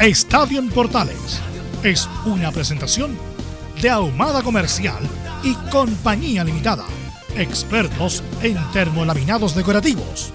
[0.00, 1.42] Estadio en Portales
[1.82, 3.18] es una presentación
[3.82, 5.02] de Ahumada Comercial
[5.42, 6.84] y Compañía Limitada.
[7.36, 10.32] Expertos en termolaminados decorativos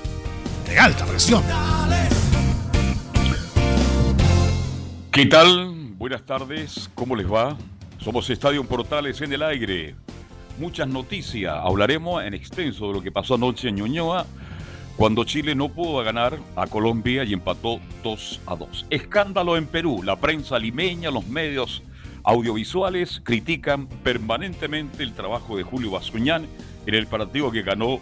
[0.68, 1.44] de alta presión.
[5.14, 5.94] ¿Qué tal?
[5.96, 7.58] Buenas tardes, ¿cómo les va?
[8.00, 9.96] Somos Estadio Portales en el aire.
[10.60, 11.56] Muchas noticias.
[11.58, 14.26] Hablaremos en extenso de lo que pasó anoche en Ñuñoa
[14.98, 18.86] cuando Chile no pudo ganar a Colombia y empató 2 a 2.
[18.90, 20.02] Escándalo en Perú.
[20.04, 21.84] La prensa limeña, los medios
[22.24, 26.48] audiovisuales critican permanentemente el trabajo de Julio Bascuñán
[26.86, 28.00] en el partido que ganó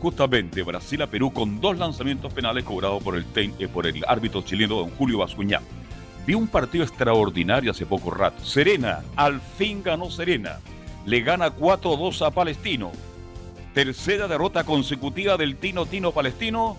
[0.00, 4.42] justamente Brasil a Perú con dos lanzamientos penales cobrados por el, eh, por el árbitro
[4.42, 5.62] chileno don Julio Bascuñán.
[6.26, 8.44] Vi un partido extraordinario hace poco rato.
[8.44, 10.60] Serena, al fin ganó Serena.
[11.06, 12.92] Le gana 4-2 a Palestino.
[13.78, 16.76] Tercera derrota consecutiva del Tino Tino Palestino.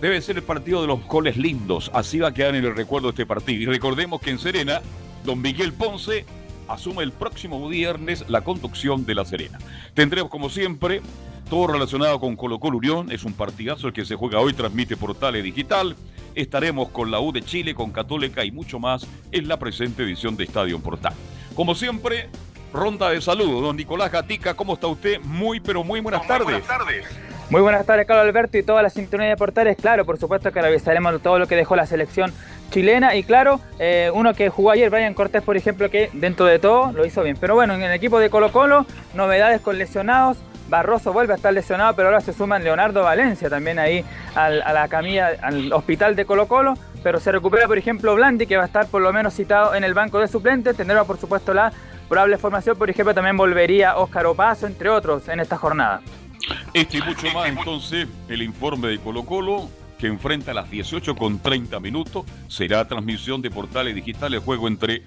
[0.00, 1.90] Debe ser el partido de los goles lindos.
[1.92, 3.60] Así va a quedar en el recuerdo este partido.
[3.60, 4.80] Y recordemos que en Serena,
[5.26, 6.24] don Miguel Ponce
[6.68, 9.58] asume el próximo viernes la conducción de La Serena.
[9.92, 11.02] Tendremos, como siempre,
[11.50, 13.12] todo relacionado con Colo Colo Unión.
[13.12, 15.96] Es un partidazo el que se juega hoy, transmite Portales Digital.
[16.34, 20.34] Estaremos con la U de Chile, con Católica y mucho más en la presente edición
[20.38, 21.12] de Estadio Portal.
[21.54, 22.30] Como siempre,
[22.76, 23.62] ronda de saludos.
[23.62, 25.20] Don Nicolás Gatica, ¿cómo está usted?
[25.22, 26.44] Muy, pero muy buenas tardes.
[26.44, 27.06] Buenas tardes.
[27.48, 29.76] Muy buenas tardes, Carlos Alberto y toda la sintonía de portales.
[29.76, 32.32] Claro, por supuesto que revisaremos todo lo que dejó la selección
[32.70, 36.58] chilena y claro, eh, uno que jugó ayer, Brian Cortés, por ejemplo, que dentro de
[36.58, 37.36] todo lo hizo bien.
[37.40, 40.38] Pero bueno, en el equipo de Colo Colo, novedades con lesionados,
[40.68, 44.04] Barroso vuelve a estar lesionado, pero ahora se suman Leonardo Valencia también ahí
[44.34, 46.74] a la camilla, al hospital de Colo Colo.
[47.04, 49.84] Pero se recupera, por ejemplo, Blandi, que va a estar por lo menos citado en
[49.84, 50.76] el banco de suplentes.
[50.76, 51.72] Tendrá, por supuesto, la
[52.08, 52.76] probable formación.
[52.76, 56.00] Por ejemplo, también volvería Óscar Opaso, entre otros, en esta jornada.
[56.72, 59.68] Este y mucho más, entonces, el informe de Colo Colo
[59.98, 62.24] que enfrenta a las 18 con 30 minutos.
[62.48, 65.02] Será transmisión de portales digitales, juego entre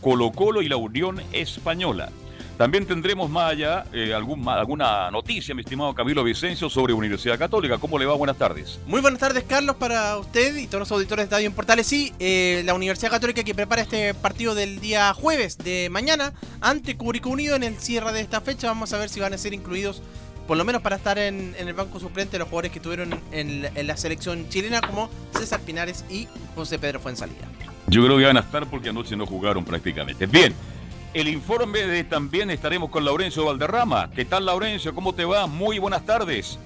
[0.00, 2.10] Colo Colo y la Unión Española.
[2.56, 7.78] También tendremos más allá eh, algún, alguna noticia, mi estimado Camilo Vicencio, sobre Universidad Católica.
[7.78, 8.14] ¿Cómo le va?
[8.14, 8.78] Buenas tardes.
[8.86, 11.86] Muy buenas tardes, Carlos, para usted y todos los auditores de Estadio en Portales.
[11.86, 16.96] Sí, eh, la Universidad Católica que prepara este partido del día jueves de mañana ante
[16.96, 18.68] Curicó Unido en el cierre de esta fecha.
[18.68, 20.00] Vamos a ver si van a ser incluidos,
[20.46, 23.86] por lo menos para estar en, el banco suplente, los jugadores que estuvieron en, en,
[23.86, 27.48] la selección chilena, como César Pinares y José Pedro Fuensalida.
[27.88, 30.26] Yo creo que van a estar porque anoche no jugaron prácticamente.
[30.26, 30.54] Bien
[31.14, 34.10] el informe de también estaremos con Laurencio Valderrama.
[34.10, 34.92] ¿Qué tal, Laurencio?
[34.94, 35.46] ¿Cómo te va?
[35.46, 36.58] Muy buenas tardes.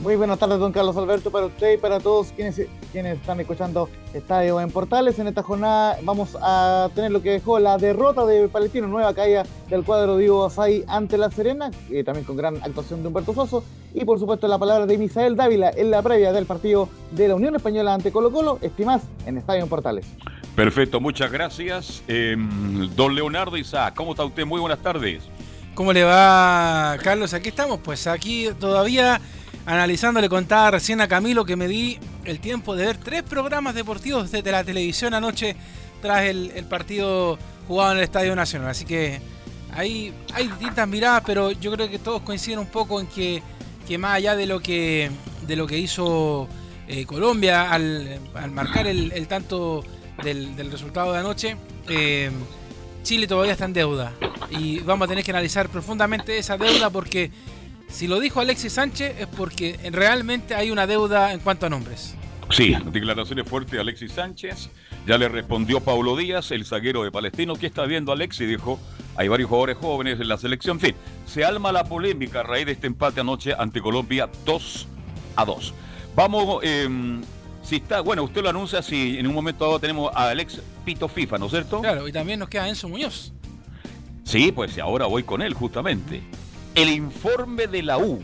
[0.00, 2.60] Muy buenas tardes, don Carlos Alberto, para usted y para todos quienes,
[2.90, 5.20] quienes están escuchando Estadio en Portales.
[5.20, 9.44] En esta jornada vamos a tener lo que dejó la derrota de Palestino, nueva caída
[9.70, 11.70] del cuadro Diego Asai ante La Serena,
[12.04, 13.62] también con gran actuación de Humberto Soso.
[13.94, 17.36] Y por supuesto la palabra de Misael Dávila en la previa del partido de la
[17.36, 18.58] Unión Española ante Colo Colo.
[18.62, 20.06] Estimás en Estadio en Portales.
[20.56, 22.02] Perfecto, muchas gracias.
[22.06, 24.46] Em, don Leonardo Isaac, ¿cómo está usted?
[24.46, 25.24] Muy buenas tardes.
[25.74, 27.34] ¿Cómo le va, Carlos?
[27.34, 29.20] Aquí estamos, pues aquí todavía
[29.66, 33.74] analizando, le contaba recién a Camilo que me di el tiempo de ver tres programas
[33.74, 35.56] deportivos desde la televisión anoche
[36.00, 37.36] tras el, partido
[37.66, 38.68] jugado en el Estadio Nacional.
[38.68, 39.20] Así que
[39.72, 43.42] hay, hay distintas miradas, pero yo creo que todos coinciden un poco en que,
[43.88, 45.10] que más allá de lo que,
[45.48, 46.46] de lo que hizo
[46.86, 48.20] eh, Colombia al,
[48.52, 49.82] marcar el tanto
[50.22, 51.56] del, resultado de anoche,
[51.88, 52.30] eh,
[53.02, 54.12] Chile todavía está en deuda.
[54.50, 57.30] Y vamos a tener que analizar profundamente esa deuda porque
[57.88, 62.16] si lo dijo Alexis Sánchez es porque realmente hay una deuda en cuanto a nombres.
[62.50, 64.70] Sí, declaraciones fuertes de Alexis Sánchez.
[65.06, 67.54] Ya le respondió Paulo Díaz, el zaguero de Palestino.
[67.56, 68.48] ¿Qué está viendo Alexis?
[68.48, 68.78] Dijo,
[69.16, 70.76] hay varios jugadores jóvenes en la selección.
[70.76, 70.94] En fin,
[71.26, 74.88] se alma la polémica a raíz de este empate anoche ante Colombia 2
[75.36, 75.74] a 2.
[76.14, 76.88] Vamos, eh,
[77.64, 81.08] si está, bueno, usted lo anuncia si en un momento dado tenemos a Alex Pito
[81.08, 81.80] FIFA, ¿no es cierto?
[81.80, 83.32] Claro, y también nos queda Enzo Muñoz.
[84.22, 86.22] Sí, pues ahora voy con él justamente.
[86.74, 88.22] El informe de la U,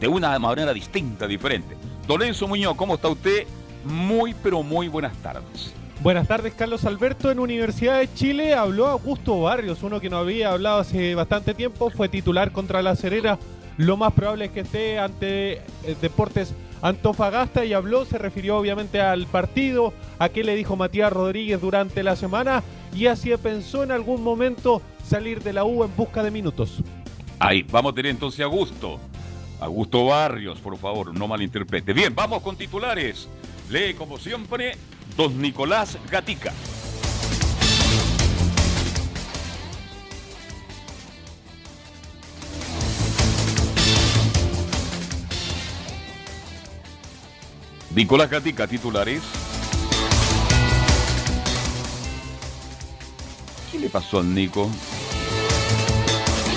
[0.00, 1.76] de una manera distinta, diferente.
[2.06, 3.46] Don Enzo Muñoz, ¿cómo está usted?
[3.84, 5.72] Muy, pero muy buenas tardes.
[6.00, 7.30] Buenas tardes, Carlos Alberto.
[7.30, 11.90] En Universidad de Chile habló Augusto Barrios, uno que no había hablado hace bastante tiempo,
[11.90, 13.38] fue titular contra la Serena.
[13.76, 15.62] Lo más probable es que esté ante eh,
[16.00, 21.60] Deportes Antofagasta y habló, se refirió obviamente al partido, a qué le dijo Matías Rodríguez
[21.60, 22.62] durante la semana
[22.94, 26.82] y así pensó en algún momento salir de la U en busca de minutos.
[27.38, 28.98] Ahí, vamos a tener entonces a Augusto.
[29.60, 31.92] Augusto Barrios, por favor, no malinterprete.
[31.92, 33.28] Bien, vamos con titulares.
[33.70, 34.76] Lee como siempre,
[35.16, 36.52] don Nicolás Gatica.
[47.98, 49.20] Nicolás Gatica, titulares.
[53.72, 54.70] ¿Qué le pasó al Nico?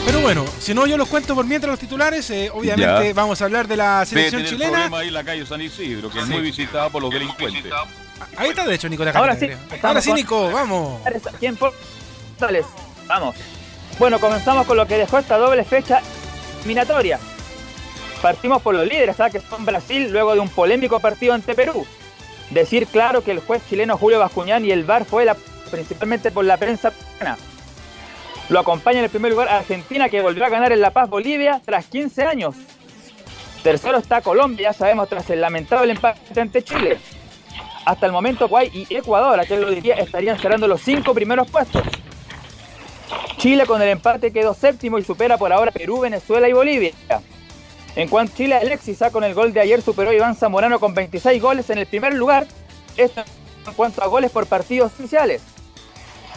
[0.06, 3.14] Pero bueno, si no yo los cuento por mientras los titulares, eh, obviamente Ya.
[3.16, 4.72] vamos a hablar de la selección tener chilena.
[4.72, 6.32] problema ahí en la calle San Isidro, que es Sí.
[6.32, 7.74] muy visitada por los delincuentes.
[8.38, 11.02] Ahí está de hecho Nicolás Ahora Gatica, sí, Ahora sí, con- Nico, vamos.
[11.40, 11.74] ¿Quién por
[12.38, 12.68] Portales?
[13.08, 13.36] Vamos.
[13.98, 16.04] Bueno, comenzamos con lo que dejó esta doble fecha
[16.60, 17.20] eliminatoria.
[18.22, 19.34] Partimos por los líderes, ¿sabes?
[19.34, 21.86] que son Brasil, luego de un polémico partido ante Perú.
[22.52, 25.36] Decir claro que el juez chileno Julio Bascuñán y el VAR fue la,
[25.72, 26.92] principalmente por la prensa.
[28.50, 31.62] Lo acompaña en el primer lugar Argentina, que volvió a ganar en La Paz Bolivia
[31.64, 32.56] tras 15 años.
[33.64, 36.98] Tercero está Colombia, ya sabemos, tras el lamentable empate ante Chile.
[37.86, 41.82] Hasta el momento, Guay y Ecuador, a lo diría, estarían cerrando los cinco primeros puestos.
[43.38, 46.92] Chile con el empate quedó séptimo y supera por ahora Perú, Venezuela y Bolivia.
[47.96, 50.94] En cuanto a Chile, Alexis con el gol de ayer superó a Iván Zamorano con
[50.94, 52.48] 26 goles en el primer lugar.
[52.96, 53.24] Esto
[53.68, 55.42] en cuanto a goles por partidos oficiales.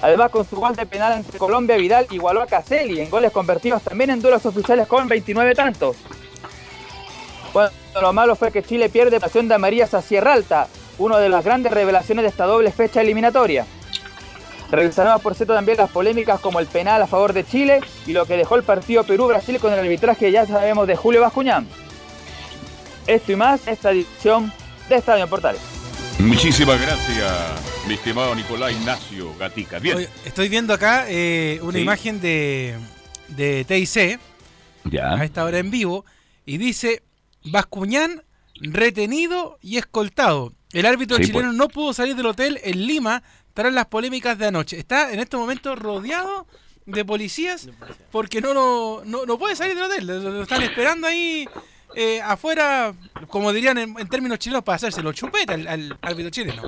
[0.02, 3.82] Además, con su gol de penal ante Colombia, Vidal igualó a Caselli en goles convertidos
[3.82, 5.96] también en duelos oficiales con 29 tantos.
[7.52, 7.70] Bueno,
[8.02, 10.66] lo malo fue que Chile pierde pasión de Amarías a Sierra Alta,
[10.98, 13.64] una de las grandes revelaciones de esta doble fecha eliminatoria.
[14.74, 18.26] Revisaremos por cierto también las polémicas como el penal a favor de Chile y lo
[18.26, 21.66] que dejó el partido Perú-Brasil con el arbitraje ya sabemos de Julio Bascuñán.
[23.06, 24.52] Esto y más, esta edición
[24.88, 25.60] de Estadio en Portales.
[26.18, 27.32] Muchísimas gracias,
[27.86, 29.78] mi estimado Nicolás Ignacio Gatica.
[29.78, 29.96] Bien.
[29.96, 31.80] Oye, estoy viendo acá eh, una Sí.
[31.80, 32.76] imagen de,
[33.28, 34.18] de TIC
[34.86, 34.88] a
[35.18, 35.24] ya.
[35.24, 36.04] esta hora en vivo
[36.46, 37.02] y dice
[37.44, 38.22] Bascuñán
[38.60, 40.52] retenido y escoltado.
[40.72, 41.56] El árbitro Sí, chileno pues.
[41.56, 43.22] no pudo salir del hotel en Lima
[43.54, 44.78] tras las polémicas de anoche.
[44.78, 46.46] Está en estos momentos rodeado
[46.86, 47.68] de policías
[48.12, 50.06] porque no, lo- no, no puede salir del hotel.
[50.06, 51.48] Lo, lo están esperando ahí
[51.96, 52.92] eh, afuera,
[53.28, 56.62] como dirían en, en términos chilenos, para hacerse los chupetas al, al árbitro chileno.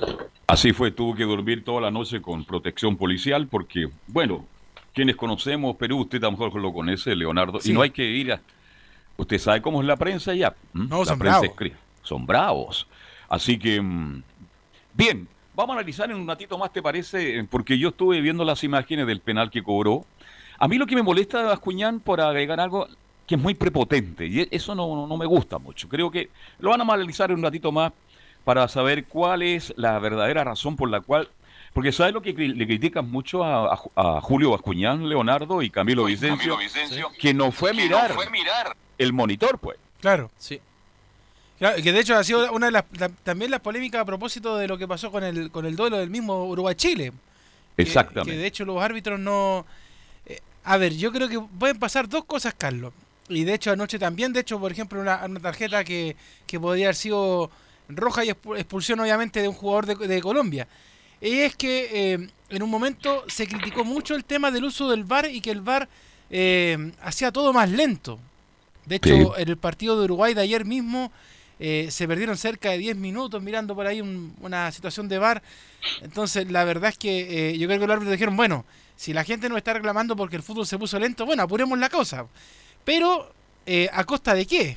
[0.46, 4.46] Así fue, tuvo que dormir toda la noche con protección policial porque, bueno,
[4.94, 7.70] quienes conocemos Perú, usted a lo mejor lo conoce, Leonardo, Sí.
[7.70, 8.40] y no hay que ir a...
[9.18, 10.54] Usted sabe cómo es la prensa ya.
[10.74, 10.86] ¿m?
[10.88, 11.72] No, la son prensa bravos.
[12.02, 12.86] Son bravos.
[13.28, 14.22] Así que, mm,
[14.94, 15.26] bien,
[15.56, 17.42] vamos a analizar en un ratito más, ¿te parece?
[17.50, 20.04] Porque yo estuve viendo las imágenes del penal que cobró.
[20.58, 22.86] A mí lo que me molesta de Bascuñán, por agregar algo,
[23.26, 25.88] que es muy prepotente, y eso no, no- no me gusta mucho.
[25.88, 26.30] Creo que
[26.60, 27.92] lo van a analizar en un ratito más
[28.44, 31.28] para saber cuál es la verdadera razón por la cual...
[31.72, 35.68] Porque ¿sabes lo que le critican mucho a, a Ju- a Julio Bascuñán, Leonardo y
[35.68, 36.56] Camilo Vicencio?
[37.18, 38.12] Que no fue a mirar
[38.96, 39.76] el monitor, pues.
[40.00, 40.30] Claro.
[40.38, 40.58] Sí.
[41.58, 44.56] Claro, que de hecho ha sido una de las la- también las polémicas a propósito
[44.56, 47.12] de lo que pasó con el con el duelo del mismo Uruguay-Chile.
[47.76, 48.32] Exactamente.
[48.32, 49.66] Que, de hecho los árbitros no...
[50.26, 52.92] eh, a ver, yo creo que pueden pasar dos cosas, Carlos.
[53.28, 56.86] Y de hecho anoche también, de hecho, por ejemplo, una, una tarjeta que, que podría
[56.86, 57.50] haber sido
[57.88, 60.68] roja y expu- expulsión obviamente de un jugador de, de Colombia.
[61.20, 65.04] Y es que eh, en un momento se criticó mucho el tema del uso del
[65.04, 65.88] VAR y que el VAR
[66.30, 68.18] eh, hacía todo más lento.
[68.84, 69.26] De hecho, Sí.
[69.42, 71.10] en el partido de Uruguay de ayer mismo
[71.58, 75.42] eh, se perdieron cerca de 10 minutos mirando por ahí un- una situación de VAR.
[76.02, 78.64] Entonces, la verdad es que eh, yo creo que los árbitros dijeron, bueno,
[78.96, 81.88] si la gente nos está reclamando porque el fútbol se puso lento, bueno, apuremos la
[81.88, 82.26] cosa.
[82.84, 83.30] Pero,
[83.66, 84.76] eh, ¿a costa de qué?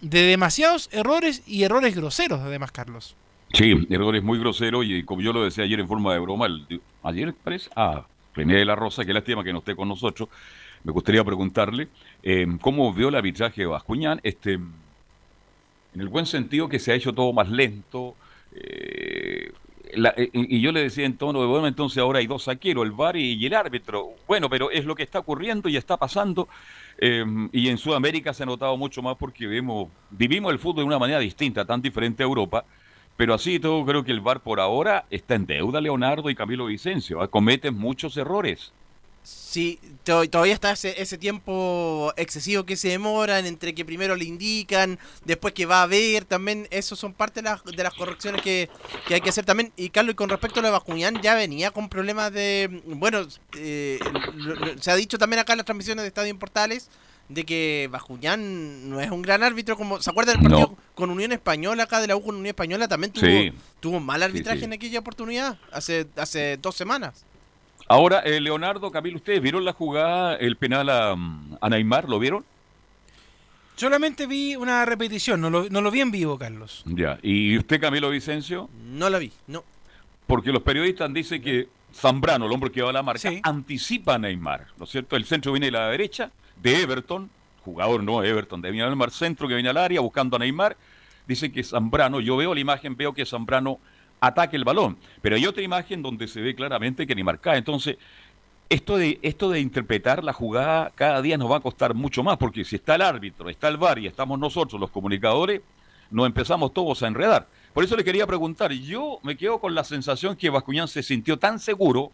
[0.00, 3.14] De demasiados errores y errores groseros, además, Carlos.
[3.52, 6.80] Sí, errores muy groseros y como yo lo decía ayer en forma de broma, el-
[7.02, 10.28] ayer parece, ah, René de la Rosa, que lástima que no esté con nosotros,
[10.84, 11.88] me gustaría preguntarle
[12.22, 14.58] eh, cómo vio el arbitraje de Bascuñán, este,
[15.94, 18.16] en el buen sentido que se ha hecho todo más lento,
[18.52, 19.50] eh,
[19.94, 22.84] la- eh, y yo le decía en tono de broma, entonces ahora hay dos saqueros,
[22.84, 24.10] el VAR y, el árbitro.
[24.28, 26.48] Bueno, pero es lo que está ocurriendo y está pasando.
[26.98, 30.86] eh, y en Sudamérica se ha notado mucho más porque vemos, vivimos el fútbol de
[30.88, 32.64] una manera distinta, tan diferente a Europa,
[33.16, 36.66] Pero así todo, creo que el VAR por ahora está en deuda, Leonardo y Camilo
[36.66, 37.20] Vicencio.
[37.22, 37.28] ¿ah?
[37.28, 38.72] Cometen muchos errores.
[39.22, 44.24] Sí, to- todavía está ese, ese tiempo excesivo que se demoran entre que primero le
[44.24, 48.42] indican, después que va a ver, también eso son parte de las, de las correcciones
[48.42, 48.70] que,
[49.06, 49.72] que hay que hacer también.
[49.76, 52.80] Y Carlos, y con respecto a lo de Bascuñán, ya venía con problemas de...
[52.86, 53.98] Bueno, eh,
[54.80, 56.88] se ha dicho también acá en las transmisiones de Estadio en Portales
[57.28, 60.78] de que Bascuñán no es un gran árbitro, como ¿se acuerdan del partido No.
[60.94, 62.88] con Unión Española acá de la U con Unión Española?
[62.88, 63.52] También tuvo, Sí.
[63.78, 64.64] tuvo mal arbitraje sí.
[64.64, 67.24] en aquella oportunidad, hace, hace dos semanas.
[67.90, 72.08] Ahora, eh, Leonardo, Camilo, ¿ustedes vieron la jugada, el penal a, mm, a Neymar?
[72.08, 72.44] ¿Lo vieron?
[73.74, 76.84] Solamente vi una repetición, no lo, no lo vi en vivo, Carlos.
[76.86, 77.18] Ya.
[77.20, 78.70] ¿Y usted, Camilo Vicencio?
[78.92, 79.64] No la vi, no.
[80.28, 83.40] Porque los periodistas dicen que Zambrano, el hombre que va a la marca, Sí.
[83.42, 85.16] anticipa a Neymar, ¿no es cierto?
[85.16, 86.30] El centro viene de la derecha,
[86.62, 87.28] de Everton,
[87.64, 90.76] jugador no Everton, de Neymar, centro que viene al área buscando a Neymar.
[91.26, 93.80] Dice que Zambrano, yo veo la imagen, veo que Zambrano
[94.20, 97.58] ataque el balón, pero hay otra imagen donde se ve claramente que Neymar cae.
[97.58, 97.96] Entonces,
[98.68, 102.36] esto de, esto de interpretar la jugada cada día nos va a costar mucho más,
[102.36, 105.60] porque si está el árbitro, está el VAR y estamos nosotros, los comunicadores,
[106.10, 107.48] nos empezamos todos a enredar.
[107.72, 111.38] Por eso le quería preguntar, yo me quedo con la sensación que Bascuñán se sintió
[111.38, 112.12] tan seguro,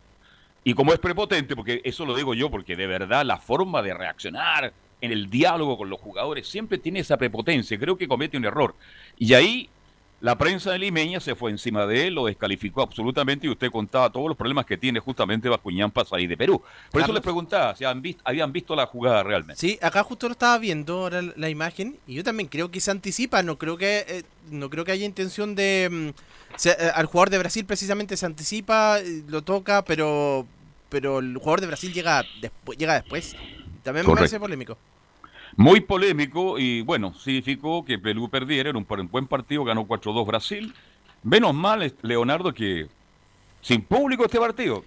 [0.64, 3.94] y como es prepotente, porque eso lo digo yo, porque de verdad la forma de
[3.94, 8.44] reaccionar en el diálogo con los jugadores siempre tiene esa prepotencia, creo que comete un
[8.44, 8.74] error.
[9.16, 9.68] Y ahí
[10.20, 14.10] la prensa de Limeña se fue encima de él, lo descalificó absolutamente y usted contaba
[14.10, 16.62] todos los problemas que tiene justamente Bascuñán para salir de Perú.
[16.90, 19.60] Por eso les preguntaba si habían visto, habían visto la jugada realmente.
[19.60, 22.90] Sí, acá justo lo estaba viendo ahora la- imagen y yo también creo que se
[22.90, 27.06] anticipa, no creo que eh, no creo que haya intención de mm, se- eh, al
[27.06, 30.46] jugador de Brasil precisamente se anticipa, eh, lo toca, pero
[30.88, 33.34] pero el jugador de Brasil llega después llega después.
[33.82, 34.14] También me Correcto.
[34.20, 34.78] parece polémico.
[35.56, 40.74] Muy polémico y bueno, significó que Perú perdiera, era un buen partido, ganó 4-2 Brasil.
[41.22, 42.86] Menos mal, Leonardo, que
[43.62, 44.84] sin público este partido.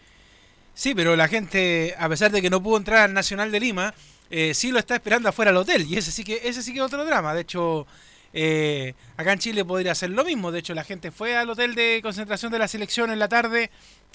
[0.73, 3.93] Sí, pero la gente, a pesar de que no pudo entrar al Nacional de Lima,
[4.29, 5.85] eh, sí lo está esperando afuera del hotel.
[5.89, 7.33] Y ese sí que, ese sí que es otro drama.
[7.33, 7.85] De hecho,
[8.31, 10.51] eh, acá en Chile podría ser lo mismo.
[10.51, 13.71] De hecho, la gente fue al hotel de concentración de la selección en la tarde.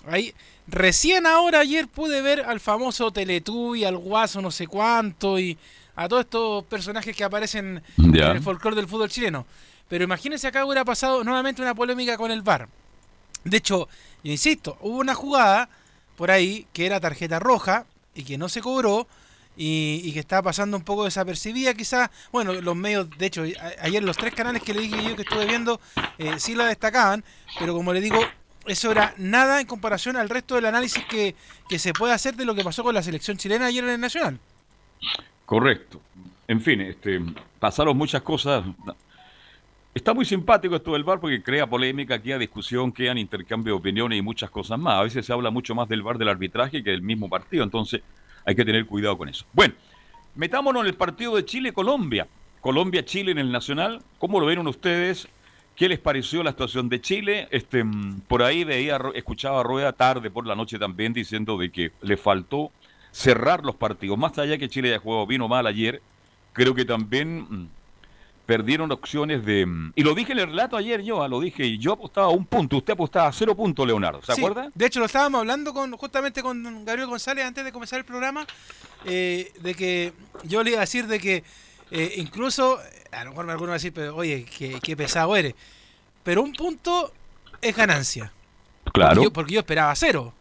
[0.07, 0.33] Ahí,
[0.67, 5.59] recién ahora, ayer pude ver al famoso Teletubby, al Guaso no sé cuánto, y
[5.97, 7.83] a todos estos personajes que aparecen
[8.31, 9.47] en el folclore del fútbol chileno.
[9.89, 12.69] Pero imagínense acá hubiera pasado nuevamente una polémica con el VAR.
[13.45, 13.89] De hecho,
[14.23, 15.69] yo insisto, hubo una jugada
[16.17, 17.85] por ahí que era tarjeta roja
[18.15, 19.07] y que no se cobró
[19.57, 22.11] y, y que estaba pasando un poco desapercibida quizás.
[22.33, 25.23] Bueno, los medios, de hecho, a- ayer los tres canales que le dije yo que
[25.23, 25.81] estuve viendo
[26.19, 27.23] eh, sí la destacaban,
[27.59, 28.19] pero como le digo,
[28.67, 31.37] eso era nada en comparación al resto del análisis que,
[31.69, 34.01] que se puede hacer de lo que pasó con la selección chilena ayer en el
[34.01, 34.41] Nacional.
[35.47, 36.01] Correcto.
[36.49, 37.21] En fin, este,
[37.59, 38.65] pasaron muchas cosas.
[39.95, 44.19] Está muy simpático esto del VAR porque crea polémica, queda discusión, quedan intercambio de opiniones
[44.19, 44.95] y muchas cosas más.
[44.95, 48.03] A veces se habla mucho más del VAR del arbitraje que del mismo partido, entonces
[48.45, 49.47] hay que tener cuidado con eso.
[49.53, 49.75] Bueno,
[50.35, 52.27] metámonos en el partido de Chile-Colombia.
[52.61, 54.03] Colombia-Chile en el Nacional.
[54.19, 55.29] ¿Cómo lo vieron ustedes?
[55.77, 57.49] ¿Qué les pareció la situación de Chile?
[57.51, 57.85] Este,
[58.27, 62.17] por ahí veía, escuchaba a Rueda tarde por la noche también diciendo de que le
[62.17, 62.73] faltó
[63.15, 64.19] cerrar los partidos.
[64.19, 66.03] Más allá que Chile haya jugado bien o mal ayer,
[66.53, 67.69] creo que también mm,
[68.45, 69.65] perdieron opciones de...
[69.67, 72.27] mm, Y lo dije en el relato ayer yo, ah, lo dije, y yo apostaba
[72.27, 74.69] a un punto, usted apostaba a cero puntos, Leonardo, ¿se Sí, acuerda?
[74.75, 78.45] De hecho, lo estábamos hablando con justamente con Gabriel González antes de comenzar el programa,
[79.05, 81.45] eh, de que yo le iba a decir de que
[81.93, 82.81] eh, incluso,
[83.13, 85.55] a lo mejor alguno va a decir, pero oye, qué, qué pesado eres,
[86.25, 87.13] pero un punto
[87.63, 88.33] es ganancia.
[88.93, 89.15] Claro.
[89.15, 90.35] Porque yo, porque yo esperaba cero.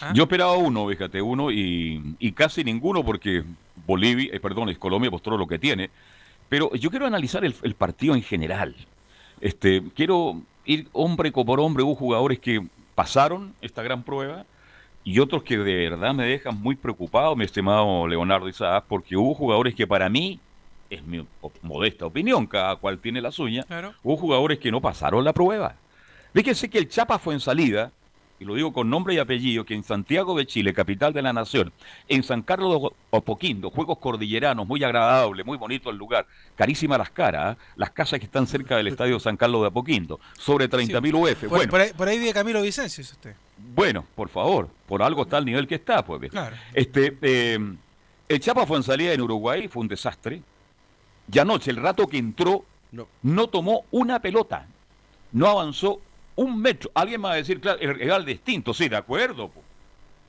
[0.00, 0.12] ¿Ah?
[0.14, 3.44] Yo esperaba uno, fíjate, uno y, y casi ninguno porque
[3.86, 5.90] Bolivia, eh, perdón, es Colombia mostró lo que tiene.
[6.48, 8.74] Pero yo quiero analizar el, el partido en general.
[9.40, 11.82] Este, quiero ir hombre por hombre.
[11.82, 14.44] Hubo jugadores que pasaron esta gran prueba
[15.04, 19.34] y otros que de verdad me dejan muy preocupado, mi estimado Leonardo Isaac, porque hubo
[19.34, 20.40] jugadores que para mí,
[20.90, 21.24] es mi
[21.62, 23.94] modesta opinión, cada cual tiene la suya, Claro.
[24.02, 25.76] hubo jugadores que no pasaron la prueba.
[26.34, 27.90] Fíjense que el Chapa fue en salida,
[28.40, 31.32] y lo digo con nombre y apellido, que en Santiago de Chile, capital de la
[31.32, 31.72] nación,
[32.08, 37.10] en San Carlos de Opoquindo, juegos cordilleranos, muy agradable, muy bonito el lugar, carísimas las
[37.10, 37.62] caras, ¿ah?
[37.76, 41.40] las casas que están cerca del estadio San Carlos de Apoquindo, sobre 30.000 UF.
[41.40, 43.34] Por, Bueno, por ahí, por ahí vi a Camilo Vicencio, dice usted.
[43.74, 46.30] bueno, por favor, por algo está el nivel que está, pues.
[46.30, 46.56] Claro.
[46.74, 47.58] Este, eh,
[48.28, 50.42] el Chapa fue en salida en Uruguay, fue un desastre.
[51.32, 53.06] Y anoche, el rato que entró, No.
[53.22, 54.66] no tomó una pelota.
[55.32, 56.00] No avanzó
[56.38, 56.90] un metro.
[56.94, 59.50] Alguien me va a decir, claro, el distinto, sí, de acuerdo.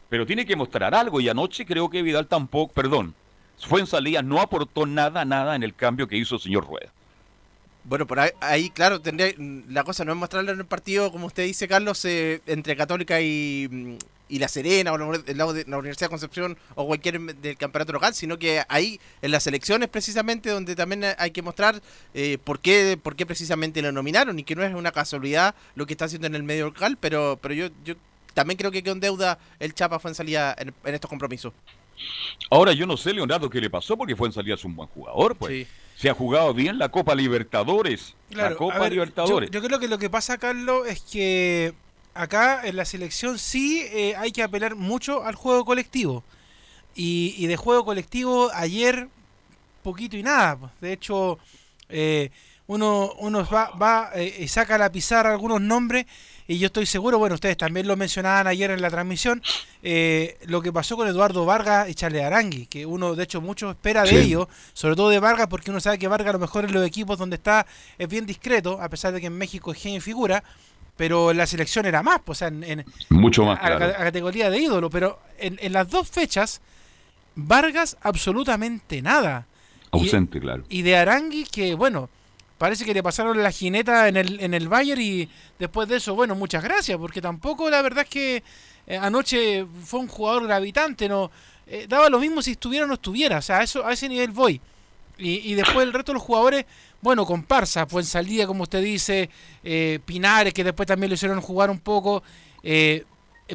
[0.10, 1.22] Pero tiene que mostrar algo.
[1.22, 3.14] Y anoche creo que Vidal tampoco, perdón,
[3.60, 6.92] fue en salida, no aportó nada, nada en el cambio que hizo el señor Rueda.
[7.84, 9.00] Bueno, por ahí, ahí, claro,
[9.70, 13.22] la cosa no es mostrarlo en el partido, como usted dice, Carlos, eh, entre Católica
[13.22, 13.98] y, mm,
[14.30, 17.58] y La Serena o la, el lado de la Universidad de Concepción o cualquier del
[17.58, 21.82] campeonato local, sino que ahí en las elecciones precisamente donde también hay que mostrar
[22.14, 25.86] eh, por qué por qué precisamente lo nominaron y que no es una casualidad lo
[25.86, 27.96] que está haciendo en el medio local, pero pero yo yo
[28.34, 31.52] también creo que quedó en deuda el Chapa fue en salida en, en estos compromisos.
[32.50, 34.90] Ahora yo no sé, Leonardo, qué le pasó porque fue en salida es un buen
[34.90, 35.52] jugador, pues.
[35.52, 35.68] Sí.
[35.98, 38.16] Se ha jugado bien la Copa Libertadores.
[38.30, 39.52] Claro, la Copa ver, Libertadores.
[39.52, 41.74] Yo, yo creo que lo que pasa, Carlos, es que
[42.22, 46.24] acá en la selección sí eh, hay que apelar mucho al juego colectivo.
[46.96, 49.08] Y, y de juego colectivo ayer
[49.84, 50.58] poquito y nada.
[50.58, 50.72] pues.
[50.82, 51.40] De hecho,
[51.88, 52.30] eh,
[52.68, 56.06] uno, uno va, va eh, y saca a la pizarra algunos nombres
[56.48, 59.40] y yo estoy seguro, bueno, ustedes también lo mencionaban ayer en la transmisión,
[59.84, 63.70] eh, lo que pasó con Eduardo Vargas y Charles Arangui, que uno de hecho mucho
[63.70, 64.16] espera de Sí.
[64.18, 66.84] ellos, sobre todo de Vargas, porque uno sabe que Vargas a lo mejor en los
[66.86, 67.68] equipos donde está
[68.00, 70.44] es bien discreto, a pesar de que en México es genio figura,
[71.00, 73.86] pero en la selección era más, pues, o sea, en, en- Mucho más, a, claro.
[73.86, 76.60] a categoría de ídolo, pero en, en las dos fechas,
[77.36, 79.46] Vargas absolutamente nada.
[79.94, 80.66] Y- Ausente, claro.
[80.68, 82.10] y de Arangui que, bueno,
[82.58, 86.16] parece que le pasaron la jineta en el, en el Bayern y después de eso,
[86.16, 88.44] bueno, muchas gracias, porque tampoco la verdad es que
[88.86, 91.32] eh, anoche fue un jugador gravitante, no
[91.66, 94.10] eh, daba lo mismo si estuviera o no estuviera, o sea, a, eso, a ese
[94.10, 94.60] nivel voy.
[95.18, 96.66] Y, y después el resto de los jugadores,
[97.02, 99.30] bueno, comparsa, fue en salida, como usted dice,
[99.64, 102.24] eh, Pinares, que después también lo hicieron jugar un poco,
[102.64, 103.04] eh,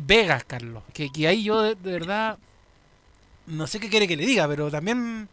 [0.03, 2.39] Vegas, Carlos, que, que ahí yo de, de verdad
[3.47, 5.29] no sé qué quiere que le diga, pero también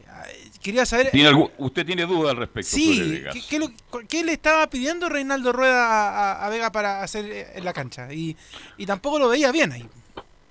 [0.00, 3.34] eh, quería saber ¿Tiene algún- ¿Usted tiene duda al respecto sobre Sí, Vegas?
[3.34, 5.86] ¿qué, qué lo- qué le estaba pidiendo Reinaldo Rueda
[6.32, 8.12] a, a Vega para hacer eh, en la cancha?
[8.12, 8.36] Y,
[8.76, 9.86] y tampoco lo veía bien ahí.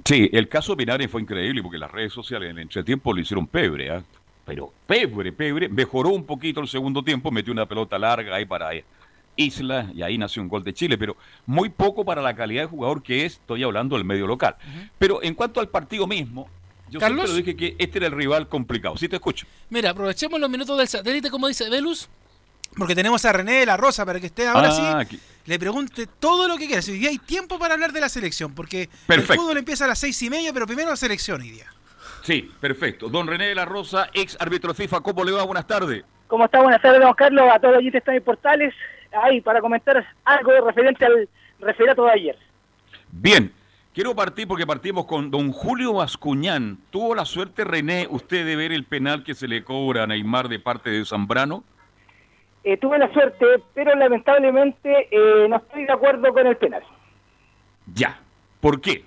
[0.06, 3.20] Sí, el caso de Pinares fue increíble porque las redes sociales en el entretiempo lo
[3.22, 4.02] hicieron pebre, ¿ah?
[4.50, 5.70] Pero pebre, pebre.
[5.70, 8.72] Mejoró un poquito el segundo tiempo, metió una pelota larga ahí para
[9.36, 11.16] Isla y ahí nació un gol de Chile, pero
[11.46, 14.56] muy poco para la calidad de jugador que es, estoy hablando del medio local.
[14.98, 16.50] Pero en cuanto al partido mismo,
[16.90, 17.30] yo Carlos.
[17.30, 18.98] siempre dije que este era el rival complicado.
[18.98, 19.46] Sí te escucho.
[19.70, 22.10] Mira, aprovechemos los minutos del satélite, como dice Velus,
[22.76, 25.20] porque tenemos a René de la Rosa para que esté ahora Ah, sí, aquí.
[25.46, 26.82] le pregunte todo lo que quiera.
[26.82, 29.34] Si hoy día hay tiempo para hablar de la selección, porque Perfecto.
[29.34, 31.68] el fútbol empieza a las seis y media, pero primero la selección hoy día.
[32.22, 33.10] Sí, perfecto.
[33.10, 35.44] Don René de la Rosa, ex árbitro FIFA, ¿cómo le va?
[35.44, 36.04] Buenas tardes.
[36.28, 36.62] ¿Cómo está?
[36.62, 38.74] Buenas tardes, don Carlos, a todos los oyentes de Portales.
[39.12, 41.28] Ahí, para comentar algo referente al
[41.60, 42.38] referato de ayer.
[43.12, 43.52] Bien,
[43.94, 46.78] quiero partir porque partimos con don Julio Bascuñán.
[46.92, 50.48] ¿Tuvo la suerte, René, usted de ver el penal que se le cobra a Neymar
[50.48, 51.64] de parte de Zambrano?
[52.64, 56.84] Eh, tuve la suerte, pero lamentablemente eh, no estoy de acuerdo con el penal.
[57.94, 58.20] Ya.
[58.60, 59.04] ¿Por qué?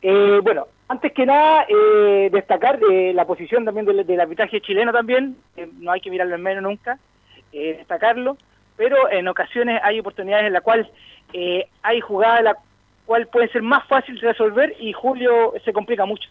[0.00, 4.90] Eh, bueno, antes que nada, eh, destacar eh, la posición también del, del arbitraje chileno
[4.90, 6.98] también, eh, no hay que mirarlo en menos nunca,
[7.52, 8.38] eh, destacarlo,
[8.76, 10.86] pero en ocasiones hay oportunidades en las cuales
[11.34, 12.56] eh, hay jugadas la
[13.04, 16.28] cual puede ser más fácil resolver y Julio se complica mucho,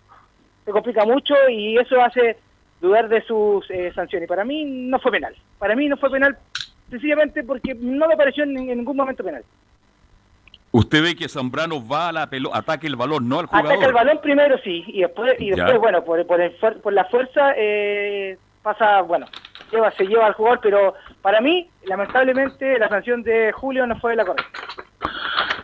[0.65, 2.37] se complica mucho y eso hace
[2.81, 3.65] dudar de sus
[3.95, 4.29] sanciones.
[4.29, 6.37] Para mí no fue penal, para mí no fue penal
[6.89, 9.43] sencillamente porque no me pareció en ningún momento penal.
[10.71, 13.71] Usted ve que Zambrano va a la pelota, ataque el balón, no al jugador.
[13.71, 15.77] Ataca el balón primero, sí, y después, y después Ya.
[15.79, 19.27] bueno, por, por, el por la fuerza eh, pasa, bueno,
[19.71, 24.15] lleva, se lleva al jugador, pero para mí, lamentablemente, la sanción de Julio no fue
[24.15, 24.59] la correcta.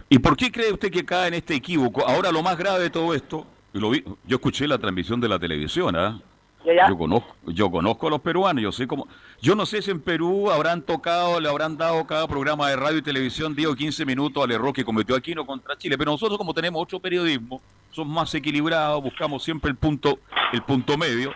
[0.10, 2.08] ¿Y por qué cree usted que cae en este equívoco?
[2.08, 5.28] Ahora lo más grave de todo esto, y lo vi, yo escuché la transmisión de
[5.28, 6.20] la televisión, ¿ah?
[6.66, 9.08] Yo conozco, yo conozco a los peruanos, yo sé cómo.
[9.42, 13.00] Yo no sé si en Perú habrán tocado, le habrán dado cada programa de radio
[13.00, 16.38] y televisión 10 o 15 minutos al error que cometió Aquino contra Chile, pero nosotros
[16.38, 20.20] como tenemos otro periodismo, somos más equilibrados, buscamos siempre el punto,
[20.54, 21.34] el punto medio.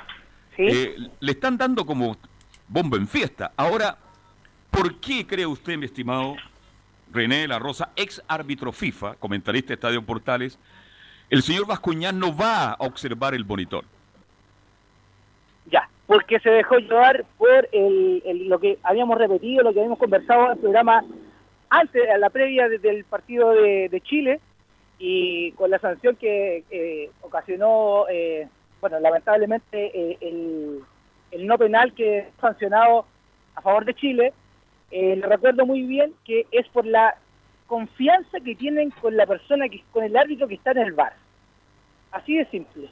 [0.56, 0.64] Sí.
[0.66, 2.18] Eh, le están dando como
[2.68, 3.52] bomba en fiesta.
[3.58, 3.98] Ahora,
[4.72, 6.36] ¿por qué cree usted, mi estimado
[7.12, 10.58] René de la Rosa, ex árbitro FIFA, comentarista de Estadio Portales,
[11.30, 13.84] el señor Vascuñán no va a observar el monitor?
[16.08, 20.52] Porque se dejó llevar por el, lo que habíamos repetido, lo que habíamos conversado en
[20.54, 21.04] el programa
[21.70, 24.40] antes, a la previa de- del partido de, Chile,
[25.00, 28.48] y con la sanción que eh, ocasionó, eh,
[28.80, 33.06] bueno, lamentablemente eh, el, no penal que sancionado
[33.56, 34.34] a favor de Chile,
[34.92, 37.16] eh, le recuerdo muy bien que es por la
[37.68, 41.14] confianza que tienen con la persona, que con el árbitro que está en el bar.
[42.12, 42.90] Así de simple.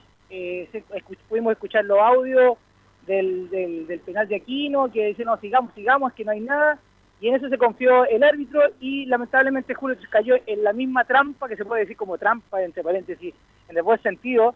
[1.30, 2.58] Pudimos escuchar los audios
[3.06, 6.80] del, del, del penal de Aquino, que dice, no, sigamos, sigamos, que no hay nada.
[7.22, 11.48] Y en eso se confió el árbitro y lamentablemente Julio cayó en la misma trampa,
[11.48, 13.34] que se puede decir como trampa, entre paréntesis,
[13.70, 14.56] en el buen sentido,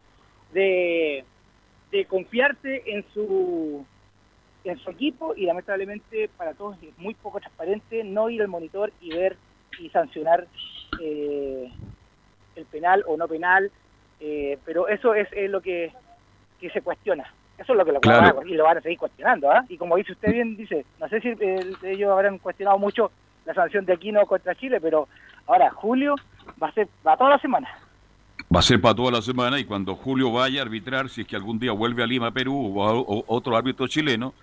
[0.53, 1.23] de,
[1.91, 3.85] de confiarse en su
[4.65, 8.91] en su equipo y lamentablemente para todos es muy poco transparente no ir al monitor
[8.99, 9.37] y ver
[9.79, 10.47] y sancionar
[11.01, 11.71] eh,
[12.55, 13.71] el penal o no penal,
[14.19, 15.93] eh, pero eso es, es lo que,
[16.59, 17.33] que se cuestiona.
[17.59, 18.35] Eso es lo que lo, Claro.
[18.37, 19.51] van a- y lo van a seguir cuestionando.
[19.51, 19.63] ¿ah?
[19.67, 23.11] Y como dice usted bien, dice, no sé si eh, ellos habrán cuestionado mucho
[23.45, 25.07] la sanción de Aquino contra Chile, pero
[25.47, 26.15] ahora julio
[26.61, 27.67] va a ser va toda la semana.
[28.55, 31.27] Va a ser para toda la semana y cuando Julio vaya a arbitrar, si es
[31.27, 34.33] que algún día vuelve a Lima, Perú o, a- o otro árbitro chileno,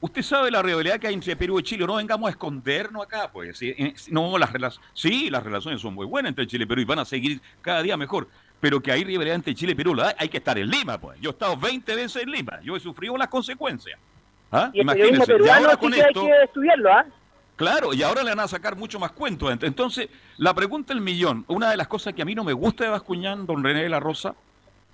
[0.00, 1.86] usted sabe la rivalidad que hay entre Perú y Chile.
[1.86, 3.56] No vengamos a escondernos acá, pues.
[3.56, 6.82] Sí, eh, No, las relaciones, sí, las relaciones son muy buenas entre Chile y Perú
[6.82, 8.28] y van a seguir cada día mejor.
[8.64, 10.96] Pero que hay rivalidad entre Chile y Perú, la hay, hay que estar en Lima,
[10.96, 11.20] pues.
[11.20, 13.98] Yo he estado 20 veces en Lima, yo he sufrido las consecuencias.
[14.50, 14.70] ¿Ah?
[14.72, 15.36] Y Imagínense.
[15.38, 17.04] Y ahora con hay esto, que estudiarlo, ¿ah?
[17.56, 19.50] Claro, y ahora le van a sacar mucho más cuentos.
[19.52, 22.54] Ent- Entonces, la pregunta del millón, una de las cosas que a mí no me
[22.54, 24.34] gusta de Bascuñán, don René de la Rosa,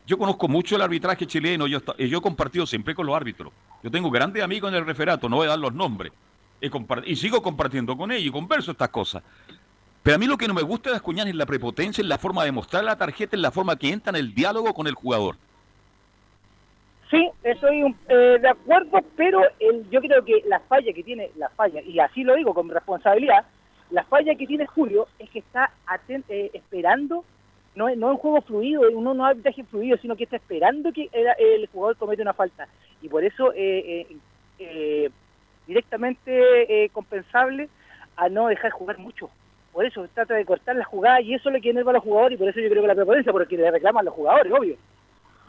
[0.05, 3.53] yo conozco mucho el arbitraje chileno, yo, yo he compartido siempre con los árbitros.
[3.85, 6.13] Yo tengo grandes amigos en el referato, no voy a dar los nombres.
[6.61, 6.69] He
[7.07, 9.23] y sigo compartiendo con ellos y converso estas cosas.
[10.03, 12.19] Pero a mí lo que no me gusta de Bascuñán es la prepotencia, en la
[12.19, 14.95] forma de mostrar la tarjeta, en la forma que entra en el diálogo con el
[14.95, 15.37] jugador.
[17.11, 21.49] Sí, estoy eh, de acuerdo, pero el, yo creo que la falla que tiene, la
[21.51, 23.45] falla, y así lo digo con responsabilidad,
[23.91, 27.25] la falla que tiene Julio es que está aten- eh, esperando,
[27.75, 30.37] no es, no es un juego fluido, uno no es arbitraje fluido, sino que está
[30.37, 32.69] esperando que el, jugador cometa una falta.
[33.03, 34.17] Y por eso eh, eh,
[34.61, 35.11] eh,
[35.67, 37.69] directamente compensable
[38.17, 39.31] a no dejar jugar mucho.
[39.73, 42.03] Por eso trata de cortar la jugada y eso es lo que enerva a los
[42.03, 44.77] jugadores y por eso yo creo que la prepotencia, porque le reclaman los jugadores, obvio.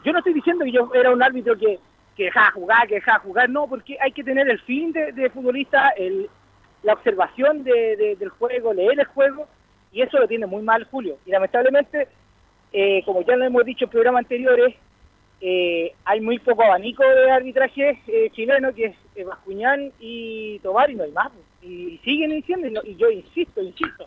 [0.04, 1.78] Yo no estoy diciendo que yo era un árbitro que,
[2.16, 5.92] que dejaba jugar, que dejaba jugar, no, porque hay que tener el fin de, futbolista,
[6.82, 9.46] la observación de- de- del juego, leer el juego,
[9.92, 11.18] y eso lo tiene muy mal Julio.
[11.26, 12.08] Y lamentablemente,
[12.72, 14.74] eh, como ya lo hemos dicho en programas anteriores,
[15.40, 20.94] eh, hay muy poco abanico de arbitraje eh, chileno, que es Bascuñán y Tobar, y
[20.94, 21.30] no hay más.
[21.32, 24.06] Y, y siguen diciendo, y, no- y yo insisto, insisto,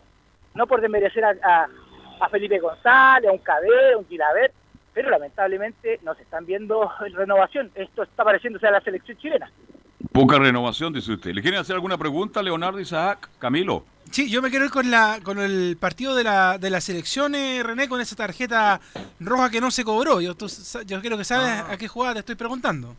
[0.54, 1.68] no por desmerecer a, a-
[2.20, 4.52] a Felipe González, a un Caber, a un Gilaver,
[4.94, 7.70] pero lamentablemente no se están viendo renovación.
[7.74, 9.50] Esto está pareciéndose a la selección chilena.
[10.12, 11.32] Poca renovación, dice usted.
[11.34, 13.28] ¿Le quieren hacer alguna pregunta, Leonardo Isaac?
[13.38, 13.84] Camilo.
[14.10, 17.34] Sí, yo me quiero ir con la con el partido de la, de la selección,
[17.34, 18.80] eh, René, con esa tarjeta
[19.20, 20.20] roja que no se cobró.
[20.20, 22.94] Yo, tú sa- yo creo que sabes a qué jugada te estoy preguntando.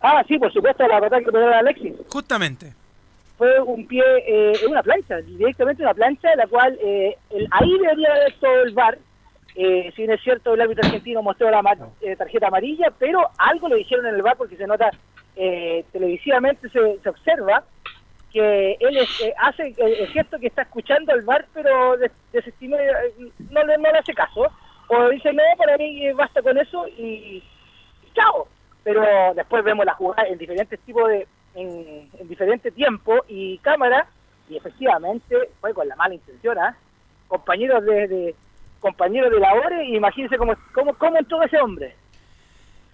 [0.00, 1.92] Ah, sí, por supuesto, la patada que pegó a Alexis.
[2.08, 2.72] Justamente.
[3.36, 7.48] Fue un pie eh, en una plancha, directamente una plancha, en la cual eh, el,
[7.50, 8.98] ahí debería haber todo el VAR.
[9.56, 11.60] Eh, si bien es cierto, el árbitro argentino mostró la
[12.00, 14.90] eh, tarjeta amarilla, pero algo le dijeron en el VAR porque se nota
[15.36, 17.64] eh, televisivamente, se, se observa
[18.32, 22.76] que él es- eh, hace el gesto que está escuchando al VAR, pero des- desestima,
[23.50, 24.46] no, le, no le hace caso.
[24.88, 27.42] O dice, no, para mí basta con eso y,
[28.14, 28.46] chao.
[28.82, 29.02] Pero
[29.34, 34.06] después vemos la jugada en diferentes tipos de, en, en diferentes tiempos y cámara,
[34.48, 36.76] y efectivamente fue con la mala intención, ¿ah?
[37.28, 38.34] Compañeros de, de-
[38.80, 41.96] compañeros de labores, y imagínense cómo, cómo, cómo entró ese hombre.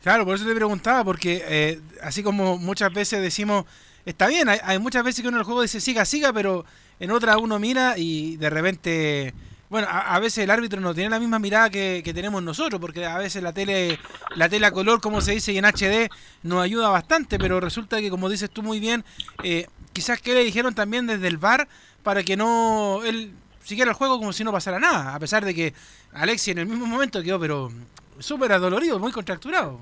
[0.02, 3.64] Claro, por eso te preguntaba, porque eh, así como muchas veces decimos,
[4.06, 6.64] está bien, hay, hay muchas veces que uno en el juego dice siga, siga, pero
[7.00, 9.34] en otra uno mira y de repente,
[9.70, 12.80] bueno, a, a veces el árbitro no tiene la misma mirada que, que tenemos nosotros,
[12.80, 13.98] porque a veces la tele,
[14.34, 16.10] la tele a color, como se dice, y en HD
[16.42, 19.04] nos ayuda bastante, pero resulta que como dices tú muy bien,
[19.44, 21.68] eh, quizás que le dijeron también desde el bar
[22.02, 25.54] para que no él siguiera el juego como si no pasara nada, a pesar de
[25.54, 25.74] que
[26.12, 27.70] Alexi en el mismo momento quedó, pero
[28.18, 29.80] súper adolorido, muy contracturado.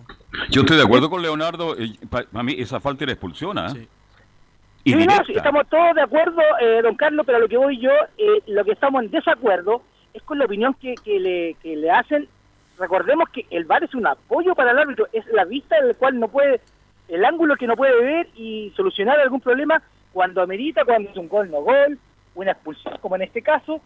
[0.51, 1.77] Yo estoy de acuerdo con Leonardo.
[2.11, 3.57] Para mí esa falta era expulsión.
[3.73, 3.89] Sí.
[4.85, 7.91] Y Sí, no, estamos todos de acuerdo, eh, don Carlos, pero lo que voy yo,
[8.17, 9.83] eh, lo que estamos en desacuerdo
[10.15, 12.29] es con la opinión que, que le, que le hacen.
[12.79, 16.19] Recordemos que el VAR es un apoyo para el árbitro, es la vista del cual
[16.19, 16.61] no puede,
[17.09, 21.29] el ángulo que no puede ver y solucionar algún problema cuando amerita, cuando es un
[21.29, 21.99] gol no gol,
[22.35, 23.81] una expulsión como en este caso,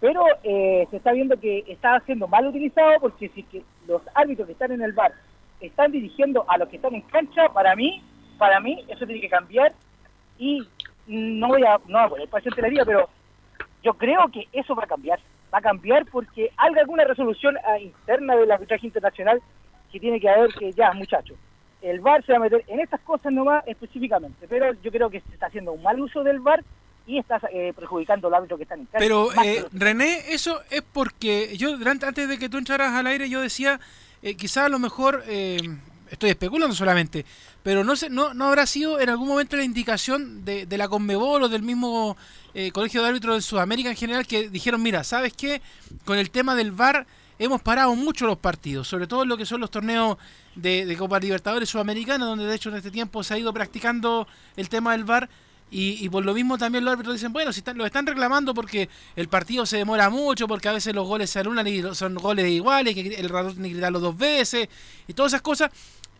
[0.00, 4.46] pero eh, se está viendo que está siendo mal utilizado porque si que los árbitros
[4.46, 5.12] que están en el VAR
[5.60, 8.02] están dirigiendo a los que están en cancha, para mí,
[8.38, 9.72] para mí eso tiene que cambiar
[10.38, 10.66] y
[11.06, 13.08] no voy a, no voy a poner paciente la vida, pero
[13.82, 15.18] yo creo que eso va a cambiar.
[15.52, 19.40] Va a cambiar porque hay alguna resolución ah, interna del arbitraje internacional
[19.92, 21.36] que tiene que haber que ya, muchachos,
[21.82, 25.20] el VAR se va a meter en estas cosas nomás específicamente, pero yo creo que
[25.20, 26.64] se está haciendo un mal uso del VAR
[27.06, 28.98] y está eh, perjudicando al árbitro que está en cancha.
[28.98, 33.28] Pero eh, René, eso es porque yo durante, antes de que tú entraras al aire
[33.28, 33.78] yo decía,
[34.22, 35.60] eh, quizás a lo mejor, eh,
[36.10, 37.24] estoy especulando solamente,
[37.66, 40.86] pero no sé, no, no habrá sido en algún momento la indicación de, de la
[40.86, 42.16] Conmebol o del mismo
[42.54, 45.60] eh, Colegio de Árbitros de Sudamérica en general que dijeron, mira, ¿sabes qué?
[46.04, 47.08] Con el tema del VAR
[47.40, 50.16] hemos parado mucho los partidos, sobre todo en lo que son los torneos
[50.54, 54.68] de, Copa Libertadores Sudamericana, donde de hecho en este tiempo se ha ido practicando el
[54.68, 55.28] tema del VAR.
[55.68, 58.88] Y, por lo mismo también los árbitros dicen, bueno, si están, lo están reclamando porque
[59.16, 62.48] el partido se demora mucho, porque a veces los goles se anulan y son goles
[62.48, 64.68] iguales, que el radar tiene que gritarlo dos veces,
[65.08, 65.72] y todas esas cosas.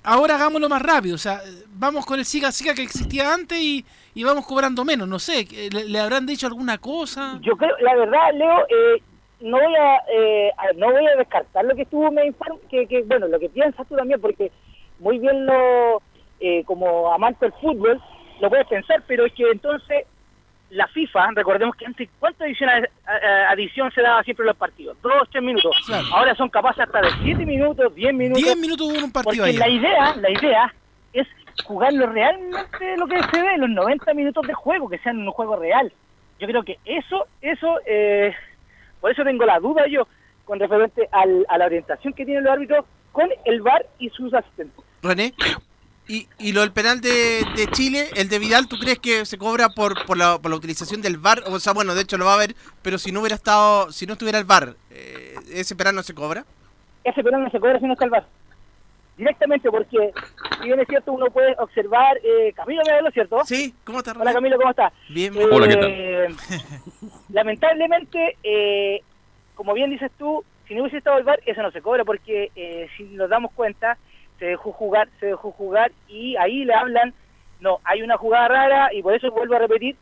[0.09, 1.41] Ahora hagámoslo más rápido, o sea,
[1.71, 5.49] vamos con el siga siga que existía antes y, y vamos cobrando menos, no sé,
[5.73, 7.41] ¿le, le habrán dicho alguna cosa?
[7.43, 9.03] Yo creo, la verdad, Leo, eh,
[9.41, 12.33] no voy a, eh, no voy a descartar lo que tú me
[12.71, 14.53] que, que bueno, lo que piensas tú también, porque
[15.01, 16.01] muy bien lo,
[16.39, 18.01] eh, como amante del fútbol,
[18.41, 20.07] lo puedes pensar, pero es que entonces
[20.71, 24.57] la FIFA, recordemos que antes, ¿cuánta adición, a- a- adición se daba siempre en los
[24.57, 24.97] partidos?
[25.03, 25.77] Dos, tres minutos.
[25.87, 26.07] Claro.
[26.13, 28.43] Ahora son capaces hasta de siete minutos, diez minutos.
[28.43, 30.75] 10 minutos hubo un partido Porque la idea, la idea
[31.13, 31.27] es
[31.65, 35.57] jugarlo realmente lo que se ve, los 90 minutos de juego, que sean un juego
[35.57, 35.93] real.
[36.41, 38.35] Yo creo que eso, eso, eh,
[39.01, 40.07] por eso tengo la duda yo
[40.45, 44.35] con referente al- a la orientación que tienen los árbitros con el VAR y sus
[44.35, 44.85] asistentes.
[45.03, 45.33] René.
[46.09, 49.39] Y, y lo del penal de, de Chile, el de Vidal, ¿tú crees que se
[49.39, 51.43] cobra por, por, la, por la utilización del VAR?
[51.47, 54.07] O sea, bueno, de hecho lo va a ver, pero si no hubiera estado, si
[54.07, 56.45] no estuviera el VAR, eh, ¿ese penal no se cobra?
[57.03, 58.27] Ese penal no se cobra si no está el VAR.
[59.17, 60.13] Directamente, porque
[60.61, 62.19] si bien es cierto, uno puede observar.
[62.23, 63.41] Eh, Camilo, ¿me habla, cierto?
[63.45, 64.33] Sí, ¿cómo estás, Hola?
[64.33, 64.93] Camilo, ¿cómo estás?
[65.09, 66.35] Bien, Eh, Hola, ¿qué
[67.31, 69.01] lamentablemente, eh,
[69.55, 72.51] como bien dices tú, si no hubiese estado el VAR, eso no se cobra porque
[72.55, 73.97] eh, si nos damos cuenta,
[74.39, 77.15] se dejó jugar, se dejó jugar y ahí le hablan,
[77.61, 79.97] no, hay una jugada rara y por eso vuelvo a repetir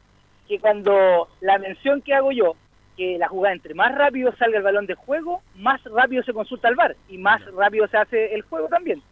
[0.48, 2.54] que cuando la mención que hago yo,
[2.96, 6.68] que la jugada entre más rápido salga el balón de juego, más rápido se consulta
[6.68, 9.02] el VAR y más rápido se hace el juego también.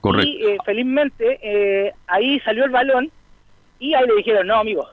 [0.00, 0.28] Correcto.
[0.28, 3.10] Y eh, felizmente eh, ahí salió el balón
[3.78, 4.86] y ahí le dijeron, no, amigo,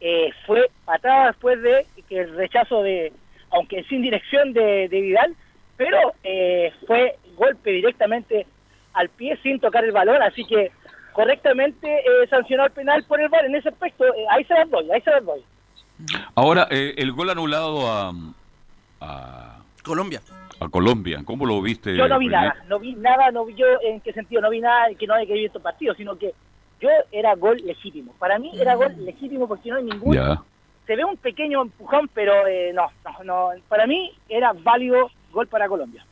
[0.00, 3.12] eh, fue patada después de que el rechazo de,
[3.50, 5.36] aunque sin dirección de, de Vidal,
[5.76, 8.46] pero eh, fue golpe directamente
[8.94, 10.70] al pie sin tocar el balón, así que
[11.12, 14.70] correctamente eh, sancionó el penal por el VAR en ese aspecto, eh, ahí se las
[14.70, 15.42] doy, ahí se las doy.
[16.34, 18.12] Ahora, eh, el gol anulado a,
[19.00, 20.20] a, Colombia.
[20.60, 21.96] a Colombia, ¿cómo lo viste?
[21.96, 24.60] Yo no vi nada, no vi nada, no vi yo en qué sentido, no vi
[24.60, 26.32] nada que no haya que ver estos partidos, sino que
[26.80, 28.12] yo era gol legítimo.
[28.18, 30.42] Para mí era gol legítimo porque no hay ningún Ya.
[30.86, 35.46] se ve un pequeño empujón, pero eh, no, no, no, para mí era válido gol
[35.46, 36.04] para Colombia.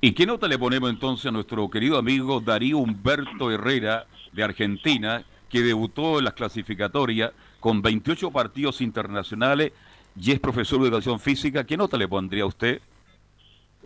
[0.00, 5.24] ¿Y qué nota le ponemos entonces a nuestro querido amigo Darío Humberto Herrera de Argentina,
[5.50, 9.72] que debutó en las clasificatorias con 28 partidos internacionales
[10.14, 11.64] y es profesor de educación física?
[11.64, 12.80] ¿Qué nota le pondría a usted?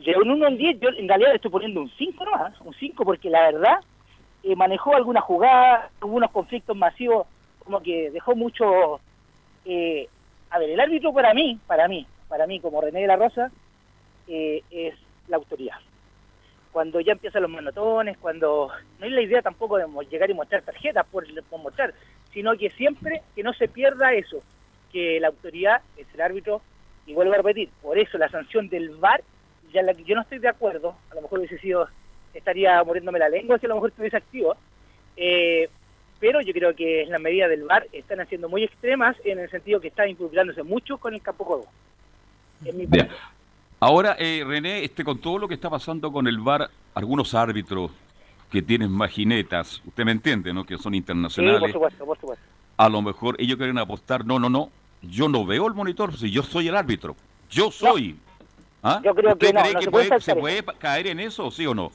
[0.05, 2.75] De un 1 en 10, yo en realidad le estoy poniendo un 5 nomás, un
[2.75, 3.77] 5 porque la verdad
[4.42, 7.27] eh, manejó alguna jugada, hubo unos conflictos masivos,
[7.64, 9.01] como que dejó mucho...
[9.64, 10.11] eh,
[10.51, 13.51] a ver, el árbitro para mí, para mí, para mí como René de la Rosa,
[14.29, 14.94] eh, es
[15.29, 15.79] la autoridad.
[16.73, 20.63] Cuando ya empiezan los manotones, cuando no es la idea tampoco de llegar y mostrar
[20.63, 21.93] tarjetas por, por mostrar,
[22.33, 24.43] sino que siempre que no se pierda eso,
[24.91, 26.63] que la autoridad es el árbitro,
[27.07, 29.23] y vuelvo a repetir, por eso la sanción del VAR,
[29.73, 31.89] ya la que yo no estoy de acuerdo, a lo mejor hubiese sido,
[32.33, 34.57] estaría muriéndome la lengua si a lo mejor estuviese activo,
[35.17, 35.69] eh,
[36.21, 39.81] pero yo creo que las medidas del VAR están haciendo muy extremas en el sentido
[39.81, 41.67] que están involucrándose mucho con el campo juego.
[42.65, 42.87] Es mi.
[43.85, 47.90] Ahora, eh, René, este, con todo lo que está pasando con el VAR, algunos árbitros
[48.49, 50.62] que tienen más jinetas, usted me entiende, ¿no?
[50.64, 51.61] Que son Sí, internacionales.
[51.62, 52.45] por supuesto, por supuesto.
[52.77, 54.71] a lo mejor ellos quieren apostar, no, no, no,
[55.03, 57.16] yo no veo el monitor, si yo soy el árbitro,
[57.51, 58.14] yo soy.
[58.85, 59.01] ¿Ah?
[59.03, 61.51] Yo creo ¿Usted que no, cree no que se puede se puede caer en eso,
[61.51, 61.90] sí o no?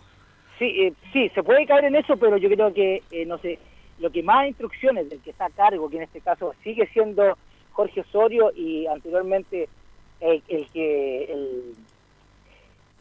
[0.60, 3.60] Sí, eh, sí, se puede caer en eso, pero yo creo que, eh, no sé,
[4.00, 7.38] lo que más instrucciones del que está a cargo, que en este caso sigue siendo
[7.72, 9.70] Jorge Osorio y anteriormente
[10.22, 11.74] el que el,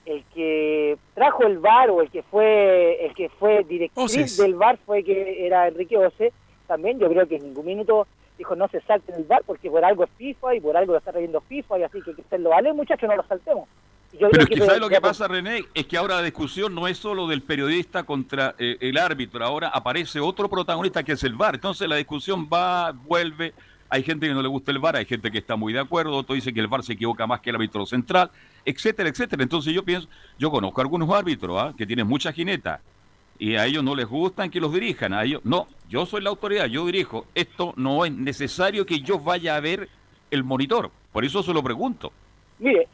[0.06, 4.36] el que trajo el VAR o el que fue el que fue directriz Oces.
[4.36, 6.32] del VAR fue que era Enrique Ose,
[6.66, 8.06] también yo creo que en ningún minuto
[8.38, 10.98] dijo no se salten el VAR porque por algo es FIFA y por algo lo
[10.98, 13.68] está trayendo FIFA y así que que se lo vale muchachos no lo saltemos.
[14.12, 15.64] Y yo Pero es que, de- ¿sabe lo que pasa, René?
[15.74, 19.68] Es que ahora la discusión no es solo del periodista contra eh, el árbitro, ahora
[19.68, 21.56] aparece otro protagonista que es el VAR.
[21.56, 23.52] Entonces la discusión va, vuelve.
[23.88, 26.12] Hay gente que no le gusta el VAR, hay gente que está muy de acuerdo,
[26.12, 28.30] otro dice que el VAR se equivoca más que el árbitro central,
[28.64, 29.42] etcétera, etcétera.
[29.42, 31.72] Entonces yo pienso, yo conozco algunos árbitros ¿ah?
[31.76, 32.80] que tienen mucha jineta
[33.38, 36.30] y a ellos no les gustan que los dirijan, a ellos no, yo soy la
[36.30, 37.26] autoridad, yo dirijo.
[37.34, 39.88] Esto no es necesario que yo vaya a ver
[40.30, 42.12] el monitor, por eso se lo pregunto.
[42.58, 42.88] Mire,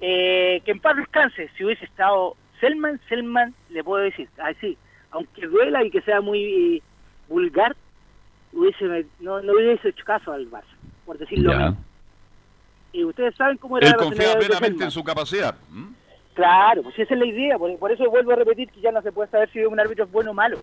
[0.00, 4.76] eh, que en paz descanse, si hubiese estado Selman, Selman, le puedo decir, así,
[5.10, 6.82] aunque duela y que sea muy eh,
[7.28, 7.76] vulgar,
[8.52, 10.64] hubiese, no, no hubiese hecho caso al Barça,
[11.04, 11.76] por decirlo menos.
[12.92, 15.54] Y ustedes saben cómo era Él la confía plenamente en su capacidad.
[16.34, 19.02] Claro, pues esa es la idea, por, por eso vuelvo a repetir que ya no
[19.02, 20.62] se puede saber si un árbitro es bueno o malo.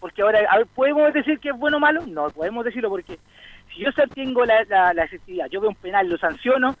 [0.00, 2.06] Porque ahora, a ver, ¿podemos decir que es bueno o malo?
[2.06, 3.18] No, podemos decirlo porque
[3.72, 6.76] si yo tengo la, la, la efectividad, yo veo un penal, lo sanciono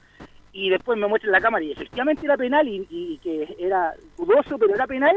[0.52, 4.58] y después me muestran la cámara y efectivamente era penal y, y que era dudoso,
[4.58, 5.16] pero era penal,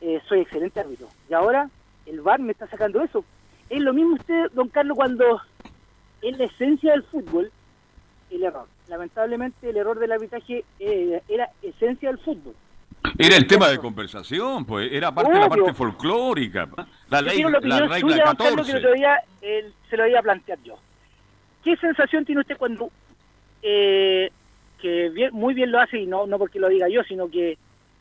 [0.00, 1.08] eh, soy excelente árbitro.
[1.28, 1.68] Y ahora
[2.06, 3.24] el VAR me está sacando eso.
[3.70, 5.40] Es lo mismo usted, don Carlos, cuando
[6.22, 7.50] es la esencia del fútbol,
[8.30, 8.66] el error.
[8.88, 12.54] Lamentablemente el error del arbitraje eh, era esencia del fútbol.
[13.18, 16.68] Era el tema de conversación, pues, era parte de la parte folclórica.
[17.10, 18.76] La ley, la regla suya, don Carlos, que 14.
[18.78, 20.76] otro día eh, se lo iba a plantear yo.
[21.62, 22.90] ¿Qué sensación tiene usted cuando,
[23.62, 24.30] eh,
[24.80, 27.56] que bien- muy bien lo hace, y no, no porque lo diga yo, sino que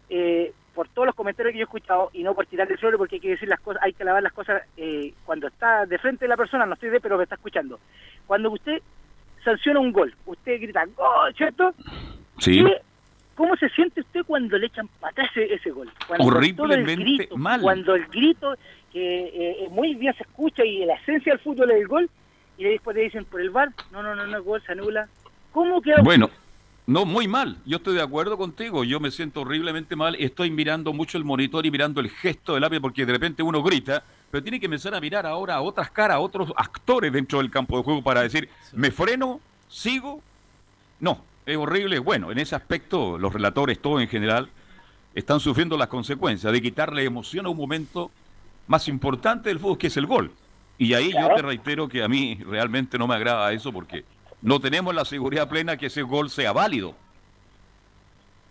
[0.09, 2.99] eh, por todos los comentarios que yo he escuchado, y no por tirar el suelo,
[2.99, 5.97] porque hay que decir las cosas, hay que lavar las cosas eh, cuando está de
[5.97, 7.79] frente de la persona, no estoy de, pero me está escuchando.
[8.27, 8.79] Cuando usted
[9.43, 11.33] sanciona un gol, usted grita ¡Gol!
[11.35, 11.73] ¿Cierto?
[12.37, 12.63] Sí.
[12.63, 12.81] ¿Qué-
[13.33, 15.89] ¿Cómo se siente usted cuando le echan para atrás ese, ese gol?
[16.07, 17.59] Cuando el Horriblemente grito, mal.
[17.61, 18.53] Cuando el grito,
[18.93, 22.09] que eh, muy bien se escucha y la esencia del fútbol es el gol,
[22.57, 25.07] y después le dicen por el bar, no, no, no, no gol, se anula.
[25.51, 26.01] ¿Cómo queda?
[26.03, 26.29] Bueno,
[26.87, 27.57] no, muy mal.
[27.65, 28.85] Yo estoy de acuerdo contigo.
[28.85, 30.15] Yo me siento horriblemente mal.
[30.15, 33.61] Estoy mirando mucho el monitor y mirando el gesto del árbitro porque de repente uno
[33.61, 37.39] grita, pero tiene que empezar a mirar ahora a otras caras, a otros actores dentro
[37.39, 39.41] del campo de juego para decir, ¿me freno?
[39.67, 40.21] ¿Sigo?
[41.01, 41.99] No, es horrible.
[41.99, 44.49] Bueno, en ese aspecto los relatores, todos en general,
[45.13, 48.11] están sufriendo las consecuencias de quitarle emoción a un momento
[48.67, 50.31] más importante del fútbol, que es el gol.
[50.77, 54.05] Y ahí yo te reitero que a mí realmente no me agrada eso porque
[54.41, 56.95] no tenemos la seguridad plena que ese gol sea válido.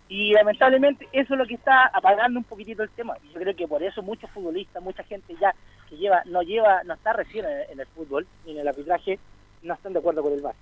[0.09, 3.15] Y lamentablemente eso es lo que está apagando un poquitito el tema.
[3.33, 5.53] Yo creo que por eso muchos futbolistas, mucha gente ya
[5.89, 9.19] que lleva, no lleva, no está recién en, el fútbol ni en el arbitraje,
[9.63, 10.55] no están de acuerdo con el VAR.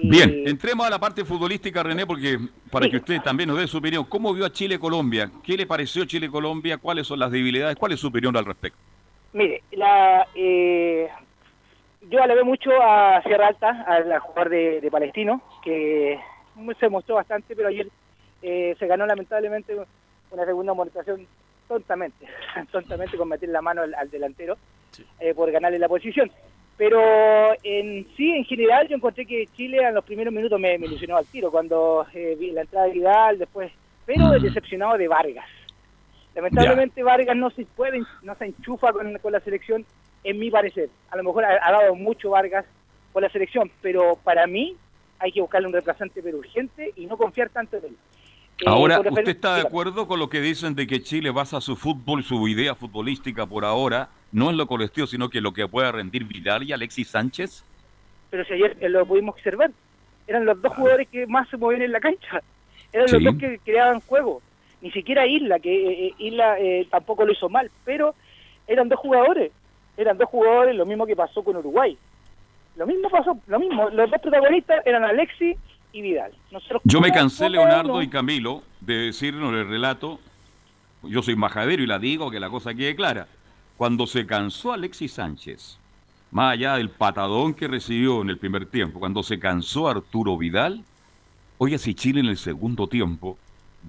[0.00, 2.38] Bien, entremos a la parte futbolística, René, porque
[2.70, 2.92] para Sí.
[2.92, 4.04] que usted también nos dé su opinión.
[4.04, 5.28] ¿Cómo vio a Chile-Colombia?
[5.42, 6.78] ¿Qué le pareció Chile-Colombia?
[6.78, 7.74] ¿Cuáles son las debilidades?
[7.76, 8.78] ¿Cuál es su opinión al respecto?
[9.32, 11.08] Mire, la, eh,
[12.08, 16.18] yo alabé mucho a Sierra Alta, al jugador de, de Palestino, que
[16.78, 17.88] se mostró bastante, pero ayer
[18.42, 19.76] eh, se ganó lamentablemente
[20.30, 21.26] una segunda amonestación
[21.66, 22.26] tontamente,
[22.72, 24.56] tontamente con meter la mano al, al delantero
[25.20, 26.30] eh, por ganarle la posición.
[26.76, 27.00] Pero
[27.64, 31.16] en sí, en general, yo encontré que Chile en los primeros minutos me, me ilusionó
[31.16, 33.72] al tiro, cuando eh, vi la entrada de Vidal, después,
[34.06, 35.46] pero decepcionado de Vargas.
[36.34, 39.84] Lamentablemente Vargas no se puede, no se enchufa con, con la selección,
[40.24, 40.88] en mi parecer.
[41.10, 42.64] A lo mejor ha, ha dado mucho Vargas
[43.12, 44.76] con la selección, pero para mí
[45.18, 47.96] hay que buscarle un reemplazante pero urgente y no confiar tanto en él.
[48.60, 51.76] Eh, Ahora, ¿usted está de acuerdo con lo que dicen de que Chile basa su
[51.76, 55.92] fútbol, su idea futbolística por ahora, no en lo colectivo, sino que lo que pueda
[55.92, 57.64] rendir Vidal y Alexis Sánchez?
[58.30, 59.70] Pero si ayer eh, lo pudimos observar,
[60.26, 62.42] eran los dos jugadores que más se movían en la cancha,
[62.92, 63.14] eran Sí.
[63.14, 64.42] los dos que creaban juego.
[64.80, 68.14] Ni siquiera Isla, que eh, eh, Isla eh, tampoco lo hizo mal, pero
[68.66, 69.50] eran dos jugadores,
[69.96, 71.96] eran dos jugadores, lo mismo que pasó con Uruguay.
[72.76, 75.56] Lo mismo pasó, lo mismo, los dos protagonistas eran Alexis
[75.92, 76.32] y Vidal.
[76.52, 80.20] Nosotros, Yo me ¿cómo- cansé, Leonardo y Camilo, de decirnos el relato.
[81.02, 83.26] Yo soy majadero y la digo, que la cosa quede clara.
[83.76, 85.78] Cuando se cansó Alexis Sánchez,
[86.30, 90.84] más allá del patadón que recibió en el primer tiempo, cuando se cansó Arturo Vidal,
[91.58, 93.38] oye, si Chile en el segundo tiempo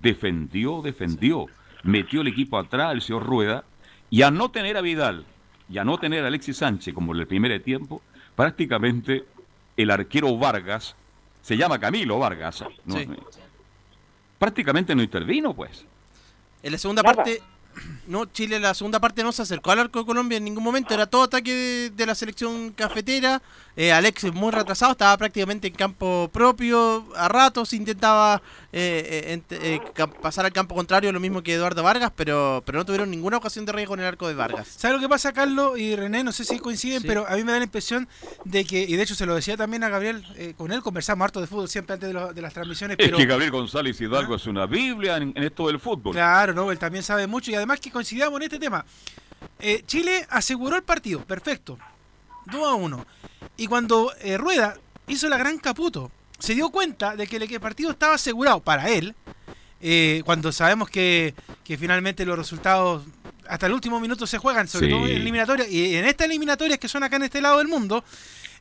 [0.02, 1.46] defendió, defendió,
[1.84, 3.64] metió el equipo atrás, el señor Rueda,
[4.10, 5.26] y a no tener a Vidal
[5.70, 8.02] y a no tener a Alexis Sánchez como en el primer tiempo,
[8.36, 9.26] prácticamente
[9.78, 10.96] el arquero Vargas,
[11.42, 12.98] se llama Camilo Vargas, ¿no?
[12.98, 13.08] Sí.
[14.38, 15.86] prácticamente no intervino, pues.
[16.64, 17.16] En la segunda Nada.
[17.16, 17.42] parte,
[18.08, 20.63] no, Chile en la segunda parte no se acercó al arco de Colombia en ningún
[20.63, 23.41] momento, era todo ataque de, de la selección cafetera.
[23.75, 28.41] Eh, Alexis muy retrasado, estaba prácticamente en campo propio, a ratos intentaba
[28.73, 32.86] eh, eh, eh, pasar al campo contrario, lo mismo que Eduardo Vargas, pero, pero no
[32.86, 34.67] tuvieron ninguna ocasión de riesgo en el arco de Vargas.
[34.75, 36.25] ¿Sabes lo que pasa, Carlos y René?
[36.25, 37.08] No sé si coinciden, Sí.
[37.08, 38.10] pero a mí me da la impresión
[38.43, 41.23] de que, y de hecho se lo decía también a Gabriel, eh, con él conversamos
[41.23, 44.01] harto de fútbol siempre antes de, lo- de las transmisiones, Es pero que Gabriel González
[44.01, 46.13] Hidalgo es una Biblia en, en esto del fútbol.
[46.13, 48.86] claro, no, él también sabe mucho y además que coincidamos en este tema.
[49.60, 51.78] Eh, Chile aseguró el partido, perfecto,
[52.47, 53.05] 2 a 1.
[53.57, 57.55] Y cuando eh, Rueda hizo la gran caputo, se dio cuenta de que el que
[57.55, 59.16] el partido estaba asegurado para él,
[59.82, 61.34] eh, cuando sabemos que,
[61.64, 63.03] que finalmente los resultados
[63.47, 64.91] hasta el último minuto se juegan, sobre Sí.
[64.93, 68.03] todo en eliminatorias, y en estas eliminatorias que son acá en este lado del mundo,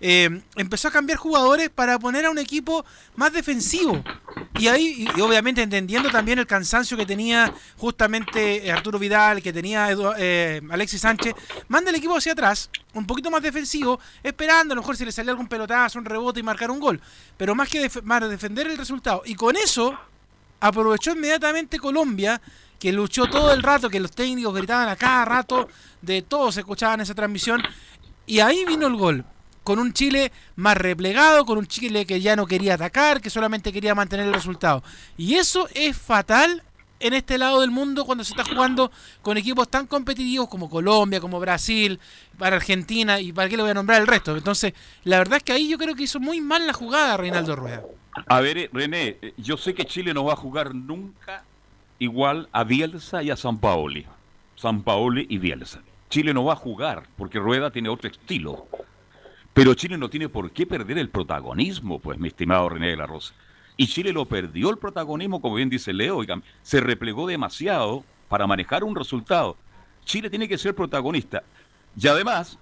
[0.00, 2.84] eh, empezó a cambiar jugadores para poner a un equipo
[3.16, 4.02] más defensivo.
[4.58, 9.52] Y ahí, y, obviamente entendiendo también el cansancio que tenía justamente eh, Arturo Vidal, que
[9.52, 11.34] tenía Edu- eh, Alexis Sánchez,
[11.68, 15.12] manda el equipo hacia atrás, un poquito más defensivo, esperando a lo mejor si le
[15.12, 17.00] salía algún pelotazo, un rebote y marcar un gol.
[17.36, 19.22] Pero más que más defender el resultado.
[19.24, 19.96] Y con eso
[20.60, 22.40] aprovechó inmediatamente Colombia,
[22.78, 25.68] que luchó todo el rato, que los técnicos gritaban a cada rato,
[26.00, 27.62] de todo se escuchaba en esa transmisión,
[28.26, 29.24] y ahí vino el gol.
[29.68, 33.70] Con un Chile más replegado, con un Chile que ya no quería atacar, que solamente
[33.70, 34.82] quería mantener el resultado.
[35.18, 36.62] Y eso es fatal
[37.00, 38.90] en este lado del mundo cuando se está jugando
[39.20, 42.00] con equipos tan competitivos como Colombia, como Brasil,
[42.38, 44.34] para Argentina y para qué le voy a nombrar el resto.
[44.34, 44.72] Entonces,
[45.04, 47.82] la verdad es que ahí yo creo que hizo muy mal la jugada Reinaldo Rueda.
[48.26, 51.44] A ver, eh, René, eh, yo sé que Chile no va a jugar nunca
[51.98, 54.06] igual a Bielsa y a San Paoli.
[54.56, 55.82] San Paoli y Bielsa.
[56.08, 58.66] Chile no va a jugar porque Rueda tiene otro estilo.
[59.58, 63.06] Pero Chile no tiene por qué perder el protagonismo, pues, mi estimado René de la
[63.08, 63.34] Rosa.
[63.76, 66.20] Y Chile lo perdió el protagonismo, como bien dice Leo,
[66.62, 69.56] se replegó demasiado para manejar un resultado.
[70.04, 71.42] Chile tiene que ser protagonista.
[72.00, 72.56] Y además,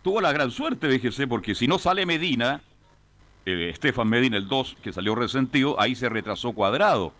[0.00, 2.62] tuvo la gran suerte, fíjese, porque si no sale Medina,
[3.44, 7.12] eh, Estefan Medina, el 2, que salió resentido, ahí se retrasó Cuadrado.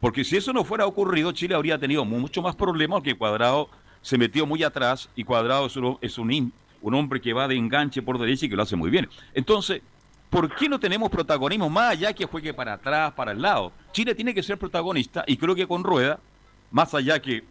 [0.00, 3.68] Porque si eso no fuera ocurrido, Chile habría tenido mucho más problemas que Cuadrado
[4.02, 6.52] se metió muy atrás y Cuadrado es, un, es un,
[6.82, 9.08] un hombre que va de enganche por derecha y que lo hace muy bien.
[9.32, 9.80] Entonces,
[10.28, 13.72] ¿por qué no tenemos protagonismo más allá que juegue para atrás, para el lado?
[13.92, 16.18] Chile tiene que ser protagonista y creo que con Rueda,
[16.70, 17.44] más allá que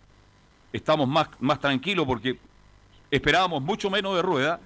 [0.74, 2.38] estamos más, más tranquilos porque
[3.10, 4.60] esperábamos mucho menos de Rueda,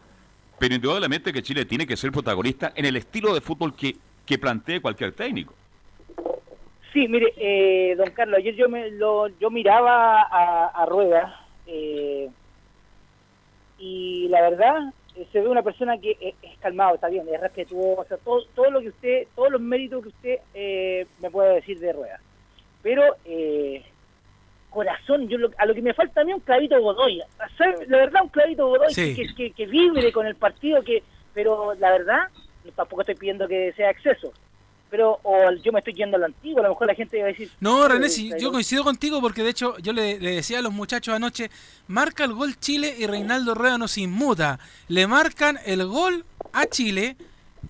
[0.59, 3.95] pero indudablemente que Chile tiene que ser protagonista en el estilo de fútbol que,
[4.25, 5.53] que plantee cualquier técnico.
[6.93, 12.29] Sí, mire, eh, don Carlos, ayer yo, me, lo, yo miraba a, a Rueda eh,
[13.85, 17.39] y la verdad eh, se ve una persona que es, es, calmado, está bien, es
[17.39, 21.79] respetuosa, todo, todo lo que usted, todos los méritos que usted eh, me puede decir
[21.79, 22.19] de Rueda.
[22.81, 23.83] Pero eh,
[24.71, 27.21] corazón, yo lo, a lo que me falta a mí un clavito Godoy,
[27.87, 29.15] la verdad un clavito Godoy Sí.
[29.15, 32.27] que, que, que vibre con el partido, que pero la verdad
[32.75, 34.33] tampoco estoy pidiendo que sea exceso.
[34.89, 37.25] Pero o yo me estoy yendo a lo antiguo, a lo mejor la gente va
[37.25, 37.49] a decir...
[37.59, 40.71] No, René, pero- yo coincido contigo porque de hecho yo le, le decía a los
[40.71, 41.49] muchachos anoche,
[41.87, 44.59] marca el gol Chile y Reinaldo Rueda no se inmuta.
[44.87, 46.23] Le marcan el gol
[46.53, 47.17] a Chile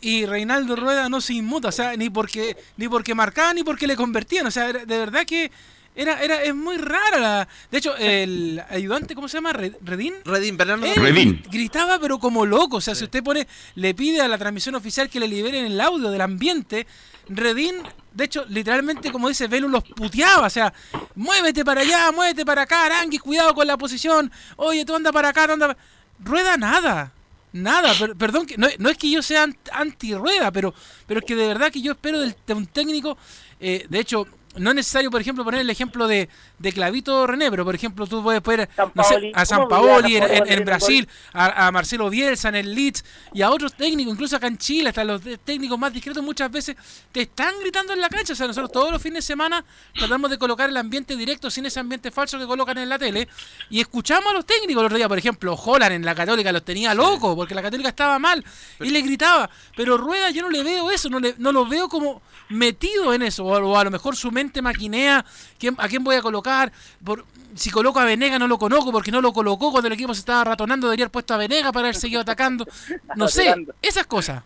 [0.01, 3.87] y Reinaldo Rueda no se inmuta, o sea, ni porque ni porque marcaba ni porque
[3.87, 5.51] le convertían, o sea, de verdad que
[5.95, 9.53] era era es muy rara la De hecho, el ayudante, ¿cómo se llama?
[9.53, 10.13] Red- Redín.
[10.25, 10.85] Redín, Bernardo.
[10.85, 11.43] Él Redín.
[11.49, 15.09] Gritaba pero como loco, o sea, si usted pone, le pide a la transmisión oficial
[15.09, 16.85] que le liberen el audio del ambiente,
[17.27, 17.77] Redín,
[18.13, 20.73] de hecho, literalmente, como dice Velu, los puteaba, o sea,
[21.15, 25.29] muévete para allá, muévete para acá, Arangui, cuidado con la posición, oye, tú anda para
[25.29, 25.79] acá, tú anda para...
[26.23, 27.11] Rueda nada,
[27.51, 30.73] nada, per- perdón, que no, no es que yo sea ant- anti-rueda, pero,
[31.07, 33.17] pero es que de verdad que yo espero del- de un técnico,
[33.59, 34.27] eh, de hecho...
[34.57, 36.29] No es necesario, por ejemplo, poner el ejemplo de,
[36.59, 39.75] de Clavito René, pero por ejemplo tú puedes poner no sé, Sampaoli, a San ¿cómo
[39.75, 43.03] olvidar a Paoli en, en- Brasil, a, a Marcelo Bielsa en el Leeds
[43.33, 46.75] y a otros técnicos, incluso acá en Chile, hasta los técnicos más discretos muchas veces
[47.11, 48.33] te están gritando en la cancha.
[48.33, 51.65] O sea, nosotros todos los fines de semana tratamos de colocar el ambiente directo sin
[51.65, 53.27] ese ambiente falso que colocan en la tele
[53.69, 54.81] y escuchamos a los técnicos.
[54.81, 57.89] El otro día, por ejemplo, Holland en la Católica los tenía locos porque la Católica
[57.89, 58.43] estaba mal
[58.79, 61.89] y le gritaba, pero Rueda yo no le veo eso, no, le, no lo veo
[61.89, 65.25] como metido en eso, o, o a lo mejor su mente maquinea
[65.59, 66.71] quién- a quién voy a colocar,
[67.03, 67.25] por,
[67.55, 70.19] si coloco a Venega no lo conozco porque no lo colocó cuando el equipo se
[70.19, 72.65] estaba ratonando, debería haber puesto a Venega para haber seguido atacando.
[73.15, 74.43] No sé, esas cosas.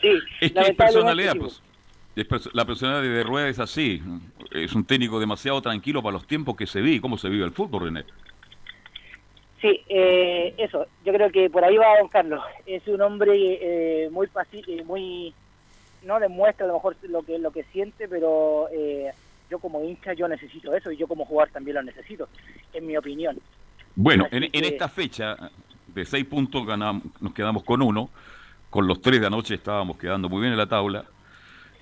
[0.00, 1.60] Sí, Es que es lamentablemente personalidad, pues.
[2.16, 4.02] Es perso- la personalidad de Rueda es así.
[4.50, 7.00] Es un técnico demasiado tranquilo para los tiempos que se vive.
[7.00, 8.04] ¿Cómo se vive el fútbol, René?
[9.60, 12.42] Sí, eh, eso, yo creo que por ahí va Don Carlos.
[12.66, 15.34] Es un hombre eh, muy pacífico, muy
[16.02, 19.10] no demuestra a lo mejor lo que lo que siente, pero eh,
[19.50, 22.28] yo como hincha yo necesito eso y yo como jugador también lo necesito,
[22.72, 23.38] en mi opinión.
[23.96, 25.36] Bueno, en, esta fecha
[25.88, 28.08] de seis puntos ganamos, nos quedamos con uno.
[28.70, 31.04] Con los tres de anoche estábamos quedando muy bien en la tabla.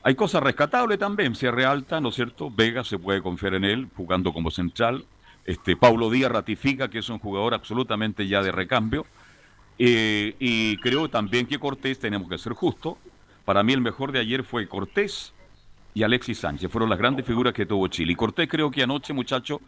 [0.03, 1.35] Hay cosas rescatables también.
[1.35, 2.51] Cierre alta, ¿no es cierto?
[2.51, 5.05] Vega se puede confiar en él, jugando como central.
[5.45, 9.05] Este, Paulo Díaz ratifica que es un jugador absolutamente ya de recambio.
[9.79, 12.97] Eh, y creo también que Cortés, tenemos que ser justos.
[13.45, 15.35] Para mí el mejor de ayer fue Cortés
[15.99, 16.71] y Alexis Sánchez.
[16.71, 18.13] Fueron las grandes figuras que tuvo Chile.
[18.13, 19.61] Y Cortés creo que anoche, muchacho,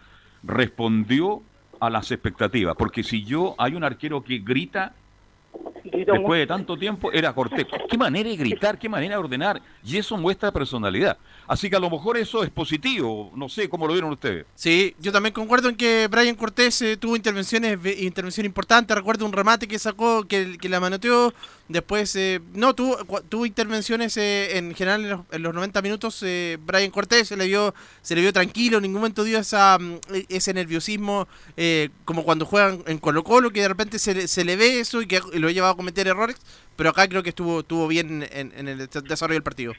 [0.45, 1.43] respondió
[1.81, 2.76] a las expectativas.
[2.76, 4.95] Porque si yo, hay un arquero que grita
[5.83, 7.66] Grito después de tanto tiempo, era Cortés.
[7.89, 9.61] Qué manera de gritar, qué manera de ordenar.
[9.85, 11.18] Y eso muestra personalidad.
[11.49, 13.33] Así que a lo mejor eso es positivo.
[13.35, 14.47] No sé cómo lo vieron ustedes.
[14.55, 18.95] Sí, yo también concuerdo en que Brian Cortés eh, tuvo intervenciones ve- intervención importante.
[18.95, 21.35] Recuerdo un remate que sacó, que, que la manoteó.
[21.71, 22.97] Después, eh, no, tuvo,
[23.29, 26.21] tuvo intervenciones eh, en general en los, en los 90 minutos.
[26.27, 29.79] eh, Brian Cortés se le vio se le vio tranquilo, en ningún momento dio esa,
[29.79, 34.14] mm, e- ese nerviosismo eh, como cuando juegan en Colo Colo, que de repente se,
[34.14, 36.37] le- se le ve eso y que lo ha llevado a cometer errores.
[36.75, 39.73] Pero acá creo que estuvo, estuvo bien en, en el desarrollo del partido.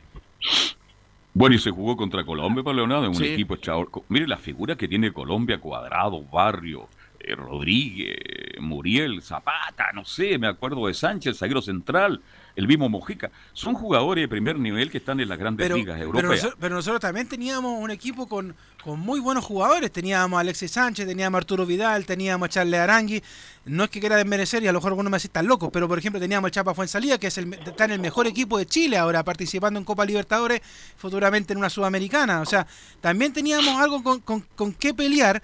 [1.33, 3.25] Bueno, y se jugó contra Colombia, para Leonardo, en un Sí.
[3.25, 3.89] equipo echador.
[4.09, 6.87] Mire la figura que tiene Colombia, Cuadrado, Barrio,
[7.35, 8.15] Rodríguez,
[8.59, 12.21] Muriel, Zapata, no sé, me acuerdo de Sánchez, zaguero central,
[12.55, 13.31] el mismo Mojica.
[13.53, 16.43] Son jugadores de primer nivel que están en las grandes Pero, ligas pero, europeas.
[16.43, 19.89] noso- pero nosotros también teníamos un equipo con, con muy buenos jugadores.
[19.91, 23.23] Teníamos a Alexis Sánchez, teníamos a Arturo Vidal, teníamos a Charles Arangui.
[23.65, 25.87] No es que quiera desmerecer y a lo mejor algunos me decís tan locos, pero
[25.87, 28.65] por ejemplo teníamos al Chapa Fuensalía, que es el, está en el mejor equipo de
[28.65, 30.61] Chile ahora, participando en Copa Libertadores,
[30.97, 32.41] futuramente en una Sudamericana.
[32.41, 32.67] O sea,
[32.99, 35.41] también teníamos algo con, con, con qué pelear.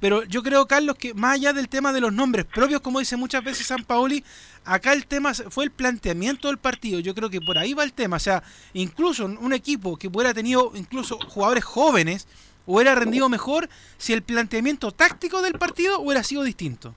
[0.00, 3.16] Pero yo creo, Carlos, que más allá del tema de los nombres propios, como dice
[3.16, 4.24] muchas veces San Paoli,
[4.64, 7.00] acá el tema fue el planteamiento del partido.
[7.00, 8.16] Yo creo que por ahí va el tema.
[8.16, 8.42] O sea,
[8.72, 12.26] incluso un equipo que hubiera tenido incluso jugadores jóvenes,
[12.66, 16.94] hubiera rendido mejor si el planteamiento táctico del partido hubiera sido distinto.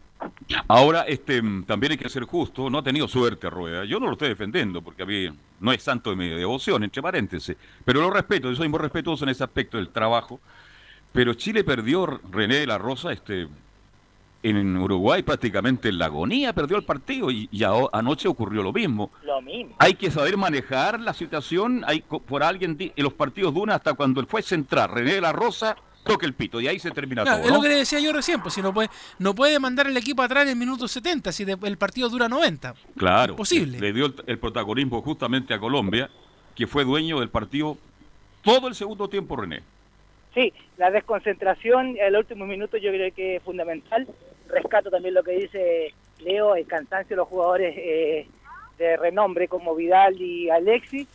[0.69, 3.83] Ahora, este, también hay que ser justo, no ha tenido suerte Rueda.
[3.85, 5.27] Yo no lo estoy defendiendo porque a mí
[5.59, 7.57] no es santo de mi devoción, entre paréntesis.
[7.83, 10.39] Pero lo respeto, yo soy muy respetuoso en ese aspecto del trabajo.
[11.13, 13.47] Pero Chile perdió René de la Rosa este,
[14.41, 18.73] en Uruguay prácticamente en la agonía, perdió el partido y, y a- anoche ocurrió lo
[18.73, 19.11] mismo.
[19.23, 19.75] Lo mismo.
[19.79, 21.83] Hay que saber manejar la situación.
[21.87, 25.21] Hay por alguien en los partidos de una hasta cuando él fue central, René de
[25.21, 27.45] la Rosa toque el pito y ahí se termina Claro, todo.
[27.45, 27.57] es ¿no?
[27.59, 28.89] lo que le decía yo recién, pues si no puede,
[29.19, 32.27] no puede mandar el equipo atrás en el minuto 70, si de- el partido dura
[32.27, 32.73] 90.
[32.97, 33.79] Claro, Imposible.
[33.79, 36.09] le dio el, el protagonismo justamente a Colombia,
[36.55, 37.77] que fue dueño del partido
[38.41, 39.63] todo el segundo tiempo, René.
[40.33, 44.07] Sí, la desconcentración el último minuto yo creo que es fundamental.
[44.49, 48.27] Rescato también lo que dice Leo, el cansancio de los jugadores eh,
[48.77, 51.07] de renombre como Vidal y Alexis.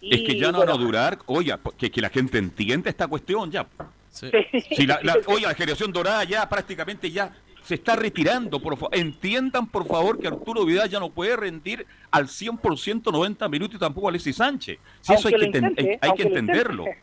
[0.00, 2.90] Y, es que ya no bueno, van a durar, oiga, que, que la gente entienda
[2.90, 3.66] esta cuestión ya.
[4.10, 4.30] Sí.
[4.74, 8.94] Si la, la- oiga, la generación dorada ya prácticamente ya se está retirando, por favor.
[8.96, 13.78] Entiendan, por favor, que Arturo Vidal ya no puede rendir al 100% 90 minutos y
[13.78, 14.78] tampoco Alexis Sánchez.
[15.00, 16.84] Si eso hay que, intente, hay- hay que entenderlo.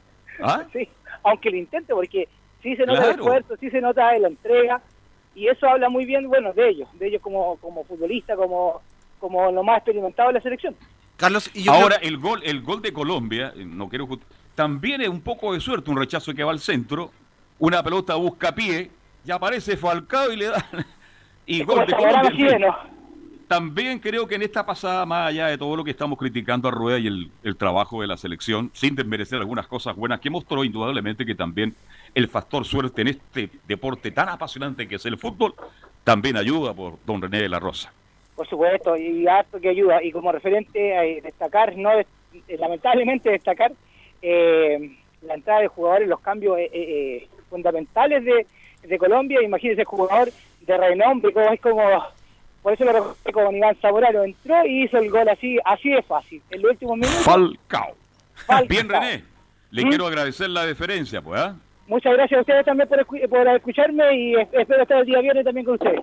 [0.43, 0.65] ¿Ah?
[0.73, 0.87] Sí,
[1.23, 2.27] aunque lo intente, porque
[2.63, 4.81] sí se nota el esfuerzo, sí se nota la entrega,
[5.35, 8.81] y eso habla muy bien, bueno, de ellos, de ellos como, como futbolista, como,
[9.19, 10.75] como lo más experimentado de la selección.
[11.17, 14.23] Carlos, y yo Ahora, creo- el gol el gol de Colombia, eh, no quiero just-
[14.55, 17.11] también es un poco de suerte, un rechazo que va al centro,
[17.59, 18.89] una pelota busca pie,
[19.23, 20.65] ya aparece Falcao y le da.
[21.45, 22.77] Y Es gol de Colombia.
[23.51, 26.71] También creo que en esta pasada, más allá de todo lo que estamos criticando a
[26.71, 30.63] Rueda y el, el trabajo de la selección, sin desmerecer algunas cosas buenas que mostró,
[30.63, 31.75] indudablemente que también
[32.15, 35.53] el factor suerte en este deporte tan apasionante que es el fútbol,
[36.05, 37.91] también ayuda por don René de la Rosa.
[38.37, 40.01] Por supuesto, y harto que ayuda.
[40.01, 42.05] Y como referente, a destacar, no eh,
[42.57, 43.73] lamentablemente destacar
[44.21, 48.47] eh, la entrada de jugadores, los cambios eh, eh, fundamentales de,
[48.83, 49.41] de Colombia.
[49.43, 50.31] Imagínense, jugador
[50.61, 52.20] de renombre, como es como.
[52.61, 53.15] Por eso lo recuerdo
[53.49, 54.23] con Iván Zamorano.
[54.23, 56.41] Entró y hizo el gol así, así de fácil.
[56.51, 57.23] En los últimos minutos.
[57.23, 57.95] Falcao.
[58.45, 58.67] Falcao.
[58.67, 59.23] Bien, René.
[59.71, 59.89] Le ¿Mm?
[59.89, 61.55] quiero agradecer la deferencia, pues, ¿ah?
[61.87, 65.19] Muchas gracias a ustedes también por, escu- por escucharme y es- espero estar el día
[65.21, 65.99] viernes también con ustedes.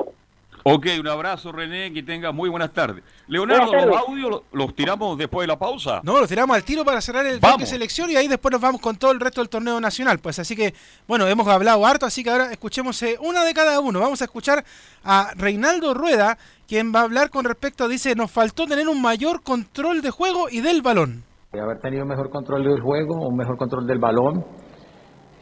[0.64, 3.02] Ok, un abrazo, René, que tenga muy buenas tardes.
[3.26, 6.00] Leonardo, Buenas los audios los, los tiramos después de la pausa.
[6.02, 8.80] No, lo tiramos al tiro para cerrar el bloque selección y ahí después nos vamos
[8.80, 10.18] con todo el resto del torneo nacional.
[10.18, 10.74] Pues así que,
[11.06, 14.00] bueno, hemos hablado harto, así que ahora escuchemos eh, una de cada uno.
[14.00, 14.64] Vamos a escuchar
[15.04, 19.42] a Reinaldo Rueda, quien va a hablar con respecto, dice, nos faltó tener un mayor
[19.42, 21.24] control de juego y del balón.
[21.52, 24.44] de haber tenido un mejor control del juego, un mejor control del balón.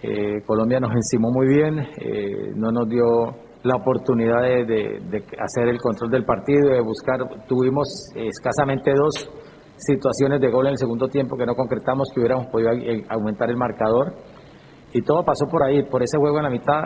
[0.03, 5.79] Eh, Colombia nos encimó muy bien, eh, no nos dio la oportunidad de, hacer el
[5.79, 7.21] control del partido, de buscar.
[7.47, 9.29] Tuvimos escasamente dos
[9.77, 13.51] situaciones de gol en el segundo tiempo que no concretamos, que hubiéramos podido eh, aumentar
[13.51, 14.15] el marcador.
[14.93, 16.83] Y todo pasó por ahí, por ese juego en la mitad.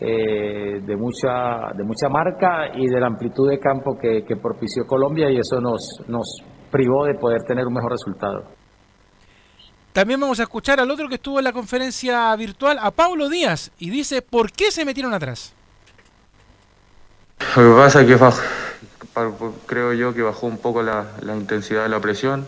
[0.00, 4.86] eh, de mucha de mucha marca y de la amplitud de campo que, que propició
[4.86, 6.24] Colombia y eso nos, nos
[6.70, 8.44] privó de poder tener un mejor resultado.
[9.92, 13.72] También vamos a escuchar al otro que estuvo en la conferencia virtual, a Pablo Díaz,
[13.78, 15.56] y dice, ¿por qué se metieron atrás?
[17.56, 18.40] Lo que pasa es que baj-
[19.12, 19.32] pa-
[19.66, 22.46] creo yo que bajó un poco la, intensidad de la presión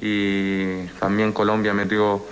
[0.00, 2.24] y también Colombia metió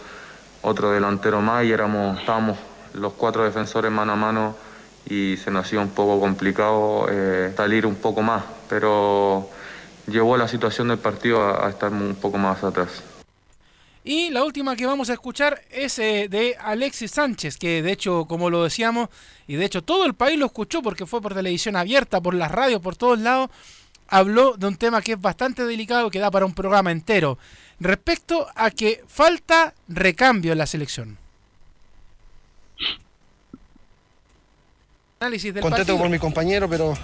[0.62, 2.59] otro delantero más y éramos, estábamos
[2.95, 4.57] los cuatro defensores mano a mano
[5.09, 9.49] y se nos hacía un poco complicado eh, salir un poco más, pero
[10.07, 13.03] llevó la situación del partido a estar un poco más atrás.
[14.09, 18.26] Y la última que vamos a escuchar es eh, de Alexis Sánchez, que de hecho,
[18.26, 19.09] como lo decíamos,
[19.48, 22.52] y de hecho todo el país lo escuchó porque fue por televisión abierta, por las
[22.52, 23.50] radios, por todos lados,
[24.07, 27.36] habló de un tema que es bastante delicado, que da para un programa entero,
[27.80, 31.18] respecto a que falta recambio en la selección.
[35.18, 35.98] Análisis del contento partido.
[35.98, 36.96] por mi compañero, pero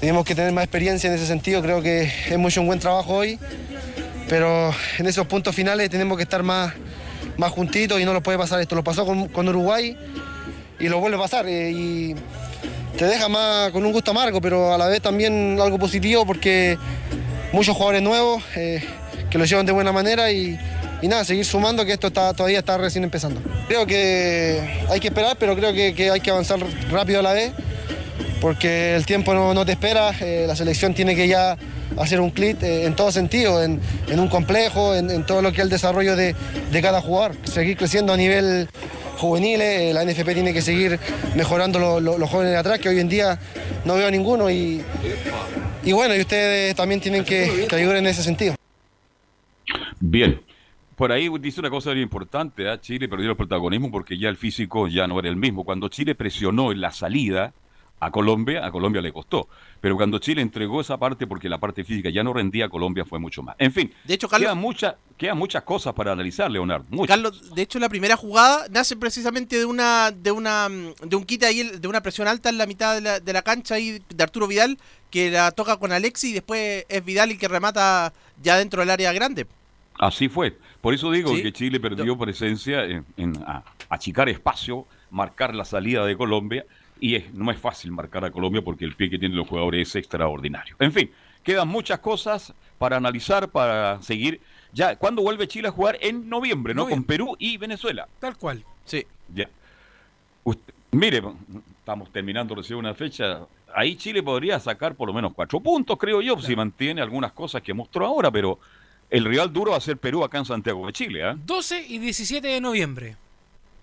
[0.00, 1.62] tenemos que tener más experiencia en ese sentido.
[1.62, 3.38] Creo que hemos hecho un buen trabajo hoy
[4.28, 6.74] pero en esos puntos finales tenemos que estar más,
[7.36, 8.74] más juntitos y no nos puede pasar esto.
[8.74, 9.96] Lo pasó con, con Uruguay
[10.78, 11.46] y lo vuelve a pasar.
[11.48, 12.14] eh, y
[12.96, 16.76] te deja más con un gusto amargo, pero a la vez también algo positivo porque
[17.52, 18.82] muchos jugadores nuevos eh,
[19.30, 20.58] que lo llevan de buena manera y,
[21.02, 23.40] nada, seguir sumando que esto está, todavía está recién empezando.
[23.68, 26.58] Creo que hay que esperar, pero creo que, que hay que avanzar
[26.90, 27.52] rápido a la vez
[28.40, 31.56] porque el tiempo no, no te espera, eh, la selección tiene que ya
[32.00, 35.58] hacer un clic eh, en todo sentido, en, en un complejo, en, todo lo que
[35.58, 36.34] es el desarrollo de,
[36.70, 38.68] de cada jugador, seguir creciendo a nivel
[39.18, 40.98] juvenil, eh, la NFP tiene que seguir
[41.34, 43.38] mejorando lo- lo- los jóvenes de atrás, que hoy en día
[43.84, 44.82] no veo a ninguno y,
[45.84, 48.54] y bueno, y ustedes también tienen que, que ayudar en ese sentido.
[50.00, 50.40] Bien.
[50.96, 52.80] Por ahí dice una cosa bien importante, ¿ah?
[52.80, 55.62] Chile perdió el protagonismo porque ya el físico ya no era el mismo.
[55.64, 57.52] Cuando Chile presionó en la salida
[58.00, 59.48] a Colombia, a Colombia le costó.
[59.80, 63.04] Pero cuando Chile entregó esa parte porque la parte física ya no rendía, a Colombia
[63.04, 63.54] fue mucho más.
[63.58, 66.86] En fin, De hecho, Carlos- quedan, muchas quedan muchas cosas para analizar, Leonardo.
[66.90, 67.08] Muchas.
[67.16, 71.46] Carlos, de hecho la primera jugada nace precisamente de una de una de un quite
[71.46, 74.22] ahí de una presión alta en la mitad de la, de la cancha ahí de
[74.22, 74.78] Arturo Vidal
[75.10, 78.12] que la toca con Alexi y después es Vidal el que remata
[78.42, 79.46] ya dentro del área grande.
[79.98, 80.56] Así fue.
[80.80, 81.42] Por eso digo Sí.
[81.42, 86.64] que Chile perdió presencia en, en a- achicar espacio, marcar la salida de Colombia.
[87.00, 89.88] Y es- no es fácil marcar a Colombia porque el pie que tienen los jugadores
[89.88, 90.74] es extraordinario.
[90.78, 91.10] En fin,
[91.42, 94.40] quedan muchas cosas para analizar, para seguir.
[94.72, 95.96] Ya, ¿cuándo vuelve Chile a jugar?
[96.00, 96.88] En noviembre, ¿no?
[96.88, 98.06] Con Perú y Venezuela.
[98.20, 98.64] Tal cual.
[98.84, 99.06] Sí.
[99.34, 99.48] Ya.
[100.44, 101.22] Usted- mire,
[101.78, 103.40] estamos terminando recién una fecha.
[103.74, 107.62] Ahí Chile podría sacar por lo menos cuatro puntos, creo yo, si mantiene algunas cosas
[107.62, 108.58] que mostró ahora, pero
[109.10, 111.36] el rival duro va a ser Perú acá en Santiago de Chile, ¿ah?
[111.44, 113.16] 12 y 17 de noviembre.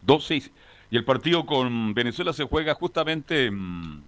[0.01, 0.43] 12 y
[0.91, 4.01] el partido con Venezuela se juega justamente mm,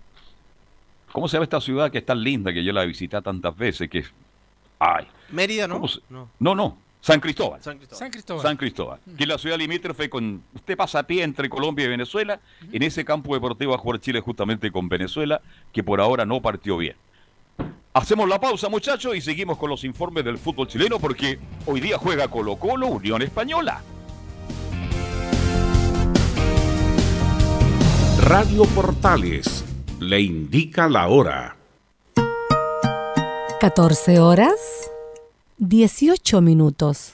[1.12, 3.90] ¿Cómo se llama esta ciudad que es tan linda que yo la visité tantas veces
[3.90, 4.14] que es
[4.80, 5.76] ay, Mérida, ¿no?
[5.76, 6.30] ¿cómo se- No.
[6.40, 7.62] no, no, San Cristóbal.
[7.64, 8.00] San Cristóbal.
[8.00, 8.42] San Cristóbal.
[8.44, 11.90] San Cristóbal, que es la ciudad limítrofe con usted pasa a pie entre Colombia y
[11.90, 12.40] Venezuela,
[12.72, 16.42] en ese campo deportivo va a jugar Chile justamente con Venezuela, que por ahora no
[16.42, 16.96] partió bien.
[17.94, 21.98] Hacemos la pausa, muchachos, y seguimos con los informes del fútbol chileno porque hoy día
[21.98, 23.82] juega Colo Colo Unión Española.
[28.28, 29.64] Radio Portales
[30.00, 31.56] le indica la hora.
[33.62, 34.92] 14 horas
[35.60, 37.14] 18 minutos.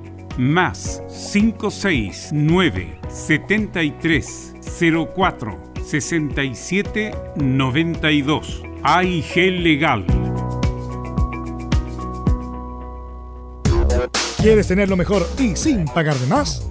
[0.41, 4.55] más 569 73
[5.15, 10.05] 04 67 92 AIG Legal.
[14.41, 16.70] ¿Quieres tener lo mejor y sin pagar de más?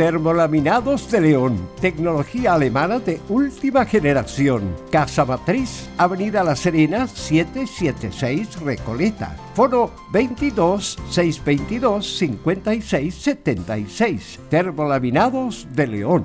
[0.00, 4.74] Termolaminados de León, tecnología alemana de última generación.
[4.90, 9.36] Casa Matriz, Avenida La Serena, 776 Recoleta.
[9.54, 14.38] Foro 22 622 56 76.
[14.48, 16.24] Termolaminados de León.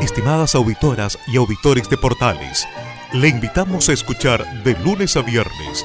[0.00, 2.66] Estimadas auditoras y auditores de Portales,
[3.12, 5.84] Le invitamos a escuchar de lunes a viernes,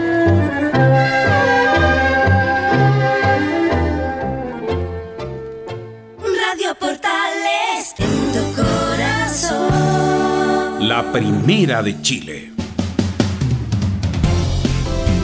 [11.11, 12.51] Primera de Chile.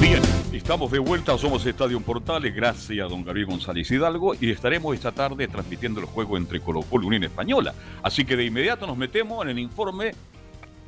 [0.02, 0.22] Bien,
[0.52, 5.14] estamos de vuelta, somos Estadio Portales, gracias a don Gabriel González Hidalgo y estaremos esta
[5.14, 7.74] tarde transmitiendo el juego entre Colo Colo y Unión Española.
[8.04, 10.12] Así que de inmediato nos metemos en el informe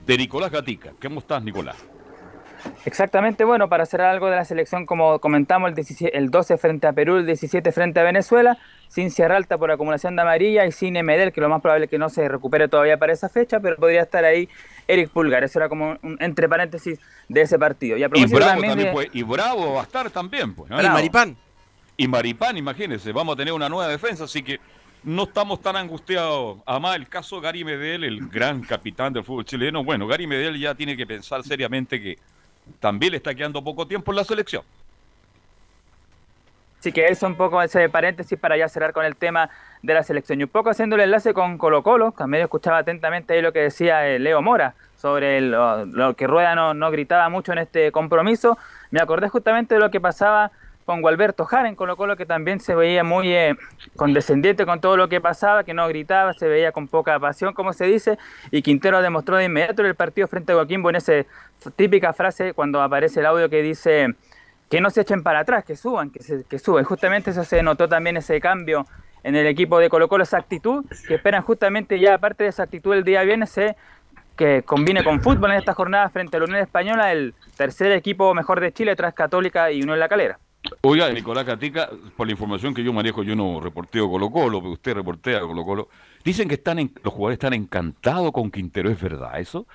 [0.06, 0.91] de Nicolás Gatica.
[1.02, 1.78] ¿Cómo estás, Nicolás?
[2.86, 6.88] Exactamente, bueno, para hacer algo de la selección, como comentamos, el, 17 el 12 frente
[6.88, 8.57] a Perú, el 17 frente a Venezuela,
[8.88, 11.91] sin Sierra Alta por acumulación de amarilla y sin Medel, que lo más probable es
[11.91, 14.49] que no se recupere todavía para esa fecha, pero podría estar ahí
[14.88, 15.43] Eric Pulgar.
[15.43, 17.97] Eso era como un entre paréntesis de ese partido.
[17.97, 18.93] Y, a y Bravo también, también de...
[18.93, 20.53] fue, y Bravo va a estar también.
[20.53, 20.82] Pues, ¿no?
[20.82, 21.38] Y Maripán.
[21.95, 24.60] Y Maripán, imagínense, vamos a tener una nueva defensa, así que
[25.03, 26.60] no estamos tan angustiados.
[26.66, 30.76] Además, el caso Gary Medel, el gran capitán del fútbol chileno, bueno, Gary Medel ya
[30.76, 32.18] tiene que pensar seriamente que
[32.80, 34.64] también le está quedando poco tiempo en la selección.
[36.80, 39.50] Así que eso un poco ese paréntesis para ya cerrar con el tema
[39.82, 40.40] de la selección.
[40.40, 43.60] Y un poco haciendo el enlace con Colo Colo, también escuchaba atentamente ahí lo que
[43.60, 47.92] decía eh, Leo Mora sobre lo, lo, que Rueda no, no gritaba mucho en este
[47.92, 48.58] compromiso.
[48.92, 50.52] Me acordé justamente de lo que pasaba
[50.90, 53.56] con Gualberto Jara en Colo Colo, que también se veía muy eh,
[53.96, 57.74] condescendiente con todo lo que pasaba, que no gritaba, se veía con poca pasión, como
[57.74, 58.18] se dice,
[58.50, 61.14] y Quintero demostró de inmediato en el partido frente a Coquimbo en esa
[61.76, 64.16] típica frase cuando aparece el audio que dice
[64.68, 66.84] que no se echen para atrás, que suban, que, se, que suban.
[66.86, 68.88] Justamente eso se notó también ese cambio
[69.22, 72.64] en el equipo de Colo Colo, esa actitud, que esperan justamente ya, aparte de esa
[72.64, 73.76] actitud el día viernes, se
[74.36, 78.34] que combine con fútbol en esta jornada frente a la Unión Española, el tercer equipo
[78.34, 80.40] mejor de Chile tras Católica y Unión La Calera.
[80.82, 84.74] Oiga, Nicolás Catica, por la información que yo manejo, yo no reporteo Colo Colo, pero
[84.74, 85.89] usted reportea Colo Colo.
[86.24, 89.66] Dicen que están en, los jugadores están encantados con Quintero, ¿es verdad eso?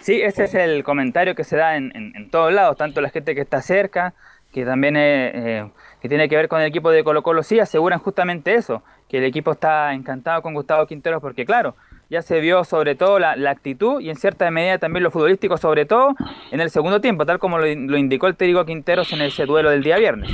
[0.00, 3.10] Sí, ese es el comentario que se da en, en, en todos lados, tanto la
[3.10, 4.14] gente que está cerca,
[4.54, 5.70] que también eh, eh,
[6.00, 9.18] que tiene que ver con el equipo de Colo Colo, sí aseguran justamente eso, que
[9.18, 11.74] el equipo está encantado con Gustavo Quintero, porque claro,
[12.10, 15.56] ya se vio sobre todo la, la, actitud y en cierta medida también lo futbolístico,
[15.56, 16.14] sobre todo
[16.50, 19.70] en el segundo tiempo, tal como lo, lo indicó el técnico Quinteros en ese duelo
[19.70, 20.30] del día viernes.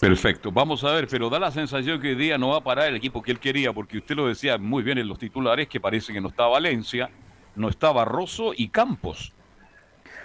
[0.00, 2.88] Perfecto, vamos a ver, pero da la sensación que hoy día no va a parar
[2.88, 5.80] el equipo que él quería, porque usted lo decía muy bien en los titulares, que
[5.80, 7.08] parece que no está Valencia,
[7.54, 9.32] no está Barroso y Campos.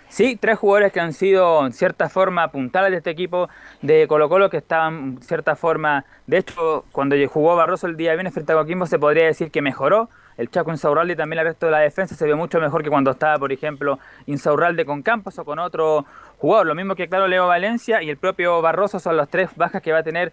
[0.10, 3.48] Sí, tres jugadores que han sido en cierta forma puntales de este equipo
[3.82, 8.12] de Colo Colo que estaban en cierta forma, de hecho cuando jugó Barroso el día
[8.12, 11.46] viernes frente a Coquimbo se podría decir que mejoró, el Chaco Insaurralde y también el
[11.46, 15.02] resto de la defensa se vio mucho mejor que cuando estaba, por ejemplo, Insaurralde con
[15.02, 16.06] Campos o con otro
[16.38, 16.68] jugador.
[16.68, 19.92] Lo mismo que, claro, Leo Valencia y el propio Barroso son las tres bajas que
[19.92, 20.32] va a tener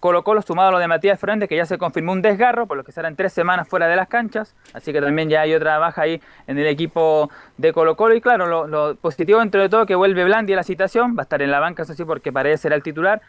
[0.00, 2.78] Colo Colo, sumado a lo de Matías Fernández, que ya se confirmó un desgarro, por
[2.78, 4.54] lo que serán tres semanas fuera de las canchas.
[4.72, 8.14] Así que también ya hay otra baja ahí en el equipo de Colo Colo.
[8.14, 11.20] Y claro, lo, lo positivo dentro de todo que vuelve Blandi a la citación, va
[11.20, 13.20] a estar en la banca, eso sí, porque parece ser el titular.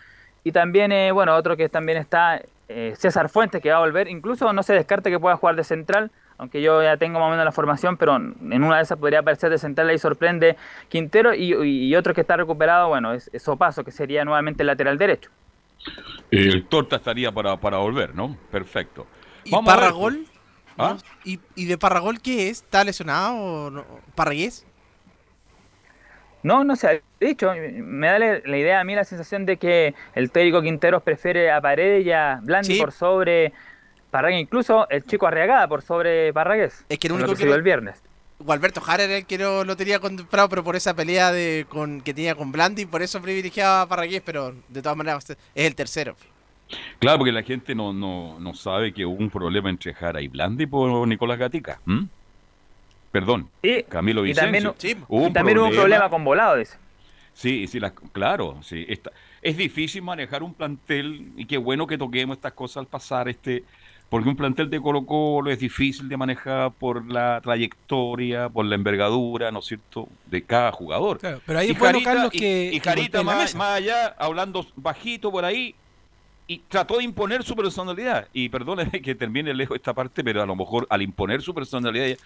[0.45, 2.41] Y también, eh, bueno, otro que también está,
[2.73, 4.07] eh, César Fuentes, que va a volver.
[4.07, 7.31] Incluso no se descarte que pueda jugar de central, aunque yo ya tengo más o
[7.31, 10.57] menos la formación, pero en una de esas podría aparecer de central, ahí sorprende
[10.89, 11.33] Quintero.
[11.33, 14.67] Y, y, y otro que está recuperado, bueno, es, es Opaso, que sería nuevamente el
[14.67, 15.29] lateral derecho.
[16.29, 18.37] El Torta estaría para, para volver, ¿no?
[18.51, 19.07] Perfecto.
[19.43, 20.25] ¿Y Vamos Parragol?
[20.77, 20.97] ¿Ah?
[21.23, 22.61] ¿Y, ¿Y, de Parragol qué es?
[22.61, 23.85] ¿Está lesionado o no?
[24.15, 24.65] ¿Parragués?
[26.43, 27.51] No, no se ha dicho.
[27.53, 31.61] Me da la idea a mí la sensación de que el técnico Quinteros prefiere a
[31.61, 32.79] Paredes y a Blandi sí.
[32.79, 33.53] por sobre
[34.09, 34.41] Parragués.
[34.41, 36.85] Incluso el chico Arriagada por sobre Parragués.
[36.89, 37.55] Es que el único que, que lo...
[37.55, 38.01] el viernes.
[38.39, 42.01] Gualberto Jara era el que no lo tenía comprado, pero por esa pelea de con
[42.01, 45.75] que tenía con Blandi, por eso privilegiaba a Parragués, pero de todas maneras es el
[45.75, 46.15] tercero.
[46.99, 50.27] Claro, porque la gente no, no, no sabe que hubo un problema entre Jara y
[50.27, 51.79] Blandi por Nicolás Gatica.
[51.85, 52.05] ¿Mm?
[53.11, 54.49] Perdón, sí, Camilo Vicencio.
[54.49, 55.05] Y también, sí.
[55.07, 55.61] hubo, y también problema.
[55.61, 56.55] hubo un problema con volado.
[56.57, 56.77] Dice.
[57.33, 58.85] Sí, sí, la, claro, sí.
[58.87, 63.29] Está, es difícil manejar un plantel y qué bueno que toquemos estas cosas al pasar
[63.29, 63.63] este
[64.11, 68.75] porque un plantel de Colo Colo es difícil de manejar por la trayectoria, por la
[68.75, 71.19] envergadura, ¿no es cierto?, de cada jugador.
[71.19, 72.71] Claro, pero ahí bueno, Jarita, Carlos, que...
[72.73, 75.73] Y, y Jarita más, más, allá, hablando bajito por ahí,
[76.45, 78.27] y trató de imponer su personalidad.
[78.33, 82.17] Y perdóneme que termine lejos esta parte, pero a lo mejor al imponer su personalidad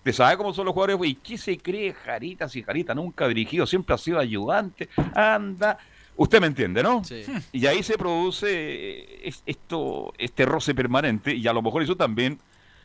[0.00, 3.28] Usted sabe cómo son los jugadores, ¿y qué se cree Jarita si Jarita nunca ha
[3.28, 4.88] dirigido, siempre ha sido ayudante?
[5.14, 5.78] Anda.
[6.16, 7.04] Usted me entiende, ¿no?
[7.04, 7.24] Sí.
[7.52, 11.96] Y ahí se produce eh, es- esto, este roce permanente, y a lo mejor eso
[11.96, 12.38] también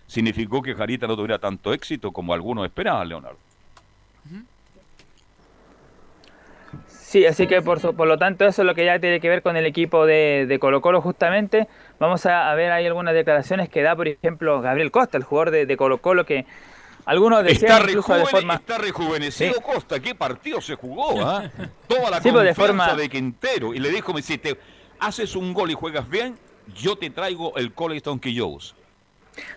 [0.07, 3.37] significó que Jarita no tuviera tanto éxito como algunos esperaban, Leonardo.
[6.87, 9.29] Sí, así que por, su- por lo tanto eso es lo que ya tiene que
[9.29, 11.67] ver con el equipo de, de Colo Colo justamente.
[11.99, 15.51] Vamos a, a ver ahí algunas declaraciones que da, por ejemplo, Gabriel Costa, el jugador
[15.51, 16.45] de, de Colo Colo, que
[17.05, 18.55] algunos decían Está, incluso de forma...
[18.55, 19.59] está rejuvenecido Sí.
[19.61, 21.25] Costa, ¿qué partido se jugó?
[21.25, 21.49] ah?
[21.87, 23.73] Toda la Sí, pues, de forma- de Quintero.
[23.73, 24.57] Y le dijo, me si te
[24.99, 26.37] haces un gol y juegas bien,
[26.75, 28.75] yo te traigo el Coleston Quillos.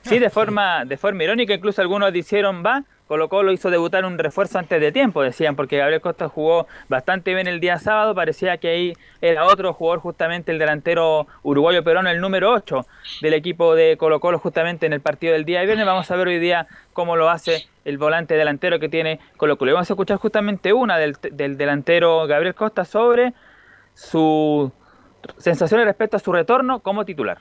[0.03, 4.19] Sí, de forma, de forma irónica, incluso algunos dijeron, va, Colo Colo hizo debutar un
[4.19, 8.59] refuerzo antes de tiempo, decían, porque Gabriel Costa jugó bastante bien el día sábado, parecía
[8.59, 8.93] que ahí
[9.23, 12.87] era otro jugador, justamente el delantero uruguayo peruano, el número 8
[13.23, 15.87] del equipo de Colo Colo, justamente en el partido del día de viernes.
[15.87, 19.71] Vamos a ver hoy día cómo lo hace el volante delantero que tiene Colo Colo.
[19.71, 23.33] Y vamos a escuchar justamente una del, del delantero Gabriel Costa sobre
[23.95, 24.71] su
[25.39, 27.39] sensaciones respecto a su retorno como titular.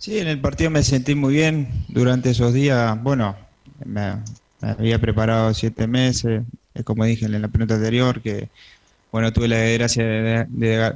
[0.00, 3.00] Sí, en el partido me sentí muy bien durante esos días.
[3.02, 3.36] Bueno,
[3.84, 4.14] me,
[4.60, 6.42] había preparado siete meses,
[6.74, 8.50] eh, como dije en la pregunta anterior, que
[9.12, 10.46] bueno, tuve la desgracia de,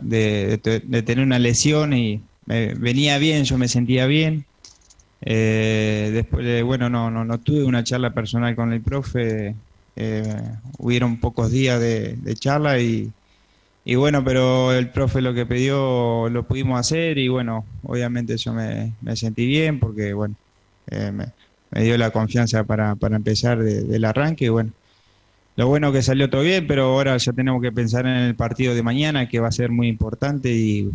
[0.03, 4.47] de- tener una lesión y me venía bien, yo me sentía bien.
[5.23, 9.57] Eh, después, de- bueno, no, no, no tuve una charla personal con el profe,
[9.97, 10.39] eh,
[10.79, 13.15] hubieron pocos días de charla y,
[13.85, 18.55] y bueno, pero el profe lo que pidió lo pudimos hacer y bueno, obviamente yo
[18.55, 20.37] me, sentí bien porque bueno,
[20.87, 21.27] eh, me,
[21.71, 24.73] me dio la confianza para, para empezar de- del arranque y bueno,
[25.57, 28.75] lo bueno que salió todo bien, pero ahora ya tenemos que pensar en el partido
[28.75, 30.91] de mañana que va a ser muy importante y,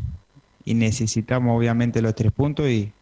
[0.65, 2.95] y necesitamos obviamente los tres puntos y,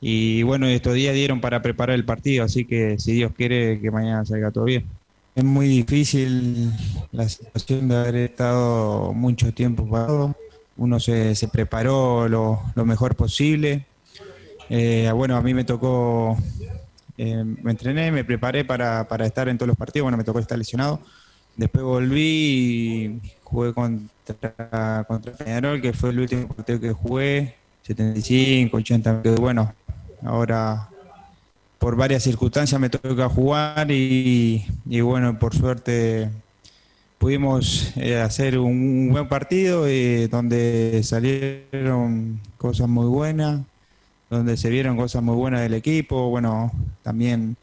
[0.00, 3.90] y bueno, estos días dieron para preparar el partido, así que si Dios quiere que
[3.90, 4.90] mañana salga todo bien.
[5.36, 6.72] Es muy difícil
[7.12, 10.34] la situación de haber estado mucho tiempo parado.
[10.78, 13.84] Uno se, se preparó lo, lo mejor posible.
[14.70, 16.38] Eh, bueno, a mí me tocó,
[17.18, 20.04] eh, me entrené, me preparé para, para estar en todos los partidos.
[20.04, 21.00] Bueno, me tocó estar lesionado.
[21.54, 27.56] Después volví y jugué contra, contra Peñarol, que fue el último partido que jugué.
[27.82, 29.22] 75, 80.
[29.22, 29.74] que Bueno,
[30.24, 30.88] ahora
[31.78, 36.30] por varias circunstancias me toca jugar y, y bueno, por suerte
[37.18, 43.62] pudimos eh, hacer un, buen partido eh, donde salieron cosas muy buenas,
[44.30, 46.72] donde se vieron cosas muy buenas del equipo, bueno,
[47.02, 47.56] también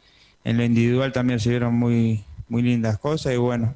[0.44, 3.74] en lo individual también se vieron muy, muy lindas cosas y bueno,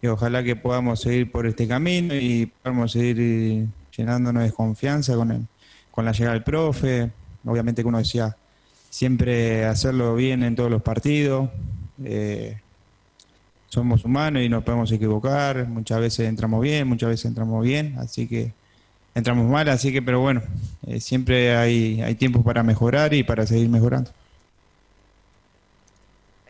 [0.00, 5.14] y ojalá que podamos seguir por este camino y podamos seguir eh, llenándonos de confianza
[5.16, 5.46] con, el,
[5.90, 7.10] con la llegada del profe,
[7.44, 8.36] obviamente que uno decía
[8.90, 11.50] siempre hacerlo bien en todos los partidos.
[12.04, 12.58] eh,
[13.68, 15.66] somos humanos y nos podemos equivocar.
[15.66, 18.52] Muchas veces entramos bien, muchas veces entramos bien, así que
[19.14, 20.42] entramos mal, así que, pero bueno,
[20.86, 24.10] eh, siempre hay, hay tiempo para mejorar y para seguir mejorando.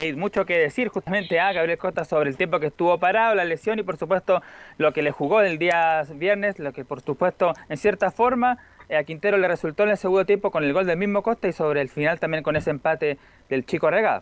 [0.01, 3.45] Hay mucho que decir justamente a Gabriel Costa sobre el tiempo que estuvo parado, la
[3.45, 4.43] lesión y por supuesto
[4.77, 8.59] lo que le jugó el día viernes, lo que por supuesto en cierta forma
[8.97, 11.53] a Quintero le resultó en el segundo tiempo con el gol del mismo Costa y
[11.53, 13.19] sobre el final también con ese empate
[13.49, 14.21] del chico Regada.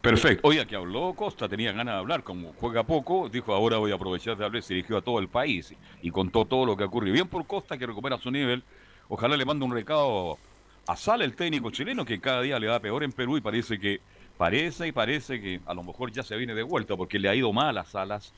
[0.00, 0.46] Perfecto.
[0.46, 3.96] Oiga, que habló Costa, tenía ganas de hablar, como juega poco, dijo ahora voy a
[3.96, 7.12] aprovechar de hablar, se dirigió a todo el país y contó todo lo que ocurrió.
[7.12, 8.62] Bien por Costa que recupera su nivel.
[9.08, 10.38] Ojalá le mande un recado
[10.86, 13.78] a Sala, el técnico chileno, que cada día le va peor en Perú y parece
[13.78, 14.00] que,
[14.38, 17.34] parece y parece que a lo mejor ya se viene de vuelta porque le ha
[17.34, 18.32] ido mal a Salas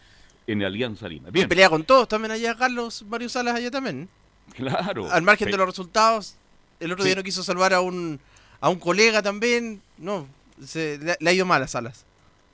[0.47, 1.31] en Alianza Lima.
[1.31, 4.09] Bien, Pelea con todos también allá, Carlos, varios salas allá también.
[4.55, 5.11] Claro.
[5.11, 6.37] Al margen de los resultados,
[6.81, 7.09] el otro Sí.
[7.11, 8.21] día no quiso salvar a un,
[8.61, 9.81] a un colega también.
[9.99, 10.27] No,
[10.65, 12.05] se, le, le ha ido mal a Salas.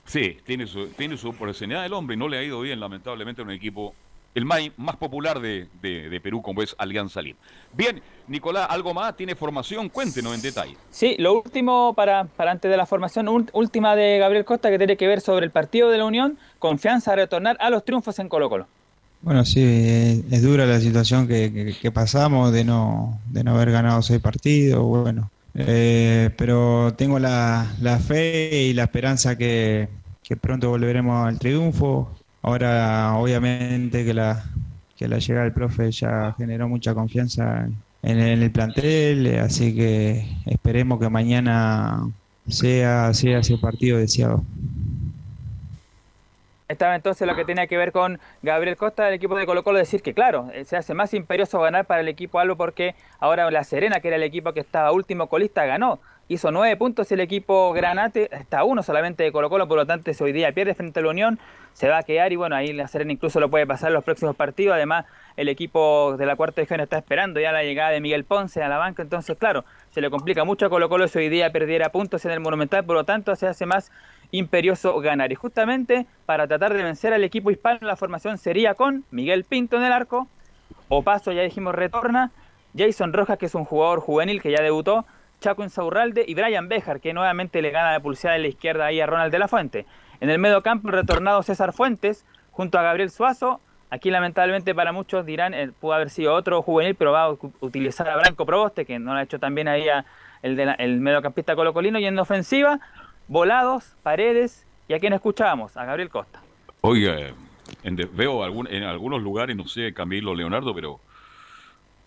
[0.05, 3.41] Sí, tiene su, tiene su oportunidad el hombre y no le ha ido bien, lamentablemente,
[3.41, 3.93] en un equipo
[4.35, 7.37] el más, más popular de, de- de Perú, como es Alianza Lima.
[7.71, 9.15] Bien, Nicolás, ¿algo más?
[9.15, 9.89] ¿Tiene formación?
[9.89, 10.75] Cuéntenos en detalle.
[10.89, 14.97] Sí, lo último para, para antes de la formación, última de Gabriel Costa que tiene
[14.97, 18.27] que ver sobre el partido de la Unión, confianza a retornar a los triunfos en
[18.27, 18.67] Colo Colo.
[19.23, 19.61] Bueno, sí,
[20.29, 25.31] es, dura la situación que, pasamos de no, de no haber ganado seis partidos, bueno,
[25.55, 27.65] eh, pero tengo la,
[28.05, 29.87] fe y la esperanza que,
[30.21, 32.11] que pronto volveremos al triunfo.
[32.41, 34.43] Ahora, obviamente que la,
[34.97, 37.65] que la llegada del profe ya generó mucha confianza
[38.01, 42.09] en, en el plantel, eh, así que esperemos que mañana
[42.49, 44.43] sea, sea ese partido deseado.
[46.73, 49.77] Estaba entonces lo que tenía que ver con Gabriel Costa del equipo de Colo Colo,
[49.77, 53.49] decir que claro, eh, se hace más imperioso ganar para el equipo algo porque ahora
[53.51, 55.99] La Serena, que era el equipo que estaba último colista, ganó.
[56.29, 60.09] Hizo nueve puntos el equipo Granate, está uno solamente de Colo Colo, por lo tanto
[60.19, 61.37] hoy día pierde frente a la Unión,
[61.73, 64.03] se va a quedar y bueno, ahí la Serena incluso lo puede pasar en los
[64.03, 65.05] próximos partidos, además
[65.37, 68.67] el equipo de la cuarta región está esperando ya la llegada de Miguel Ponce a
[68.67, 71.89] la banca, entonces claro, se le complica mucho a Colo Colo si hoy día perdiera
[71.89, 73.91] puntos en el Monumental, por lo tanto se hace más
[74.33, 75.31] imperioso ganar.
[75.31, 79.77] Y justamente para tratar de vencer al equipo hispano, la formación sería con Miguel Pinto
[79.77, 80.27] en el arco,
[80.89, 82.31] Opaso ya dijimos retorna,
[82.75, 85.05] Jason Rojas que es un jugador juvenil que ya debutó,
[85.39, 88.99] Chaco Insaurralde y Brian Bejar que nuevamente le gana la pulsada de la izquierda ahí
[88.99, 89.85] a Ronald de la Fuente.
[90.19, 93.61] En el medio campo retornado César Fuentes junto a Gabriel Suazo.
[93.91, 98.09] Aquí lamentablemente para muchos dirán eh, pudo haber sido otro juvenil, pero va a utilizar
[98.09, 99.85] a Branco Proboste, que no lo ha hecho también ahí
[100.41, 101.99] el, de el mediocampista colocolino.
[101.99, 102.79] Y en ofensiva,
[103.27, 106.41] Volados, Paredes y a quien escuchábamos, a Gabriel Costa.
[106.81, 107.15] Oiga,
[108.13, 110.99] veo algún, en algunos lugares, no sé, Camilo, Leonardo, pero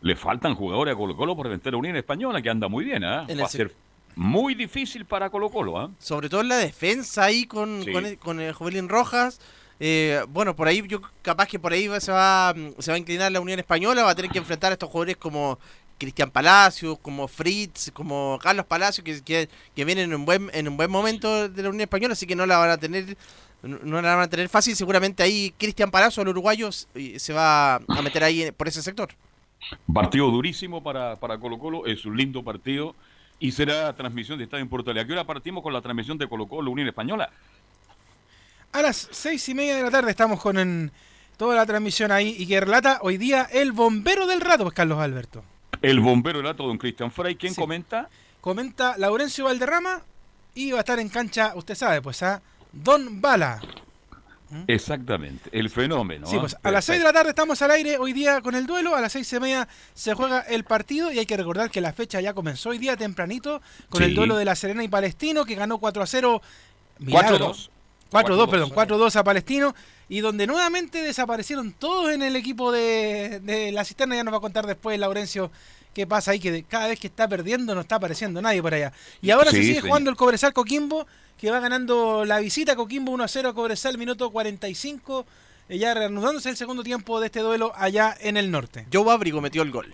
[0.02, 3.04] le faltan jugadores a Colo Colo por vencer a Unión Española, que anda muy bien,
[3.04, 3.26] ¿ah?
[3.28, 3.72] Va a ser
[4.14, 5.90] muy difícil para Colo Colo, ¿ah?
[5.98, 7.84] Sobre todo en la defensa ahí con,
[8.20, 9.40] con, el, Jovelín Rojas.
[9.78, 13.30] Eh, bueno, por ahí yo capaz que por ahí se va, se va a inclinar
[13.30, 15.58] la Unión Española, va a tener que enfrentar a estos jugadores como
[15.98, 20.76] Cristian Palacios, como Fritz, como Carlos Palacios, que, que, vienen en un buen en un
[20.76, 23.16] buen momento de la Unión Española, así que no la van a tener
[23.62, 24.76] no la van a tener fácil.
[24.76, 29.08] Seguramente ahí Cristian Palacios, el uruguayo, se va a meter ahí por ese sector.
[29.92, 32.94] Partido durísimo para, para Colo Colo, es un lindo partido
[33.38, 34.98] y será transmisión de Estadio en Portal.
[34.98, 37.30] ¿A qué hora partimos con la transmisión de Colo Colo Unión Española?
[38.72, 40.92] A las seis y media de la tarde estamos con
[41.36, 44.98] toda la transmisión ahí y que relata hoy día el bombero del rato, pues Carlos
[44.98, 45.42] Alberto.
[45.82, 47.36] El bombero del rato, don Cristian Frey.
[47.36, 48.08] ¿Quién comenta?
[48.40, 50.02] Comenta Laurencio Valderrama
[50.54, 52.40] y va a estar en cancha, usted sabe, pues a
[52.72, 53.60] Don Bala.
[54.48, 54.62] ¿Mm?
[54.68, 56.26] Exactamente, el fenómeno.
[56.26, 56.40] Sí, ¿ah?
[56.40, 58.94] pues a las 6 de la tarde estamos al aire hoy día con el duelo,
[58.94, 61.92] a las seis y media se juega el partido y hay que recordar que la
[61.92, 63.60] fecha ya comenzó hoy día tempranito
[63.90, 66.42] con el duelo de la Serena y Palestino que ganó 4 a 0.
[67.00, 67.70] 4-2.
[68.10, 69.74] 4-2, perdón, 4-2 a Palestino
[70.08, 74.38] y donde nuevamente desaparecieron todos en el equipo de, de, la cisterna, ya nos va
[74.38, 75.50] a contar después Laurencio
[75.96, 78.92] qué pasa ahí, que cada vez que está perdiendo no está apareciendo nadie por allá.
[79.22, 81.06] Y ahora se sigue jugando el Cobresal Coquimbo,
[81.38, 85.26] que va ganando la visita Coquimbo 1 0 a Cobresal, minuto 45,
[85.70, 88.86] eh, ya reanudándose el segundo tiempo de este duelo allá en el norte.
[88.92, 89.92] Joe Abrigo metió el gol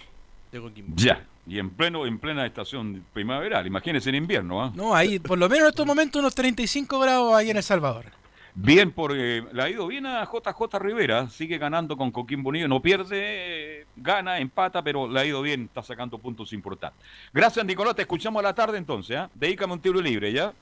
[0.51, 0.95] de Coquimbo.
[0.97, 1.25] Ya.
[1.47, 4.63] Y en pleno en plena estación primaveral, imagínense en invierno.
[4.63, 4.73] ¿ah?
[4.75, 8.07] No, ahí por lo menos en estos momentos unos 35 grados ahí en El Salvador.
[8.55, 12.69] Bien, porque eh, le ha ido bien a JJ Rivera, sigue ganando con Coquimbo Unido,
[12.69, 17.01] no pierde, gana, empata, pero le ha ido bien, está sacando puntos importantes.
[17.33, 19.29] Gracias, Nicolás, te escuchamos a la tarde entonces, ¿eh?
[19.35, 20.53] Dedícame un tiro libre, ¿ya?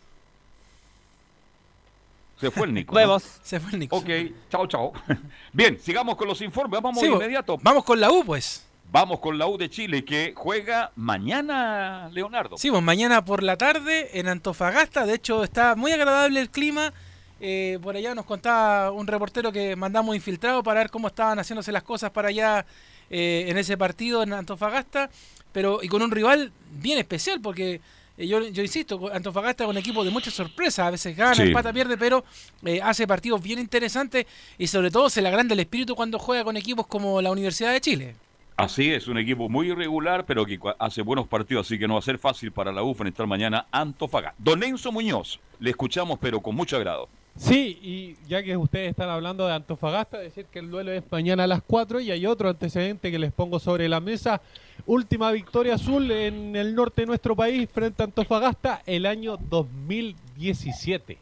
[2.41, 2.95] Se fue el Nico.
[2.95, 3.23] Vemos.
[3.43, 3.97] Se fue el Nico.
[3.97, 4.09] Ok,
[4.49, 4.93] chao, chao.
[5.53, 6.81] Bien, sigamos con los informes.
[6.81, 7.59] Vamos de inmediato.
[7.61, 8.65] Vamos con la U, pues.
[8.91, 12.57] Vamos con la U de Chile que juega mañana, Leonardo.
[12.57, 15.05] Sí, pues mañana por la tarde en Antofagasta.
[15.05, 16.93] De hecho, está muy agradable el clima.
[17.41, 21.73] Eh, por allá nos contaba un reportero que mandamos infiltrado para ver cómo estaban haciéndose
[21.73, 22.67] las cosas para allá
[23.09, 25.11] eh, en ese partido en Antofagasta.
[25.53, 27.81] Pero y con un rival bien especial porque
[28.21, 31.73] eh, yo, yo insisto, Antofagasta es un equipo de mucha sorpresa, a veces gana, empata,
[31.73, 32.23] pierde, pero
[32.65, 34.27] eh, hace partidos bien interesantes
[34.59, 37.73] y sobre todo se le agranda el espíritu cuando juega con equipos como la Universidad
[37.73, 38.15] de Chile.
[38.59, 42.01] Así es, un equipo muy irregular, pero que hace buenos partidos, así que no va
[42.01, 44.37] a ser fácil para la UFA estar mañana Antofagasta.
[44.37, 47.09] Don Enzo Muñoz, le escuchamos, pero con mucho agrado.
[47.37, 51.45] Sí, y ya que ustedes están hablando de Antofagasta, decir que el duelo es mañana
[51.45, 54.43] a las 4 y hay otro antecedente que les pongo sobre la mesa.
[54.87, 61.19] Última victoria azul en el norte de nuestro país frente a Antofagasta el año 2017.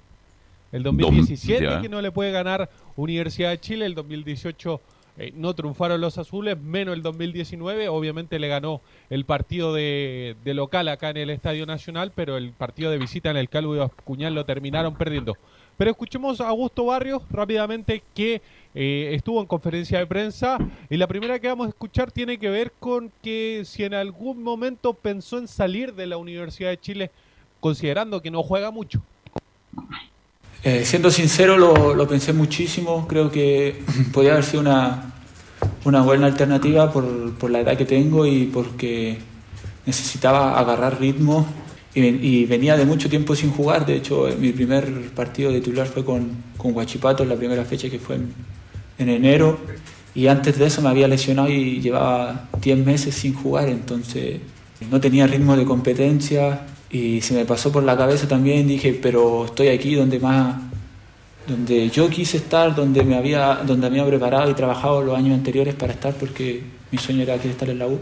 [0.73, 4.81] El 2017 que no le puede ganar Universidad de Chile, el 2018
[5.21, 8.81] eh, no triunfaron los azules, menos el 2019, obviamente le ganó
[9.11, 13.37] el partido de, local acá en el Estadio Nacional, pero el partido de visita en
[13.37, 15.37] el Calvo Cuñal lo terminaron perdiendo.
[15.79, 18.43] Pero escuchemos a Augusto Barrios rápidamente que
[18.75, 20.59] eh, estuvo en conferencia de prensa
[20.91, 24.43] y la primera que vamos a escuchar tiene que ver con que si en algún
[24.43, 27.11] momento pensó en salir de la Universidad de Chile
[27.61, 29.01] considerando que no juega mucho.
[30.65, 33.07] Eh, siendo sincero, lo, pensé muchísimo.
[33.07, 33.81] Creo que
[34.13, 35.13] podría haber sido una,
[35.85, 39.19] una buena alternativa por, por, la edad que tengo y porque
[39.87, 41.47] necesitaba agarrar ritmo.
[41.95, 43.87] Y, y, venía de mucho tiempo sin jugar.
[43.87, 47.99] De hecho, mi primer partido de titular fue con, con Huachipato, la primera fecha que
[47.99, 48.33] fue en,
[48.99, 49.59] en enero
[50.15, 54.41] y antes de eso me había lesionado y llevaba 10 meses sin jugar, entonces
[54.91, 59.45] no tenía ritmo de competencia y se me pasó por la cabeza también, dije, pero
[59.45, 60.57] estoy aquí donde más
[61.47, 65.35] donde yo quise estar, donde me había donde me había preparado y trabajado los años
[65.35, 68.01] anteriores para estar porque mi sueño era estar en la U.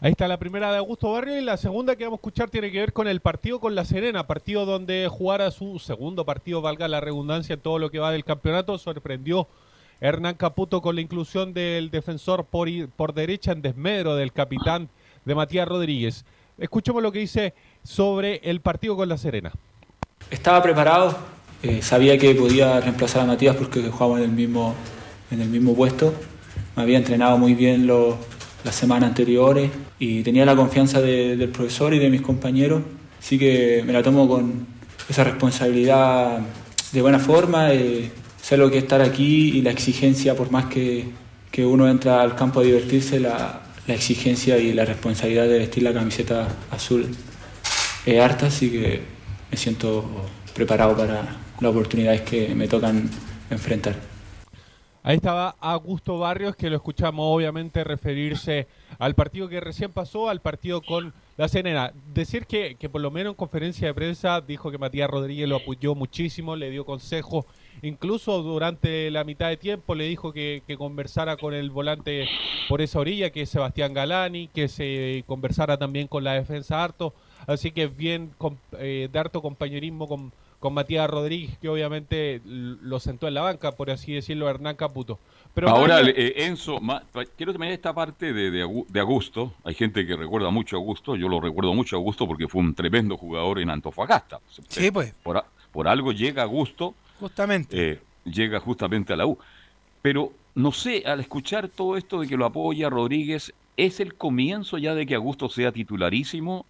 [0.00, 2.70] Ahí está la primera de Augusto Barrio y la segunda que vamos a escuchar tiene
[2.70, 6.86] que ver con el partido con La Serena, partido donde jugara su segundo partido, valga
[6.86, 8.76] la redundancia, en todo lo que va del campeonato.
[8.76, 9.48] Sorprendió
[10.00, 14.90] Hernán Caputo con la inclusión del defensor por, por derecha en desmedro del capitán
[15.24, 16.24] de Matías Rodríguez.
[16.58, 19.52] Escuchemos lo que dice sobre el partido con La Serena.
[20.30, 21.16] Estaba preparado,
[21.62, 24.74] eh, sabía que podía reemplazar a Matías porque jugábamos en el mismo,
[25.30, 26.12] en el mismo puesto.
[26.76, 28.14] Me había entrenado muy bien los-
[28.66, 32.82] las semanas anteriores y tenía la confianza de- del profesor y de mis compañeros.
[33.18, 34.66] Así que me la tomo con
[35.08, 36.40] esa responsabilidad
[36.92, 37.72] de buena forma.
[37.72, 38.10] eh,
[38.42, 41.04] sé lo que es estar aquí y la exigencia, por más que,
[41.50, 45.82] que uno entra al campo a divertirse, la, la exigencia y la responsabilidad de vestir
[45.82, 47.06] la camiseta azul
[48.04, 49.00] es harta, así que
[49.50, 50.04] me siento
[50.54, 53.08] preparado para las oportunidades que me tocan
[53.50, 53.94] enfrentar.
[55.06, 58.66] Ahí estaba Augusto Barrios, que lo escuchamos obviamente referirse
[58.98, 61.92] al partido que recién pasó, al partido con la Serena.
[62.12, 65.58] Decir que, que por lo menos en conferencia de prensa dijo que Matías Rodríguez lo
[65.58, 67.44] apoyó muchísimo, le dio consejos,
[67.82, 72.26] incluso durante la mitad de tiempo le dijo que, conversara con el volante
[72.68, 77.14] por esa orilla, que es Sebastián Galani, que se conversara también con la defensa harto.
[77.46, 78.32] Así que bien
[78.80, 83.72] eh, de harto compañerismo con, con Matías Rodríguez, que obviamente lo sentó en la banca,
[83.72, 85.18] por así decirlo, Hernán Caputo.
[85.54, 87.02] Pero Ahora, eh, Enzo, ma-
[87.36, 89.54] quiero terminar esta parte de, de, Augusto.
[89.64, 91.16] Hay gente que recuerda mucho a Augusto.
[91.16, 94.38] Yo lo recuerdo mucho a Augusto porque fue un tremendo jugador en Antofagasta.
[94.68, 95.14] Sí, pues.
[95.22, 97.92] Por algo llega Augusto, Justamente.
[97.92, 99.38] eh, llega justamente a la U.
[100.02, 104.78] Pero no sé, al escuchar todo esto de que lo apoya Rodríguez, ¿es el comienzo
[104.78, 106.66] ya de que Augusto sea titularísimo?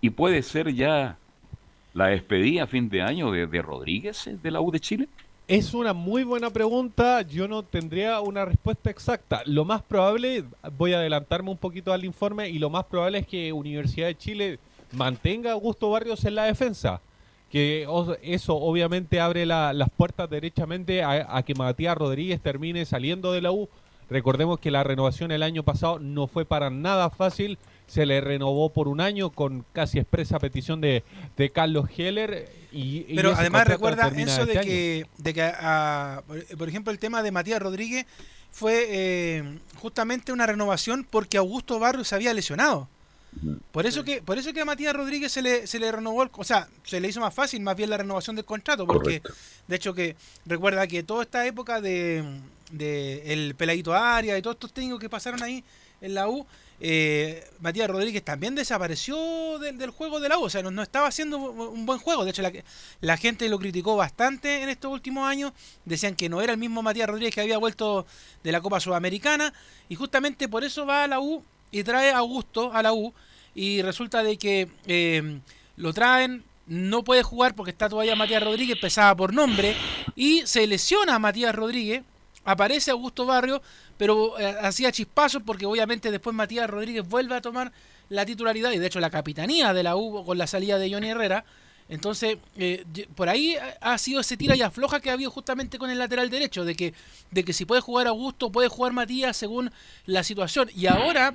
[0.00, 1.18] ¿Y puede ser ya
[1.94, 5.08] la despedida a fin de año de, Rodríguez eh, de la U de Chile?
[5.48, 9.42] Es una muy buena pregunta, yo no tendría una respuesta exacta.
[9.46, 10.44] Lo más probable,
[10.78, 14.16] voy a adelantarme un poquito al informe, y lo más probable es que Universidad de
[14.16, 14.58] Chile
[14.92, 17.00] mantenga a Augusto Barrios en la defensa.
[17.50, 17.84] Que
[18.22, 23.50] eso obviamente abre la- las puertas derechamente a que Matías Rodríguez termine saliendo de la
[23.50, 23.68] U.
[24.10, 27.58] Recordemos que la renovación el año pasado no fue para nada fácil.
[27.86, 31.02] Se le renovó por un año con casi expresa petición de,
[31.36, 32.48] de Carlos Heller.
[32.72, 36.98] Y, Pero además recuerda eso de este que, de que ah, por- por ejemplo, el
[36.98, 38.06] tema de Matías Rodríguez
[38.52, 42.88] fue eh, justamente una renovación porque Augusto Barrios se había lesionado.
[43.70, 46.30] Por eso que por eso que a Matías Rodríguez se le, se le renovó, el,
[46.32, 49.22] o sea, se le hizo más fácil más bien la renovación del contrato, porque
[49.68, 52.24] de hecho que recuerda que toda esta época de,
[52.70, 55.64] de el Peladito Arias y todos estos técnicos que pasaron ahí
[56.00, 56.46] en la U,
[56.82, 61.36] eh, Matías Rodríguez también desapareció del, juego de la U, o sea, no, estaba haciendo
[61.38, 62.50] un buen juego, de hecho la,
[63.00, 65.52] la gente lo criticó bastante en estos últimos años,
[65.84, 68.06] decían que no era el mismo Matías Rodríguez que había vuelto
[68.42, 69.52] de la Copa Sudamericana,
[69.90, 73.12] y justamente por eso va a la U y trae a Augusto a la U,
[73.54, 75.40] y resulta de que eh,
[75.76, 79.76] lo traen, no puede jugar porque está todavía Matías Rodríguez, pesaba por nombre,
[80.16, 82.04] y se lesiona a Matías Rodríguez,
[82.50, 83.62] aparece Augusto Barrio,
[83.96, 87.72] pero eh, hacía chispazos porque obviamente después Matías Rodríguez vuelve a tomar
[88.08, 91.08] la titularidad y de hecho la capitanía de la U con la salida de Johnny
[91.08, 91.44] Herrera.
[91.88, 92.84] Entonces, eh,
[93.16, 96.30] por ahí ha sido ese tira y afloja que ha habido justamente con el lateral
[96.30, 96.94] derecho, de que,
[97.32, 99.72] de que si puede jugar Augusto, puede jugar Matías según
[100.06, 100.70] la situación.
[100.76, 101.34] Y ahora,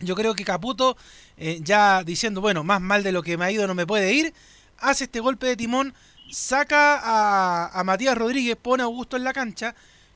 [0.00, 0.96] yo creo que Caputo,
[1.36, 4.14] eh, ya diciendo, bueno, más mal de lo que me ha ido no me puede
[4.14, 4.32] ir,
[4.78, 5.92] hace este golpe de timón,
[6.30, 9.74] saca a, a Matías Rodríguez, pone a Augusto en la cancha,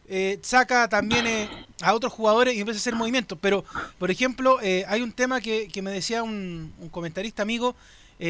[0.08, 1.48] eh, saca también eh,
[1.82, 3.38] a otros jugadores y empieza a hacer movimientos.
[3.40, 3.64] Pero,
[3.98, 7.76] por ejemplo, eh, hay un tema que, que me decía un, comentarista amigo,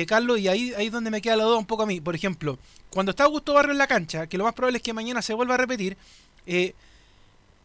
[0.07, 1.99] Carlos, y ahí, ahí es donde me queda la duda un poco a mí.
[1.99, 2.59] Por ejemplo,
[2.91, 5.33] cuando está Augusto Barrio en la cancha, que lo más probable es que mañana se
[5.33, 5.97] vuelva a repetir,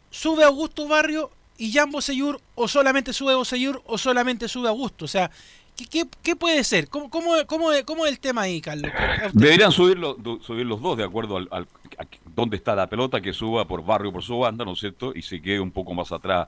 [0.10, 5.04] sube Augusto Barrio y Jan Bosellur, o solamente sube Bosellur, o solamente sube Augusto.
[5.04, 5.32] O sea,
[5.76, 6.88] ¿qué, qué, puede ser?
[6.90, 8.92] ¿Cómo, cómo, cómo, cómo es el tema ahí, Carlos?
[9.34, 11.68] Deberían subir los, do- subir los dos de acuerdo al, al-
[11.98, 12.06] a
[12.36, 15.14] dónde está la pelota, que suba por barrio por su banda, ¿no es cierto?
[15.16, 16.48] Y se quede un poco más atrás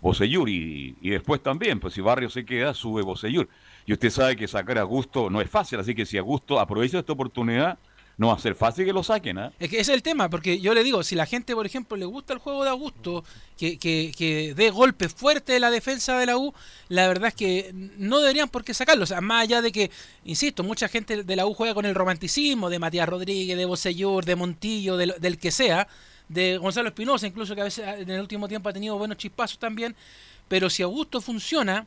[0.00, 0.48] Bosellur.
[0.48, 3.48] Y, y después también, pues si Barrio se queda, sube Bosellur.
[3.86, 6.58] Y usted sabe que sacar a Gusto no es fácil, así que si a Gusto
[6.60, 7.78] aprovecha esta oportunidad,
[8.20, 9.50] no va a ser fácil que lo saquen, ¿ah?
[9.58, 11.96] Es que ese es el tema, porque yo le digo, si la gente, por ejemplo,
[11.96, 13.24] le gusta el juego de Augusto,
[13.56, 16.52] que, que, que dé golpes fuertes de la defensa de la U,
[16.90, 19.04] la verdad es que no deberían por qué sacarlo.
[19.04, 19.90] O sea, más allá de que,
[20.26, 24.22] insisto, mucha gente de la U juega con el romanticismo de Matías Rodríguez, de Bosellur,
[24.26, 25.88] de Montillo, del, del que sea,
[26.28, 29.58] de Gonzalo Espinosa, incluso que a veces en el último tiempo ha tenido buenos chispazos
[29.58, 29.96] también.
[30.46, 31.86] Pero si Augusto funciona,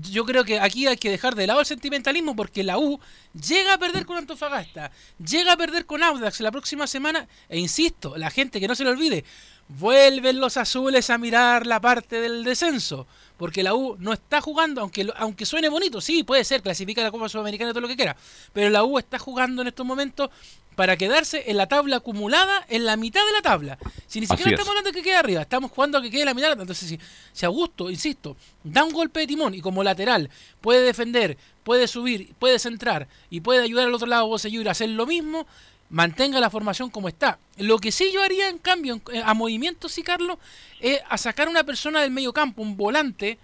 [0.00, 3.00] yo creo que aquí hay que dejar de lado el sentimentalismo porque la U
[3.34, 8.16] llega a perder con Antofagasta, llega a perder con Audax la próxima semana e insisto,
[8.16, 9.24] la gente que no se le olvide,
[9.68, 13.06] vuelven los azules a mirar la parte del descenso,
[13.36, 17.10] porque la U no está jugando, aunque, aunque suene bonito, sí, puede ser, clasifica la
[17.10, 18.16] Copa Sudamericana, todo lo que quiera,
[18.52, 20.30] pero la U está jugando en estos momentos
[20.76, 23.78] para quedarse en la tabla acumulada en la mitad de la tabla.
[24.06, 26.26] Si ni siquiera estamos hablando de que quede arriba, estamos jugando a que quede en
[26.26, 26.52] la mitad.
[26.52, 27.00] Entonces, si,
[27.32, 30.30] si Augusto, insisto, da un golpe de timón y como lateral
[30.60, 34.36] puede defender, puede subir, puede centrar y puede ayudar al otro lado a
[34.70, 35.46] hacer lo mismo,
[35.88, 37.38] mantenga la formación como está.
[37.56, 40.38] Lo que sí yo haría, en cambio, a movimientos, sí, Carlos,
[40.80, 43.38] es a sacar una persona del medio campo, un volante,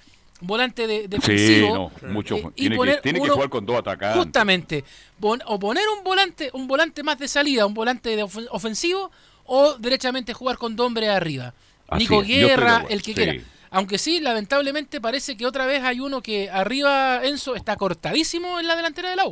[0.47, 1.91] volante de, defensivo.
[1.99, 2.37] Sí, no, mucho.
[2.37, 4.23] Eh, tiene, que, tiene que, jugar con dos atacantes.
[4.23, 4.85] Justamente.
[5.21, 9.11] o poner un volante, un volante más de salida, un volante de ofensivo,
[9.45, 11.55] o derechamente jugar con dos hombres arriba.
[11.99, 13.35] Nico Guerra, el que quiera.
[13.71, 18.67] Aunque sí, lamentablemente parece que otra vez hay uno que arriba, Enzo, está cortadísimo en
[18.67, 19.25] la delantera del la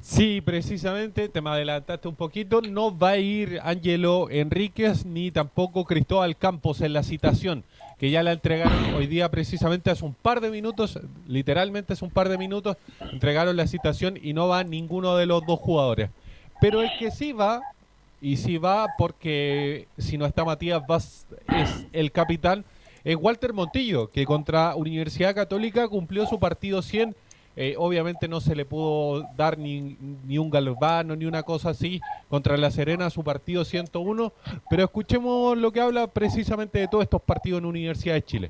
[0.00, 2.60] Sí, precisamente, te me adelantaste un poquito.
[2.60, 7.64] No va a ir Ángelo Enríquez ni tampoco Cristóbal Campos en la citación
[7.98, 12.10] que ya la entregaron hoy día precisamente hace un par de minutos, literalmente hace un
[12.10, 12.76] par de minutos,
[13.12, 16.10] entregaron la citación y no va ninguno de los dos jugadores.
[16.60, 17.60] Pero el que sí va,
[18.20, 22.64] y sí va porque si no está Matías Vaz, es el capitán,
[23.04, 27.14] es Walter Montillo, que contra Universidad Católica cumplió su partido 100
[27.56, 32.00] eh, obviamente no se le pudo dar ni, ni un galvano ni una cosa así
[32.28, 34.32] contra La Serena, su partido 101,
[34.68, 38.48] pero escuchemos lo que habla precisamente de todos estos partidos en Universidad de Chile.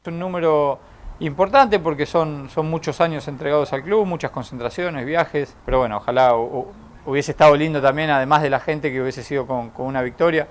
[0.00, 0.80] Es un número
[1.20, 6.34] importante porque son, son muchos años entregados al club, muchas concentraciones, viajes, pero bueno, ojalá
[7.06, 10.48] hubiese estado lindo también, además de la gente que hubiese sido con, una victoria.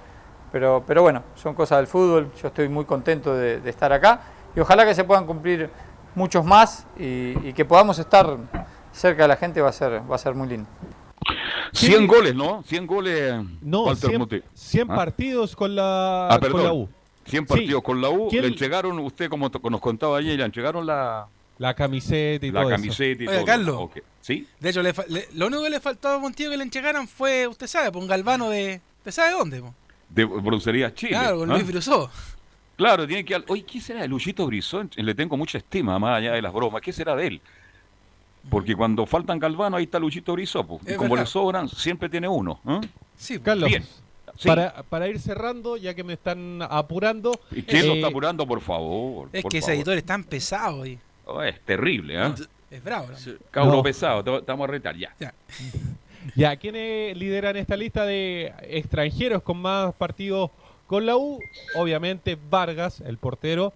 [0.53, 4.19] Pero, pero bueno, son cosas del fútbol, yo estoy muy contento de estar acá
[4.55, 5.69] y ojalá que se puedan cumplir
[6.15, 8.37] muchos más y, que podamos estar
[8.91, 10.67] cerca de la gente va a ser, va a ser muy lindo.
[11.73, 12.63] 100 goles, ¿no?
[12.63, 13.33] 100 goles.
[13.61, 14.95] No, 100, ¿Ah?
[14.95, 16.89] partidos con la, ah, con la U.
[17.25, 18.29] 100 partidos con la U.
[18.31, 21.27] Le entregaron, usted como nos contaba ayer, le entregaron la...
[21.57, 23.45] La camiseta y la todo camiseta y Oye, todo.
[23.45, 23.89] Carlos.
[24.21, 24.47] ¿Sí?
[24.59, 27.95] De hecho, lo único que le faltó a Montillo que le entregaran fue, usted sabe,
[27.97, 28.81] un galvano de...
[28.97, 29.63] ¿Usted sabe dónde?
[30.09, 31.11] De Broncería Chile.
[31.11, 32.09] Claro, con Luis ¿ah?
[32.81, 33.39] Claro, tiene que.
[33.47, 34.89] Oye, ¿qué será de Luchito Brizón?
[34.95, 36.81] Le tengo mucha estima, más allá de las bromas.
[36.81, 37.41] ¿Qué será de él?
[38.49, 40.65] Porque cuando faltan Galvano, ahí está Luchito Brizón.
[40.87, 42.59] Y como le sobran, siempre tiene uno.
[42.67, 42.81] ¿eh?
[43.15, 43.69] Sí, Carlos.
[43.69, 43.85] Bien.
[44.43, 47.39] Para, para, ir cerrando, ya que me están apurando.
[47.51, 49.29] ¿Y quién lo está apurando, por favor?
[49.31, 50.83] Es que ese editor es tan pesado.
[50.83, 50.97] Y...
[51.25, 52.33] Oh, es terrible, ¿eh?
[52.71, 53.09] Es bravo.
[53.53, 53.83] ¿no?
[53.83, 55.13] pesado, estamos a retar, ya.
[55.19, 55.35] Ya.
[56.35, 60.49] ya, ¿quiénes lideran esta lista de extranjeros con más partidos
[60.91, 61.39] con la U,
[61.75, 63.71] obviamente Vargas, el portero,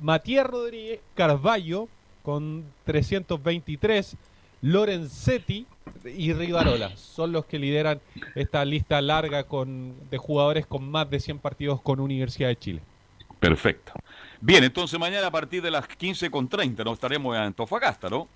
[0.00, 1.88] Matías Rodríguez, Carballo
[2.22, 4.16] con 323,
[4.60, 5.66] Lorenzetti
[6.04, 8.00] y Rivarola son los que lideran
[8.36, 12.80] esta lista larga con, de jugadores con más de 100 partidos con Universidad de Chile.
[13.40, 13.94] Perfecto.
[14.40, 18.28] Bien, entonces mañana a partir de las 15.30 nos estaremos en Antofagasta, ¿no?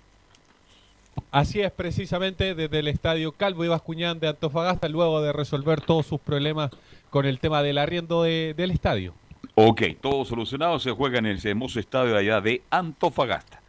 [1.31, 6.05] Así es, precisamente desde el estadio Calvo y Bascuñán de Antofagasta, luego de resolver todos
[6.05, 6.71] sus problemas
[7.09, 9.13] con el tema del arriendo del estadio.
[9.55, 13.61] Ok, todo solucionado, se juega en el hermoso estadio de allá de Antofagasta.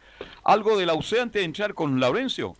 [0.43, 2.55] ¿Algo de la UCE antes de entrar con Laurencio?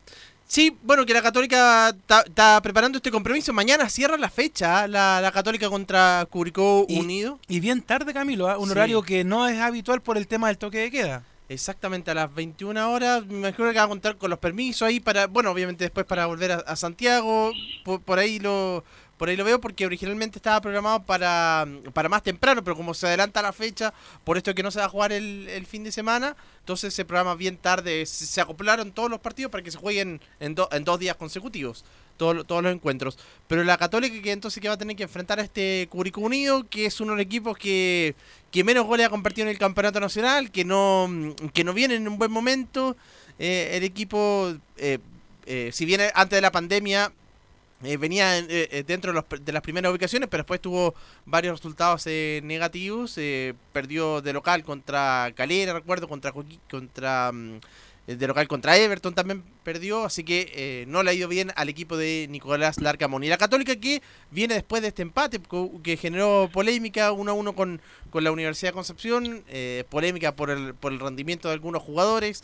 [0.49, 3.53] Sí, bueno, que la Católica está preparando este compromiso.
[3.53, 7.39] Mañana cierra la fecha, la, Católica contra Curicó Unido.
[7.47, 8.57] Y bien tarde, Camilo, ¿ah?
[8.57, 11.23] un horario que no es habitual por el tema del toque de queda.
[11.49, 13.27] Exactamente, a las 21 horas.
[13.27, 16.25] Me imagino que va a contar con los permisos ahí para, bueno, obviamente después para
[16.25, 17.51] volver a, Santiago.
[17.83, 18.83] por, ahí lo,
[19.19, 23.05] por ahí lo veo porque originalmente estaba programado para, para más temprano, pero como se
[23.05, 23.93] adelanta la fecha,
[24.23, 27.35] por esto que no se va a jugar el, fin de semana, entonces se programa
[27.35, 28.05] bien tarde.
[28.05, 31.83] Se, acoplaron todos los partidos para que se jueguen en, en dos días consecutivos.
[32.15, 33.17] Todos los encuentros.
[33.47, 36.65] Pero la Católica que entonces que va a tener que enfrentar a este Curicó Unido,
[36.69, 38.15] que es uno de los equipos que,
[38.51, 41.09] que menos goles ha compartido en el campeonato nacional, que no,
[41.53, 42.95] que no viene en un buen momento.
[43.37, 44.99] Eh, el equipo, eh,
[45.45, 47.11] eh, si bien antes de la pandemia
[47.81, 50.95] eh, venía eh, eh, dentro de, las primeras ubicaciones, pero después tuvo
[51.25, 53.17] varios resultados negativos.
[53.71, 56.33] perdió de local contra Calera, recuerdo, contra,
[56.69, 57.59] contra mm,
[58.17, 61.97] de local contra Everton también perdió, así que no le ha ido bien al equipo
[61.97, 63.23] de Nicolás Larcamón.
[63.23, 65.39] Y la Católica que viene después de este empate,
[65.83, 69.43] que generó polémica 1 a 1 con, con la Universidad de Concepción,
[69.89, 72.43] polémica por el, por el rendimiento de algunos jugadores,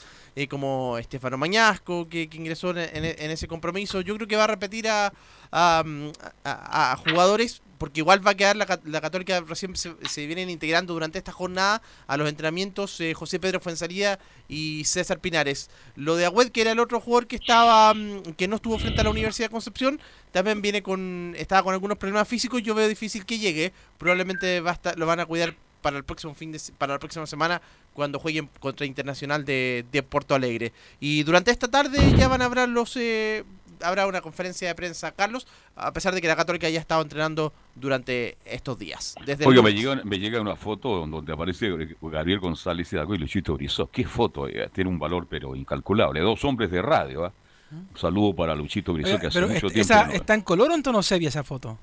[0.50, 4.02] como Estefano Mañasco, que, ingresó en, ese compromiso.
[4.02, 5.12] Yo creo que va a repetir a,
[5.52, 11.18] a, jugadores porque igual va a quedar la, la Católica, recién se, vienen integrando durante
[11.18, 15.70] esta jornada a los entrenamientos eh, José Pedro Fuensalía y César Pinares.
[15.96, 19.02] Lo de Agüed, que era el otro jugador que estaba mm, que no estuvo frente
[19.02, 20.00] a la Universidad de Concepción,
[20.32, 24.72] también viene con estaba con algunos problemas físicos, yo veo difícil que llegue, probablemente va
[24.72, 27.62] a estar- lo van a cuidar para el próximo fin de para la próxima semana
[27.94, 30.74] cuando jueguen contra Internacional de, de Porto Alegre.
[31.00, 33.44] Y durante esta tarde ya van a haber los eh,
[33.82, 37.02] habrá una conferencia de prensa, Carlos, a pesar de que la Católica ya ha estado
[37.02, 39.16] entrenando durante estos días.
[39.26, 41.70] Desde Oiga, me llega, me llega una foto donde aparece
[42.02, 43.88] Gabriel González Hidalgo y Luchito Brizó.
[43.92, 44.48] ¿Qué foto?
[44.48, 44.70] eh?
[44.74, 46.20] Tiene un valor pero incalculable.
[46.22, 47.26] Dos hombres de radio.
[47.26, 47.32] ¿ah?
[47.72, 49.80] Un saludo para Luchito Brizó, Oiga, que hace mucho tiempo.
[49.82, 51.78] esa, no- ¿está en color o en tono sepia esa foto?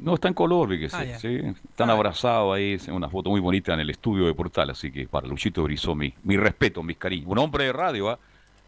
[0.00, 0.96] No, está en color, fíjese.
[0.96, 1.38] Ah, sí.
[1.68, 5.06] Están abrazados ahí, es una foto muy bonita en el estudio de Portal, así que
[5.06, 7.26] para Luchito Brizó, mi, mi respeto, mis cariños.
[7.28, 8.18] Un hombre de radio, ¿ah?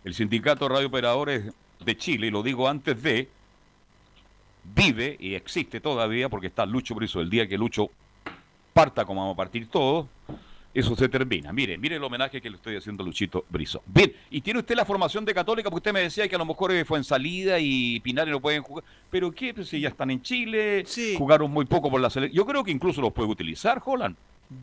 [0.04, 1.44] el Sindicato de Radio Operadores
[1.80, 3.28] de Chile, y lo digo antes de,
[4.74, 7.20] vive y existe todavía porque está Lucho Brizó.
[7.20, 7.90] El día que Lucho
[8.72, 10.06] parta como vamos a partir todos,
[10.74, 11.52] eso se termina.
[11.52, 13.82] Mire, mire el homenaje que le estoy haciendo a Luchito Brizó.
[13.86, 16.46] Bien, y tiene usted la formación de Católica, porque usted me decía que a lo
[16.46, 18.84] mejor eh, fue en salida y Pinares no pueden jugar.
[19.10, 19.54] Pero ¿qué?
[19.54, 20.84] Pues si ya están en Chile,
[21.16, 22.36] jugaron muy poco por la selección.
[22.36, 24.16] Yo creo que incluso los puede utilizar, Holland.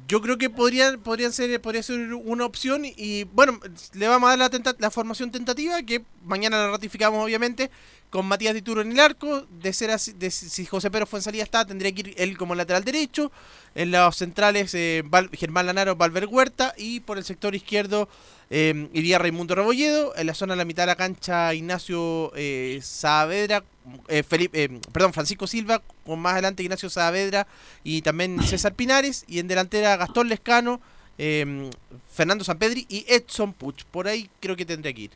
[0.08, 3.60] Yo creo que podrían, podrían ser, podría ser una opción y bueno,
[3.94, 7.72] le vamos a dar la, tenta- la formación tentativa que mañana la ratificamos obviamente
[8.10, 11.66] con Matías Dituro en el arco, de ser así, de, si José Pedro Fuensalía está,
[11.66, 13.32] tendría que ir él como lateral derecho,
[13.74, 15.02] en los centrales eh,
[15.32, 16.74] Germán Lanaro, Valver Huerta.
[16.78, 18.10] Y por el sector izquierdo
[18.52, 22.80] eh, iría Raimundo Rebolledo, en la zona de la mitad de la cancha Ignacio eh,
[22.84, 23.64] Saavedra,
[24.10, 27.48] eh, Felipe, eh, perdón, Francisco Silva, con más adelante Ignacio Saavedra
[27.84, 30.80] y también César Pinares, y en delantera Gastón Lescano,
[31.18, 31.70] eh,
[32.12, 33.86] Fernando Sampedri y Edson Puch.
[33.86, 35.12] Por ahí creo que tendría que ir.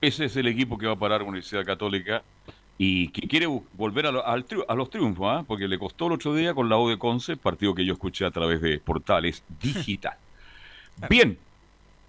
[0.00, 2.22] Ese es el equipo que va a parar Universidad Católica
[2.76, 5.44] y que quiere volver a, lo- al triu- a los triunfos, ¿ah?
[5.46, 8.24] porque le costó el otro día con la U de Conce, partido que yo escuché
[8.26, 10.16] a través de portales digital.
[11.08, 11.38] Bien,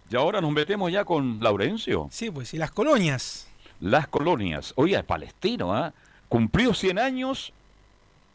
[0.09, 2.07] y ahora nos metemos ya con Laurencio.
[2.11, 3.47] Sí, pues, y las colonias.
[3.79, 4.73] Las colonias.
[4.77, 5.93] Oye, Palestino, ¿ah?
[6.29, 7.53] Cumplió 100 años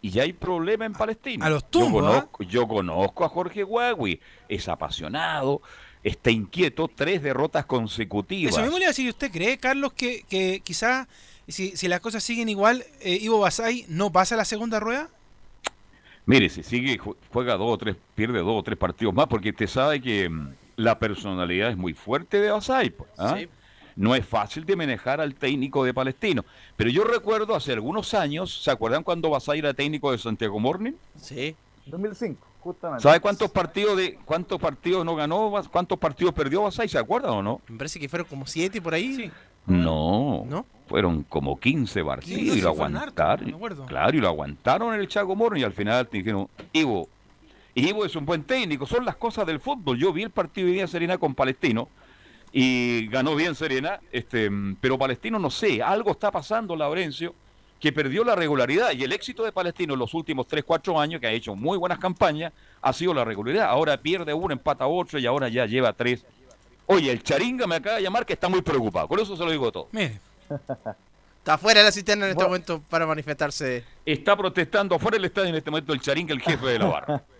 [0.03, 1.47] y ya hay problema en Palestina.
[1.47, 2.09] A los yo, tumbos, ¿ah?
[2.09, 5.61] conozco, yo conozco a Jorge Huawei, es apasionado,
[6.03, 8.53] está inquieto, tres derrotas consecutivas.
[8.55, 11.09] Eso mismo le decir, ¿usted cree, Carlos, que, que quizá
[11.49, 15.09] si, si las cosas siguen igual, eh, Ivo Basay no pasa a la segunda rueda?
[16.27, 19.51] Mire, si sigue, ju- juega dos o tres, pierde dos o tres partidos más, porque
[19.51, 22.91] usted sabe que mm, la personalidad es muy fuerte de Basay.
[22.91, 23.37] pues, ¿ah?
[23.39, 23.49] Sí.
[23.97, 26.45] No es fácil de manejar al técnico de Palestino.
[26.77, 30.93] Pero yo recuerdo hace algunos años, ¿se acuerdan cuando Basay era técnico de Santiago Morning?
[31.17, 31.55] Sí.
[31.87, 33.03] 2005, justamente.
[33.03, 36.89] ¿Sabe cuántos partidos de cuántos partidos no ganó, Bas- cuántos partidos perdió Basay?
[36.89, 37.61] ¿Se acuerdan o no?
[37.69, 39.31] Me parece que fueron como siete por ahí.
[39.67, 40.65] No, ¿No?
[40.89, 43.47] fueron como 15 partidos 15, y lo sí, aguantaron.
[43.47, 43.87] me acuerdo.
[43.87, 47.09] claro, y lo aguantaron en el Chaco Morro y al final te dijeron, Ivo,
[47.81, 49.99] Ivo es un buen técnico, son las cosas del fútbol.
[49.99, 51.89] Yo vi el partido de día Serena con Palestino
[52.53, 54.51] y ganó bien Serena, este,
[54.81, 57.35] pero Palestino no sé, algo está pasando, Laurencio,
[57.79, 61.21] que perdió la regularidad y el éxito de Palestino en los últimos 3, 4 años,
[61.21, 62.53] que ha hecho muy buenas campañas,
[62.83, 63.69] ha sido la regularidad.
[63.69, 66.27] Ahora pierde uno, empata otro y ahora ya lleva tres.
[66.87, 69.51] Oye, el Charinga me acaba de llamar que está muy preocupado, con eso se lo
[69.51, 69.89] digo todo.
[69.93, 70.21] Mire.
[71.41, 73.83] Está fuera de la cisterna en este momento para manifestarse.
[74.05, 77.25] Está protestando afuera del estadio en este momento el Charinga, el jefe de la barra.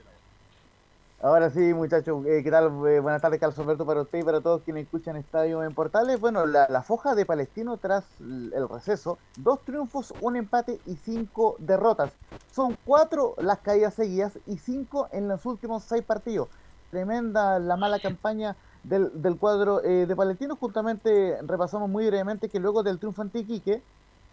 [1.23, 2.69] Ahora sí, muchachos, eh, ¿qué tal?
[2.89, 6.19] Eh, buenas tardes, Carlos Alberto, para usted y para todos quienes escuchan Estadio en Portales.
[6.19, 11.57] Bueno, la, la foja de Palestino tras el receso, dos triunfos, un empate y cinco
[11.59, 12.11] derrotas.
[12.51, 16.49] Son cuatro las caídas seguidas y cinco en los últimos seis partidos.
[16.91, 20.57] Tremenda la mala campaña del, del cuadro eh, de Palestino.
[20.57, 23.83] Justamente repasamos muy brevemente que luego del triunfo ante Iquique,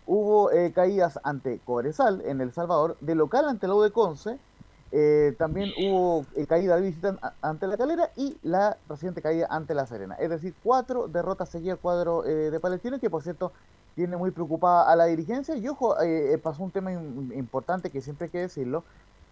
[0.05, 4.39] hubo eh, caídas ante Cobresal en El Salvador, de local ante la U de Conce,
[4.91, 9.47] eh, también hubo eh, caída de visita a- ante la Calera y la reciente caída
[9.49, 10.15] ante la Serena.
[10.19, 13.53] Es decir, cuatro derrotas seguidas al cuadro eh, de Palestino, que por cierto
[13.95, 15.55] tiene muy preocupada a la dirigencia.
[15.57, 18.85] Y ojo, eh, eh, pasó un tema im- importante que siempre hay que decirlo,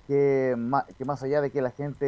[0.07, 2.05] que, ma- que más allá de que la gente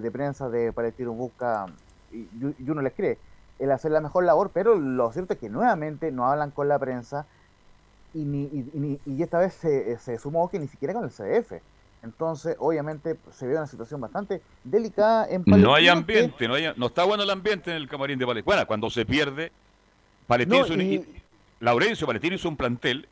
[0.00, 1.66] de prensa de Palestino busca,
[2.10, 2.28] y,
[2.58, 3.20] y uno les cree,
[3.58, 6.78] el hacer la mejor labor, pero lo cierto es que nuevamente no hablan con la
[6.78, 7.28] prensa
[8.12, 11.04] y, ni, y, y ni- y esta vez se, se sumó que ni siquiera con
[11.04, 11.62] el CDF.
[12.02, 16.54] Entonces, obviamente, pues, se ve una situación bastante delicada en No hay que- ambiente, no,
[16.54, 18.46] hay, no está bueno el ambiente en el camarín de Palestino.
[18.46, 19.52] Bueno, cuando se pierde,
[20.46, 21.04] No, un- y-
[21.60, 23.06] Laurencio Palestino hizo un plantel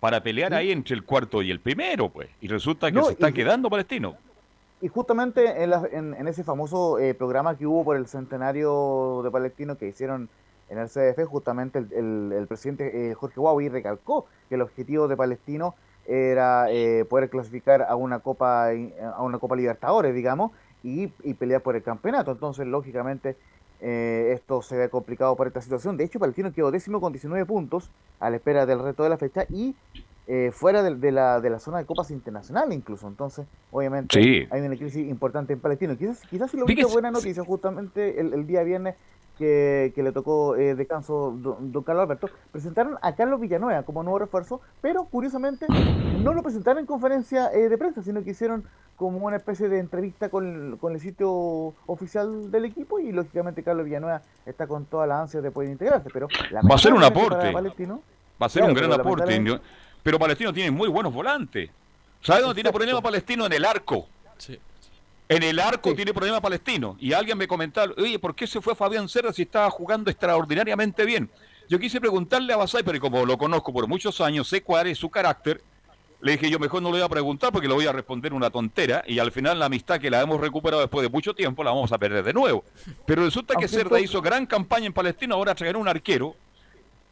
[0.00, 2.28] para pelear ahí entre el cuarto y el primero, pues.
[2.42, 4.16] Y resulta que No, se está y- quedando Palestino.
[4.82, 9.22] Y justamente en, la- en- en ese famoso eh, programa que hubo por el centenario
[9.24, 10.28] de Palestino que hicieron
[10.68, 15.08] en el CDF, justamente el, el- el presidente eh, Jorge Huawei recalcó que el objetivo
[15.08, 15.74] de Palestino
[16.06, 20.52] era eh, poder clasificar a una Copa a una Copa Libertadores, digamos,
[20.82, 22.32] y, y pelear por el campeonato.
[22.32, 23.36] Entonces, lógicamente,
[23.80, 25.96] eh, esto se ve complicado por esta situación.
[25.96, 27.90] De hecho, Palestino quedó décimo con 19 puntos
[28.20, 29.74] a la espera del resto de la fecha y
[30.26, 33.06] eh, fuera de, de, la, de la zona de copas internacionales incluso.
[33.08, 35.96] Entonces, obviamente, hay una crisis importante en Palestino.
[35.98, 38.94] Quizás, quizás si lo único buena noticia justamente el, el, día viernes
[39.38, 44.02] que, que le tocó eh, descanso don, don, Carlos Alberto, presentaron a Carlos Villanueva como
[44.02, 45.66] nuevo refuerzo, pero curiosamente
[46.22, 48.64] no lo presentaron en conferencia eh, de prensa, sino que hicieron
[48.96, 53.86] como una especie de entrevista con, con, el sitio oficial del equipo y lógicamente Carlos
[53.86, 57.52] Villanueva está con toda la ansia de poder integrarse, pero va a ser un aporte.
[57.52, 59.60] Va a ser claro, un gran aporte.
[60.02, 61.70] Pero Palestino tiene muy buenos volantes.
[62.20, 63.46] ¿Sabe dónde tiene problema Palestino?
[63.46, 64.06] En el arco.
[64.38, 64.58] Sí.
[65.34, 65.96] En el arco sí.
[65.96, 66.96] tiene problema Palestino.
[67.00, 71.04] Y alguien me comentaba, oye, ¿por qué se fue Fabián Serra si estaba jugando extraordinariamente
[71.04, 71.30] bien?
[71.68, 74.98] Yo quise preguntarle a Basay, pero como lo conozco por muchos años, sé cuál es
[74.98, 75.62] su carácter,
[76.20, 78.48] le dije yo mejor no le voy a preguntar porque le voy a responder una
[78.48, 81.70] tontera y al final la amistad que la hemos recuperado después de mucho tiempo la
[81.70, 82.64] vamos a perder de nuevo.
[83.06, 86.36] Pero resulta que Cerda hizo gran campaña en Palestino, ahora traerá un arquero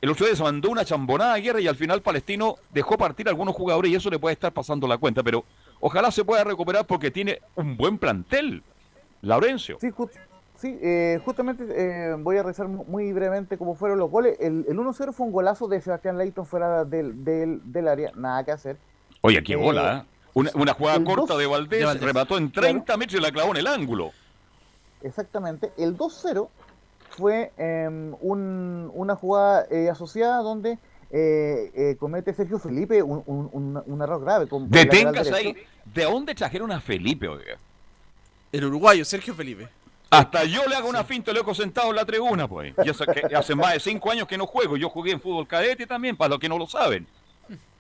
[0.03, 3.29] el otro día se mandó una chambonada de guerra y al final Palestino dejó partir
[3.29, 5.45] a algunos jugadores y eso le puede estar pasando la cuenta, pero
[5.83, 8.63] ojalá se pueda recuperar porque tiene un buen plantel,
[9.21, 9.79] Laurencio.
[10.57, 14.39] Sí, eh, justamente eh, voy a rezar muy brevemente cómo fueron los goles.
[14.39, 18.45] El, el 1-0 fue un golazo de Sebastián Leighton fuera del, del, del área, nada
[18.45, 18.77] que hacer.
[19.23, 20.13] Oye, qué bola, ¿eh?
[20.35, 22.99] Una, una jugada corta dos, de, Valdés, de, Valdés, remató en 30 claro.
[22.99, 24.13] metros y la clavó en el ángulo.
[25.03, 25.73] Exactamente.
[25.77, 26.49] El 2-0
[27.11, 30.79] fue eh, un, una jugada eh, asociada donde
[31.13, 34.49] eh, eh, comete Sergio Felipe un, un, un error grave.
[34.49, 35.57] Con, Deténgase ahí.
[35.85, 37.59] ¿De dónde trajeron a Felipe, oiga?
[38.51, 39.69] El uruguayo, Sergio Felipe.
[40.11, 42.75] Hasta yo le hago una finta, le he sentado en la tribuna, pues.
[42.85, 44.77] Y eso que hace más de cinco años que no juego.
[44.77, 47.07] Yo jugué en fútbol cadete también, para los que no lo saben.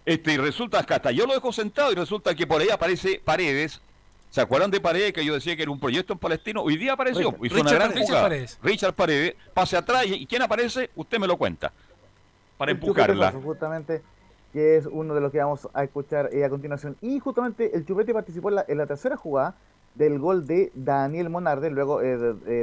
[0.04, 3.20] Este, y resulta que hasta yo lo dejo sentado y resulta que por ahí aparece
[3.24, 3.80] Paredes,
[4.32, 6.62] ¿Se acuerdan de Paredes que yo decía que era un proyecto en Palestino?
[6.62, 8.22] Hoy día apareció, Richard, hizo una gran Richard jugada.
[8.22, 8.58] Paredes.
[8.62, 10.88] Richard Paredes, pase atrás y ¿quién aparece?
[10.96, 11.70] Usted me lo cuenta.
[12.62, 13.32] Para empujarla.
[13.32, 14.02] Justamente,
[14.52, 16.96] que es uno de los que vamos a escuchar eh, a continuación.
[17.00, 19.56] Y justamente el Chupete participó en la, en la tercera jugada
[19.96, 22.16] del gol de Daniel Monarde, luego eh,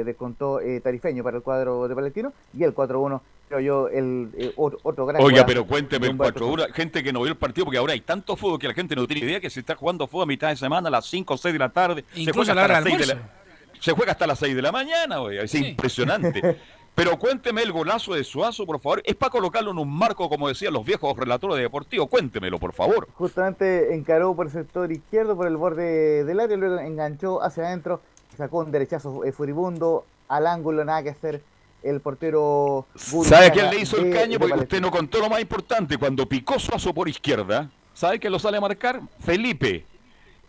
[0.04, 4.52] descontó eh, Tarifeño para el cuadro de Palestino y el 4-1 creo yo el eh,
[4.56, 7.78] otro, otro, gran Oiga, pero cuénteme el 4-1, gente que no vio el partido porque
[7.78, 10.22] ahora hay tanto fútbol que la gente no tiene idea que se está jugando fútbol
[10.22, 12.62] a mitad de semana a las 5 o 6 de la tarde, Incluso se juega,
[12.62, 13.30] hasta a las 6 de la,
[13.78, 15.66] se juega hasta las 6 de la mañana, oiga, es sí.
[15.68, 16.58] impresionante.
[16.94, 19.02] Pero cuénteme el golazo de Suazo, por favor.
[19.04, 22.08] Es para colocarlo en un marco, como decían los viejos relatores deportivos.
[22.08, 23.08] Cuéntemelo, por favor.
[23.14, 28.00] Justamente encaró por el sector izquierdo, por el borde del área, luego enganchó hacia adentro,
[28.36, 31.42] sacó un derechazo eh, furibundo al ángulo, nada que hacer
[31.82, 32.86] el portero.
[32.94, 34.38] ¿Sabe quién le hizo el caño?
[34.38, 35.96] Porque usted no contó lo más importante.
[35.96, 39.00] Cuando picó Suazo por izquierda, ¿sabe quién lo sale a marcar?
[39.20, 39.84] Felipe.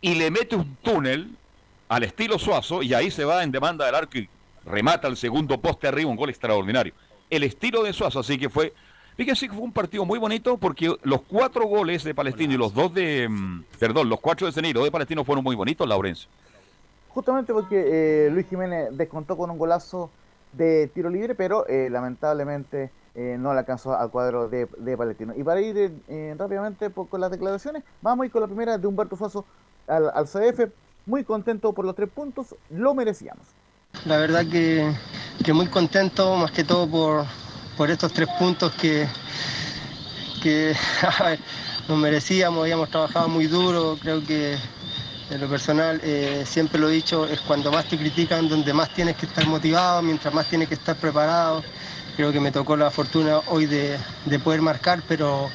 [0.02, 1.30] Y le mete un túnel
[1.88, 4.30] al estilo Suazo y ahí se va en demanda del arco y
[4.66, 6.94] remata el segundo poste arriba, un gol extraordinario.
[7.30, 8.74] El estilo de Suazo, así que fue.
[9.18, 12.74] Fíjense que fue un partido muy bonito porque los cuatro goles de Palestino y los
[12.74, 13.28] dos de.
[13.30, 16.30] mm, Perdón, los cuatro de Ceniro de Palestino fueron muy bonitos, Laurencio.
[17.10, 17.84] Justamente porque
[18.26, 20.10] eh, Luis Jiménez descontó con un golazo
[20.54, 25.34] de tiro libre, pero eh, lamentablemente eh, no le alcanzó al cuadro de, de, Palestino.
[25.36, 28.78] Y para ir eh, rápidamente por, con las declaraciones, vamos a ir con la primera
[28.78, 29.46] de Humberto Suazo
[29.88, 30.72] al, al CDF.
[31.06, 33.46] Muy contento por los tres puntos, lo merecíamos.
[34.06, 34.92] La verdad que,
[35.44, 36.88] que muy contento, más que todo
[37.78, 39.08] por, estos tres puntos que,
[41.88, 44.58] nos merecíamos, habíamos trabajado muy duro, creo que
[45.30, 48.92] en lo personal, eh, siempre lo he dicho, es cuando más te critican, donde más
[48.92, 51.64] tienes que estar motivado, mientras más tienes que estar preparado.
[52.16, 55.48] Creo que me tocó la fortuna hoy de, de poder marcar, pero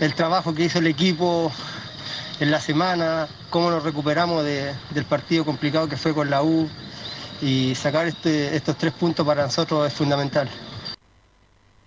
[0.00, 1.50] el trabajo que hizo el equipo
[2.38, 6.68] en la semana, cómo nos recuperamos de, del partido complicado que fue con la U
[7.40, 10.48] y sacar este, estos tres puntos para nosotros es fundamental.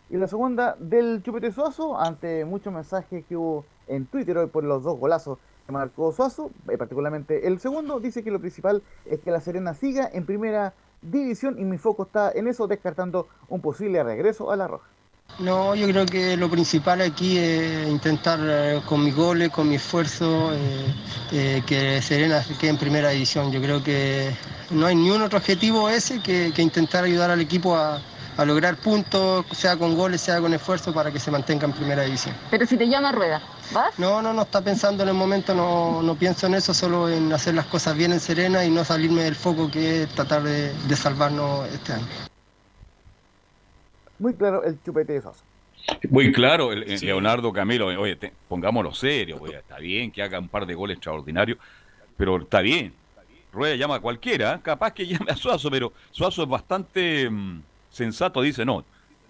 [0.09, 4.63] Y la segunda del Chupete Suazo, ante muchos mensajes que hubo en Twitter hoy por
[4.63, 9.19] los dos golazos que marcó Suazo, eh, particularmente el segundo, dice que lo principal es
[9.19, 13.61] que la Serena siga en primera división y mi foco está en eso, descartando un
[13.61, 14.89] posible regreso a la Roja.
[15.37, 19.75] No, yo creo que lo principal aquí es intentar eh, con mis goles, con mi
[19.75, 20.93] esfuerzo, eh,
[21.31, 23.49] eh, que Serena quede en primera división.
[23.49, 24.31] Yo creo que
[24.71, 28.01] no hay ni un otro objetivo ese que, que intentar ayudar al equipo a,
[28.37, 32.03] a, lograr puntos, sea con goles, sea con esfuerzo, para que se mantenga en primera
[32.03, 32.35] división.
[32.51, 33.41] Pero si te llama Rueda,
[33.71, 33.97] ¿vas?
[33.99, 37.31] No, no, no está pensando en el momento, no, no pienso en eso, solo en
[37.33, 40.73] hacer las cosas bien en Serena y no salirme del foco que es tratar de,
[40.73, 42.07] de salvarnos este año
[44.19, 45.43] muy claro el chupete de Sosa.
[46.09, 50.37] Muy claro, el, el Leonardo Camilo, oye, te- pongámoslo serio, oye, está bien que haga
[50.37, 51.57] un par de goles extraordinarios,
[52.17, 52.93] pero está bien.
[53.51, 54.59] Rueda llama a cualquiera, ¿eh?
[54.61, 58.85] capaz que llame a Suazo, pero Suazo es bastante mm, sensato, dice, no,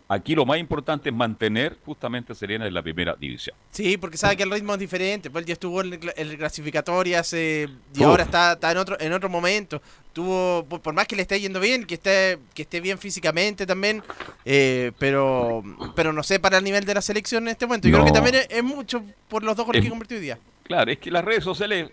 [0.09, 3.55] aquí lo más importante es mantener justamente a Serena en la primera división.
[3.71, 5.29] Sí, porque sabe que el ritmo es diferente.
[5.29, 8.05] Pues él ya estuvo en el, cla- en el clasificatoria hace, y Uf.
[8.07, 9.81] ahora está, está en otro en otro momento.
[10.11, 14.01] Tuvo, por, más que le esté yendo bien, que esté que esté bien físicamente también,
[14.43, 15.63] eh, pero
[15.95, 17.87] pero no sé para el nivel de la selección en este momento.
[17.87, 20.23] Yo creo que también es, es mucho por los dos goles Es- que convirtió hoy
[20.23, 20.39] día.
[20.63, 21.89] Claro, es que las redes sociales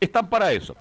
[0.00, 0.76] están para eso.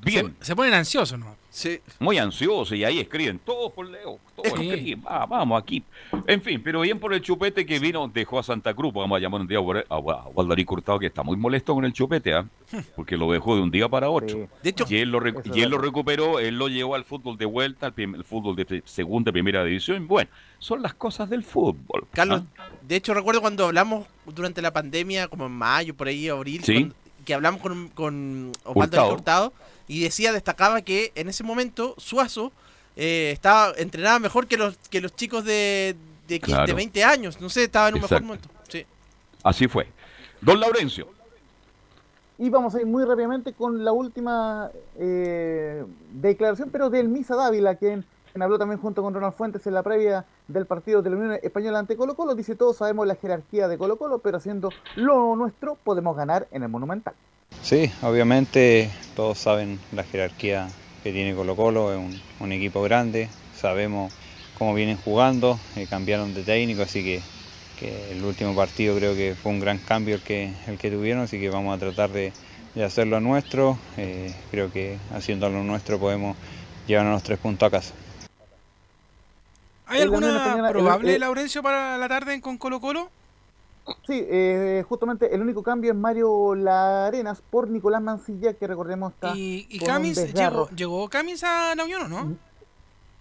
[0.00, 0.34] Bien.
[0.40, 1.36] Se, se ponen ansiosos, ¿no?
[1.50, 1.80] Sí.
[1.98, 4.70] Muy ansiosos y ahí escriben, todos por Leo, todos Sí.
[4.70, 5.82] escriben, va, vamos aquí.
[6.28, 9.18] En fin, pero bien por el chupete que vino, dejó a Santa Cruz, vamos a
[9.20, 12.46] llamar un día a a Waldarí Curtado, que está muy molesto con el chupete, ¿ah?
[12.94, 14.48] porque lo dejó de un día para otro.
[14.62, 15.20] De hecho, y él, lo,
[15.52, 19.32] y él recuperó, él lo llevó al fútbol de vuelta, al el fútbol de segunda,
[19.32, 20.06] primera división.
[20.06, 20.30] Bueno,
[20.60, 22.06] son las cosas del fútbol.
[22.12, 22.68] Carlos, ¿ah?
[22.82, 26.74] de hecho recuerdo cuando hablamos durante la pandemia, como en mayo, por ahí, abril, Sí.
[26.74, 26.94] cuando-
[27.28, 29.12] que hablamos con, con Osvaldo Hurtado.
[29.12, 29.52] Hurtado
[29.86, 32.52] y decía, destacaba que en ese momento Suazo
[32.96, 35.94] eh, estaba entrenaba mejor que los que los chicos de,
[36.26, 36.66] de, 15, Claro.
[36.66, 38.48] de 20 años, no sé, estaba en un mejor momento.
[38.70, 38.86] Sí.
[39.44, 39.88] Así fue.
[40.40, 41.06] Don Laurencio.
[42.38, 47.74] Y vamos a ir muy rápidamente con la última eh, declaración, pero del Misa Dávila,
[47.74, 51.16] quien, quien habló también junto con Ronald Fuentes en la previa del partido de la
[51.16, 52.34] Unión Española ante Colo Colo.
[52.34, 56.62] Dice, todos sabemos la jerarquía de Colo Colo, pero haciendo lo nuestro podemos ganar en
[56.62, 57.14] el Monumental.
[57.62, 60.68] Sí, obviamente todos saben la jerarquía
[61.02, 64.12] que tiene Colo Colo, es un, equipo grande, sabemos
[64.58, 67.22] cómo vienen jugando, eh, cambiaron de técnico, así que,
[68.10, 71.38] el último partido creo que fue un gran cambio el que, el que tuvieron, así
[71.38, 72.32] que vamos a tratar de,
[72.74, 76.36] de hacerlo nuestro, eh, creo que haciendo lo nuestro podemos
[76.88, 77.94] llevarnos tres puntos a casa.
[79.88, 83.10] ¿Hay alguna probable, eh, Laurencio, para la tarde con Colo Colo?
[84.06, 89.34] Sí, eh, justamente el único cambio es Mario Larenas por Nicolás Mancilla, que recordemos está
[89.34, 92.36] ¿Y, y con un llegó, llegó Camis a la Unión o no?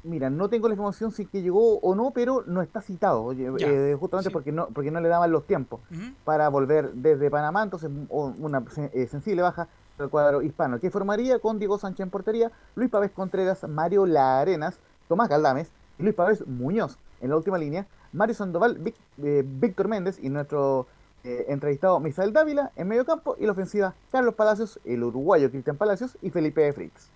[0.03, 3.95] Mira, no tengo la información si que llegó o no, pero no está citado, eh,
[3.99, 5.81] justamente porque no porque no le daban los tiempos
[6.23, 8.63] para volver desde Panamá, entonces una
[8.93, 9.67] eh, sensible baja
[9.97, 14.79] del cuadro hispano, que formaría con Diego Sánchez en portería, Luis Pavés Contreras, Mario Larenas,
[15.07, 20.19] Tomás Galdames Luis Pavés Muñoz en la última línea, Mario Sandoval, Vic- eh, Víctor Méndez
[20.21, 20.87] y nuestro
[21.23, 25.75] eh, entrevistado Misael Dávila en medio campo y la ofensiva Carlos Palacios, el uruguayo Cristian
[25.77, 27.07] Palacios y Felipe Fritz.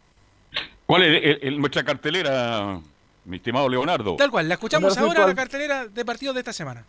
[0.86, 2.82] ¿Cuál es el- el- nuestra cartelera,
[3.26, 4.16] mi estimado Leonardo?
[4.18, 6.84] Tal cual, la escuchamos ahora respecto la cartelera de partidos de esta semana.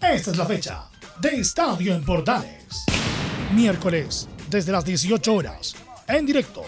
[0.00, 0.84] Esta es la fecha
[1.20, 2.84] de Estadio en Portales.
[3.54, 5.76] Miércoles, desde las 18 horas,
[6.08, 6.62] en directo,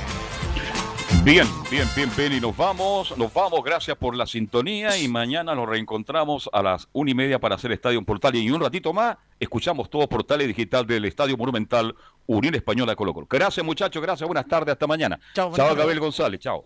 [1.23, 2.33] Bien, bien, bien, bien.
[2.33, 3.63] Y nos vamos, nos vamos.
[3.63, 4.95] Gracias por la sintonía.
[4.97, 8.41] Y mañana nos reencontramos a las una y media para hacer Estadio en Portales.
[8.41, 11.95] Y un ratito más, escuchamos todo Portales Digital del Estadio Monumental
[12.27, 13.27] Unión Española Colo Colo.
[13.27, 14.01] Gracias, muchachos.
[14.01, 14.27] Gracias.
[14.27, 14.73] Buenas tardes.
[14.73, 15.19] Hasta mañana.
[15.33, 15.75] Chao, Chao.
[15.75, 16.39] Gabriel González.
[16.39, 16.65] Chao.